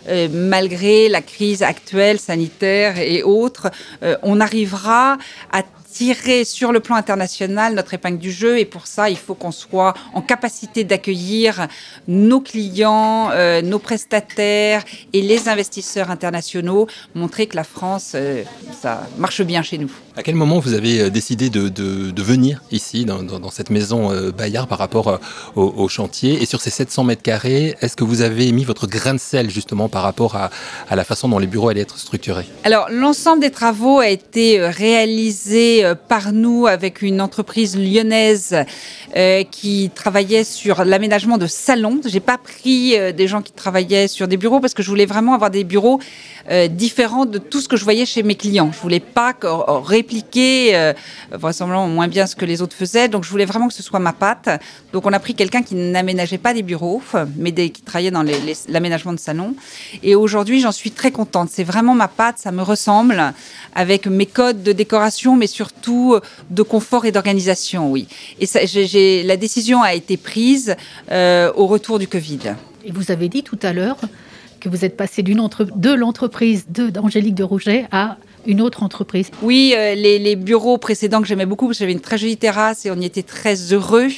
euh, 0.08 0.28
malgré 0.30 1.08
la 1.08 1.22
crise 1.22 1.62
actuelle 1.62 2.20
sanitaire 2.20 2.98
et 2.98 3.22
autres, 3.22 3.70
euh, 4.02 4.14
on 4.22 4.40
arrivera 4.40 5.16
à 5.50 5.62
tirer 5.92 6.44
sur 6.44 6.72
le 6.72 6.80
plan 6.80 6.96
international 6.96 7.74
notre 7.74 7.94
épingle 7.94 8.18
du 8.18 8.32
jeu. 8.32 8.58
Et 8.58 8.64
pour 8.64 8.86
ça 8.86 9.10
il 9.10 9.16
faut 9.16 9.34
qu'on 9.34 9.52
soit 9.52 9.94
en 10.14 10.22
capacité 10.22 10.84
d'accueillir 10.84 11.66
nos 12.08 12.40
clients, 12.40 13.30
euh, 13.32 13.62
nos 13.62 13.78
prestataires 13.78 14.84
et 15.12 15.22
les 15.22 15.48
investisseurs 15.48 16.10
internationaux, 16.10 16.86
montrer 17.14 17.46
que 17.46 17.56
la 17.56 17.64
France 17.64 18.12
euh, 18.14 18.42
ça 18.80 19.06
marche 19.18 19.42
bien 19.42 19.62
chez 19.62 19.78
nous. 19.78 19.90
À 20.16 20.22
quel 20.22 20.34
moment 20.34 20.58
vous 20.58 20.74
avez 20.74 21.00
euh, 21.00 21.10
décidé 21.10 21.50
de, 21.50 21.68
de, 21.68 22.10
de 22.10 22.22
venir 22.22 22.62
ici 22.70 23.04
dans, 23.04 23.22
dans, 23.22 23.40
dans, 23.40 23.50
cette 23.50 23.70
maison 23.70 24.10
Bayard 24.36 24.68
par 24.68 24.78
rapport 24.78 25.20
au, 25.56 25.62
au, 25.76 25.88
chantier? 25.88 26.42
Et 26.42 26.46
sur 26.46 26.60
ces 26.60 26.70
700 26.70 27.04
mètres 27.04 27.22
carrés, 27.22 27.76
est-ce 27.80 27.96
que 27.96 28.04
vous 28.04 28.22
avez 28.22 28.52
mis 28.52 28.64
votre 28.64 28.86
grain 28.86 29.14
de 29.14 29.18
sel 29.18 29.50
justement 29.50 29.88
par 29.88 30.02
rapport 30.02 30.36
à, 30.36 30.50
à 30.88 30.96
la 30.96 31.04
façon 31.04 31.28
dont 31.28 31.38
les 31.38 31.46
bureaux 31.46 31.68
allaient 31.68 31.80
être 31.80 31.98
structurés? 31.98 32.46
Alors 32.64 32.86
l'ensemble 32.90 33.40
des 33.40 33.50
travaux 33.50 33.98
a 33.98 34.08
été 34.08 34.60
réalisé 34.60 35.79
euh, 35.84 35.94
par 35.94 36.32
nous 36.32 36.66
avec 36.66 37.02
une 37.02 37.20
entreprise 37.20 37.76
lyonnaise 37.76 38.56
euh, 39.16 39.44
qui 39.44 39.90
travaillait 39.94 40.44
sur 40.44 40.84
l'aménagement 40.84 41.38
de 41.38 41.46
salons. 41.46 42.00
J'ai 42.06 42.20
pas 42.20 42.38
pris 42.38 42.96
euh, 42.96 43.12
des 43.12 43.26
gens 43.26 43.42
qui 43.42 43.52
travaillaient 43.52 44.08
sur 44.08 44.28
des 44.28 44.36
bureaux 44.36 44.60
parce 44.60 44.74
que 44.74 44.82
je 44.82 44.88
voulais 44.88 45.06
vraiment 45.06 45.34
avoir 45.34 45.50
des 45.50 45.64
bureaux 45.64 46.00
différents 46.70 47.26
de 47.26 47.38
tout 47.38 47.60
ce 47.60 47.68
que 47.68 47.76
je 47.76 47.84
voyais 47.84 48.06
chez 48.06 48.24
mes 48.24 48.34
clients. 48.34 48.70
Je 48.72 48.80
voulais 48.80 48.98
pas 48.98 49.34
répliquer 49.84 50.92
vraisemblablement 51.30 51.86
moins 51.86 52.08
bien 52.08 52.26
ce 52.26 52.34
que 52.34 52.44
les 52.44 52.60
autres 52.60 52.74
faisaient. 52.74 53.08
Donc 53.08 53.24
je 53.24 53.30
voulais 53.30 53.44
vraiment 53.44 53.68
que 53.68 53.74
ce 53.74 53.82
soit 53.82 54.00
ma 54.00 54.12
patte. 54.12 54.48
Donc 54.92 55.06
on 55.06 55.12
a 55.12 55.20
pris 55.20 55.34
quelqu'un 55.34 55.62
qui 55.62 55.76
n'aménageait 55.76 56.38
pas 56.38 56.52
des 56.52 56.62
bureaux, 56.62 57.02
mais 57.36 57.52
qui 57.52 57.82
travaillait 57.82 58.10
dans 58.10 58.24
l'aménagement 58.68 59.12
de 59.12 59.18
salons. 59.18 59.54
Et 60.02 60.14
aujourd'hui, 60.14 60.60
j'en 60.60 60.72
suis 60.72 60.90
très 60.90 61.12
contente. 61.12 61.50
C'est 61.52 61.62
vraiment 61.62 61.94
ma 61.94 62.08
patte, 62.08 62.38
ça 62.38 62.50
me 62.50 62.62
ressemble 62.62 63.32
avec 63.74 64.06
mes 64.06 64.26
codes 64.26 64.62
de 64.62 64.72
décoration, 64.72 65.36
mais 65.36 65.46
surtout 65.70 66.14
euh, 66.14 66.20
de 66.50 66.62
confort 66.62 67.04
et 67.04 67.12
d'organisation, 67.12 67.90
oui. 67.90 68.06
Et 68.38 68.46
ça, 68.46 68.60
j'ai, 68.64 69.22
la 69.22 69.36
décision 69.36 69.82
a 69.82 69.94
été 69.94 70.16
prise 70.16 70.76
euh, 71.10 71.52
au 71.54 71.66
retour 71.66 71.98
du 71.98 72.08
Covid. 72.08 72.54
Et 72.84 72.92
vous 72.92 73.10
avez 73.10 73.28
dit 73.28 73.42
tout 73.42 73.58
à 73.62 73.72
l'heure 73.72 73.98
que 74.60 74.68
vous 74.68 74.84
êtes 74.84 74.96
passé 74.96 75.24
entre, 75.38 75.64
de 75.64 75.92
l'entreprise 75.92 76.66
d'Angélique 76.68 77.34
de 77.34 77.44
Rouget 77.44 77.86
à 77.92 78.18
une 78.46 78.60
autre 78.60 78.82
entreprise 78.82 79.30
Oui, 79.42 79.74
euh, 79.76 79.94
les, 79.94 80.18
les, 80.18 80.36
bureaux 80.36 80.78
précédents 80.78 81.20
que 81.20 81.26
j'aimais 81.26 81.46
beaucoup, 81.46 81.66
parce 81.66 81.78
que 81.78 81.84
j'avais 81.84 81.92
une 81.92 82.00
très 82.00 82.18
jolie 82.18 82.36
terrasse 82.36 82.84
et 82.86 82.90
on 82.90 82.96
y 82.96 83.04
était 83.04 83.22
très 83.22 83.54
heureux. 83.72 84.08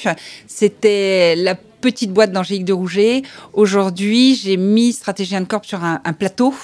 C'était 0.46 1.36
la 1.36 1.56
petite 1.82 2.12
boîte 2.12 2.32
d'Angélique 2.32 2.64
de 2.64 2.72
Rouget. 2.72 3.22
Aujourd'hui, 3.52 4.36
j'ai 4.36 4.56
mis 4.56 4.92
Stratégie 4.92 5.34
Corp 5.46 5.66
sur 5.66 5.84
un, 5.84 6.00
un, 6.04 6.12
plateau. 6.12 6.54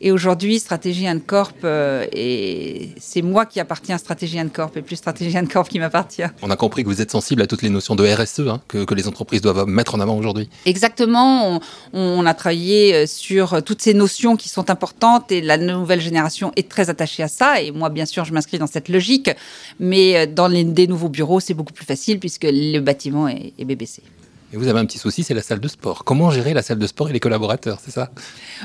Et 0.00 0.10
aujourd'hui, 0.10 0.58
Stratégie 0.58 1.06
Corp, 1.26 1.56
euh, 1.64 2.04
et 2.12 2.90
c'est 2.98 3.22
moi 3.22 3.46
qui 3.46 3.60
appartiens 3.60 3.94
à 3.94 3.98
Stratégie 3.98 4.38
Corp 4.52 4.76
et 4.76 4.82
plus 4.82 4.96
Stratégie 4.96 5.38
Corp 5.46 5.68
qui 5.68 5.78
m'appartient. 5.78 6.24
On 6.42 6.50
a 6.50 6.56
compris 6.56 6.82
que 6.82 6.88
vous 6.88 7.00
êtes 7.00 7.10
sensible 7.10 7.40
à 7.42 7.46
toutes 7.46 7.62
les 7.62 7.70
notions 7.70 7.94
de 7.94 8.04
RSE 8.04 8.40
hein, 8.40 8.60
que, 8.66 8.84
que, 8.84 8.94
les 8.94 9.06
entreprises 9.06 9.40
doivent 9.40 9.66
mettre 9.66 9.94
en 9.94 10.00
avant 10.00 10.16
aujourd'hui. 10.16 10.50
Exactement. 10.66 11.54
On, 11.54 11.60
on, 11.92 12.26
a 12.26 12.34
travaillé 12.34 12.94
euh, 12.94 13.06
sur 13.06 13.62
toutes 13.62 13.80
ces 13.80 13.94
notions 13.94 14.36
qui 14.36 14.48
sont 14.48 14.70
importantes 14.70 15.30
et 15.30 15.40
la 15.40 15.56
nouvelle 15.56 16.00
génération 16.00 16.50
est 16.56 16.68
très 16.68 16.90
attachée 16.90 17.22
à 17.22 17.28
ça. 17.28 17.62
Et 17.62 17.70
moi, 17.70 17.90
bien 17.90 18.06
sûr, 18.06 18.24
je 18.24 18.32
m'inscris 18.32 18.58
dans 18.58 18.66
cette 18.66 18.88
logique. 18.88 19.30
Mais 19.78 20.16
euh, 20.16 20.26
dans 20.26 20.48
les, 20.48 20.64
des 20.64 20.88
nouveaux 20.88 21.08
bureaux, 21.08 21.38
c'est 21.38 21.54
beaucoup 21.54 21.72
plus 21.72 21.86
facile 21.86 22.18
puisque 22.18 22.46
le 22.50 22.80
bâtiment 22.80 23.28
est, 23.28 23.52
est 23.56 23.64
BBC. 23.64 24.02
Et 24.50 24.56
vous 24.56 24.66
avez 24.66 24.78
un 24.80 24.86
petit 24.86 24.96
souci, 24.96 25.24
c'est 25.24 25.34
la 25.34 25.42
salle 25.42 25.60
de 25.60 25.68
sport. 25.68 26.04
Comment 26.04 26.30
gérer 26.30 26.54
la 26.54 26.62
salle 26.62 26.78
de 26.78 26.86
sport 26.86 27.10
et 27.10 27.12
les 27.12 27.20
collaborateurs, 27.20 27.80
c'est 27.84 27.90
ça? 27.90 28.10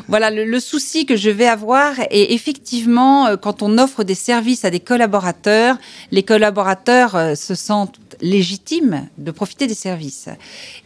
Voilà, 0.08 0.32
le, 0.32 0.60
souci 0.62 1.06
que 1.06 1.18
je 1.18 1.30
vais 1.30 1.46
avoir 1.46 2.00
est 2.10 2.32
effectivement, 2.32 3.28
euh, 3.28 3.36
quand 3.36 3.62
on 3.62 3.78
offre 3.78 4.06
des 4.06 4.16
services 4.16 4.64
à 4.64 4.70
des 4.70 4.80
collaborateurs, 4.80 5.76
les 6.12 6.24
collaborateurs 6.24 7.16
euh, 7.16 7.36
se 7.36 7.54
sentent 7.54 8.00
légitimes 8.22 9.10
de 9.18 9.32
profiter 9.32 9.68
des 9.68 9.74
services. 9.74 10.30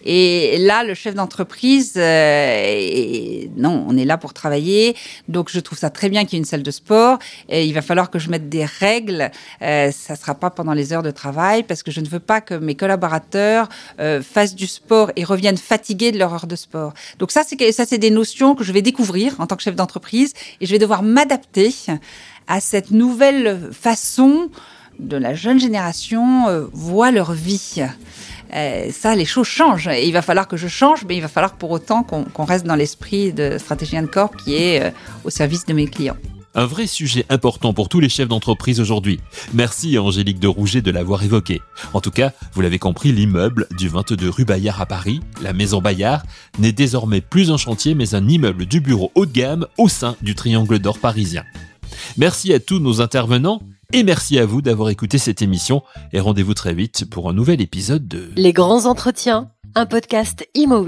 Et 0.03 0.57
là, 0.57 0.83
le 0.83 0.95
chef 0.95 1.13
d'entreprise, 1.13 1.93
euh, 1.97 3.45
non, 3.55 3.85
on 3.87 3.95
est 3.97 4.05
là 4.05 4.17
pour 4.17 4.33
travailler, 4.33 4.95
donc 5.27 5.51
je 5.51 5.59
trouve 5.59 5.77
ça 5.77 5.91
très 5.91 6.09
bien 6.09 6.25
qu'il 6.25 6.33
y 6.33 6.35
ait 6.37 6.39
une 6.39 6.45
salle 6.45 6.63
de 6.63 6.71
sport. 6.71 7.19
Et 7.49 7.65
il 7.65 7.73
va 7.73 7.83
falloir 7.83 8.09
que 8.09 8.17
je 8.17 8.31
mette 8.31 8.49
des 8.49 8.65
règles. 8.65 9.29
Ça 9.59 10.15
sera 10.15 10.33
pas 10.33 10.49
pendant 10.49 10.73
les 10.73 10.91
heures 10.91 11.03
de 11.03 11.11
travail, 11.11 11.61
parce 11.61 11.83
que 11.83 11.91
je 11.91 11.99
ne 11.99 12.07
veux 12.07 12.19
pas 12.19 12.41
que 12.41 12.55
mes 12.55 12.75
collaborateurs 12.75 13.69
fassent 14.21 14.55
du 14.55 14.65
sport 14.65 14.86
et 15.15 15.23
reviennent 15.23 15.57
fatigués 15.57 16.11
de 16.11 16.17
leur 16.17 16.33
heure 16.33 16.47
de 16.47 16.55
sport. 16.55 16.93
Donc 17.19 17.31
ça, 17.31 17.43
c'est 17.45 17.71
ça, 17.71 17.85
c'est 17.85 17.97
des 17.97 18.11
notions 18.11 18.55
que 18.55 18.63
je 18.63 18.71
vais 18.71 18.81
découvrir 18.81 19.35
en 19.39 19.47
tant 19.47 19.55
que 19.55 19.63
chef 19.63 19.75
d'entreprise 19.75 20.33
et 20.61 20.65
je 20.65 20.71
vais 20.71 20.79
devoir 20.79 21.03
m'adapter 21.03 21.73
à 22.47 22.59
cette 22.59 22.91
nouvelle 22.91 23.69
façon 23.71 24.49
de 24.99 25.17
la 25.17 25.35
jeune 25.35 25.59
génération 25.59 26.47
euh, 26.47 26.65
voit 26.73 27.11
leur 27.11 27.33
vie. 27.33 27.83
Euh, 28.53 28.89
ça, 28.91 29.15
les 29.15 29.25
choses 29.25 29.47
changent. 29.47 29.89
Et 29.89 30.07
il 30.07 30.13
va 30.13 30.21
falloir 30.21 30.47
que 30.47 30.57
je 30.57 30.67
change, 30.67 31.05
mais 31.07 31.15
il 31.15 31.21
va 31.21 31.27
falloir 31.27 31.53
pour 31.53 31.71
autant 31.71 32.03
qu'on 32.03 32.23
qu 32.23 32.41
reste 32.41 32.65
dans 32.65 32.75
l'esprit 32.75 33.33
de 33.33 33.57
Stratégie 33.57 33.97
Corp 34.11 34.35
qui 34.37 34.55
est 34.55 34.83
euh, 34.83 34.91
au 35.23 35.29
service 35.29 35.65
de 35.65 35.73
mes 35.73 35.87
clients 35.87 36.17
un 36.57 36.65
vrai 36.65 36.87
sujet 36.87 37.23
important 37.29 37.71
pour 37.71 37.87
tous 37.87 37.99
les 37.99 38.09
chefs 38.09 38.27
d'entreprise 38.27 38.81
aujourd'hui. 38.81 39.19
Merci 39.53 39.95
à 39.95 40.01
Angélique 40.01 40.39
de 40.39 40.47
Rouget 40.47 40.81
de 40.81 40.89
l'avoir 40.89 41.23
évoqué. 41.23 41.61
En 41.93 42.01
tout 42.01 42.09
cas, 42.09 42.33
vous 42.53 42.61
l'avez 42.61 42.79
compris, 42.79 43.11
l'immeuble 43.11 43.67
du 43.77 43.87
22 43.87 44.29
rue 44.29 44.43
Bayard 44.43 44.81
à 44.81 44.87
Paris, 44.87 45.21
la 45.41 45.53
maison 45.53 45.81
Bayard, 45.81 46.23
n'est 46.57 46.71
désormais 46.71 47.21
plus 47.21 47.51
un 47.51 47.57
chantier 47.57 47.93
mais 47.93 48.15
un 48.15 48.27
immeuble 48.27 48.65
du 48.65 48.81
bureau 48.81 49.11
haut 49.13 49.27
de 49.27 49.31
gamme 49.31 49.67
au 49.77 49.87
sein 49.87 50.15
du 50.21 50.33
triangle 50.33 50.79
d'or 50.79 50.97
parisien. 50.97 51.43
Merci 52.17 52.51
à 52.53 52.59
tous 52.59 52.79
nos 52.79 53.01
intervenants 53.01 53.61
et 53.93 54.01
merci 54.01 54.39
à 54.39 54.45
vous 54.47 54.63
d'avoir 54.63 54.89
écouté 54.89 55.19
cette 55.19 55.43
émission 55.43 55.83
et 56.11 56.19
rendez-vous 56.19 56.55
très 56.55 56.73
vite 56.73 57.07
pour 57.07 57.29
un 57.29 57.33
nouvel 57.33 57.61
épisode 57.61 58.07
de 58.07 58.31
Les 58.35 58.51
grands 58.51 58.85
entretiens, 58.85 59.51
un 59.75 59.85
podcast 59.85 60.47
Imo. 60.55 60.83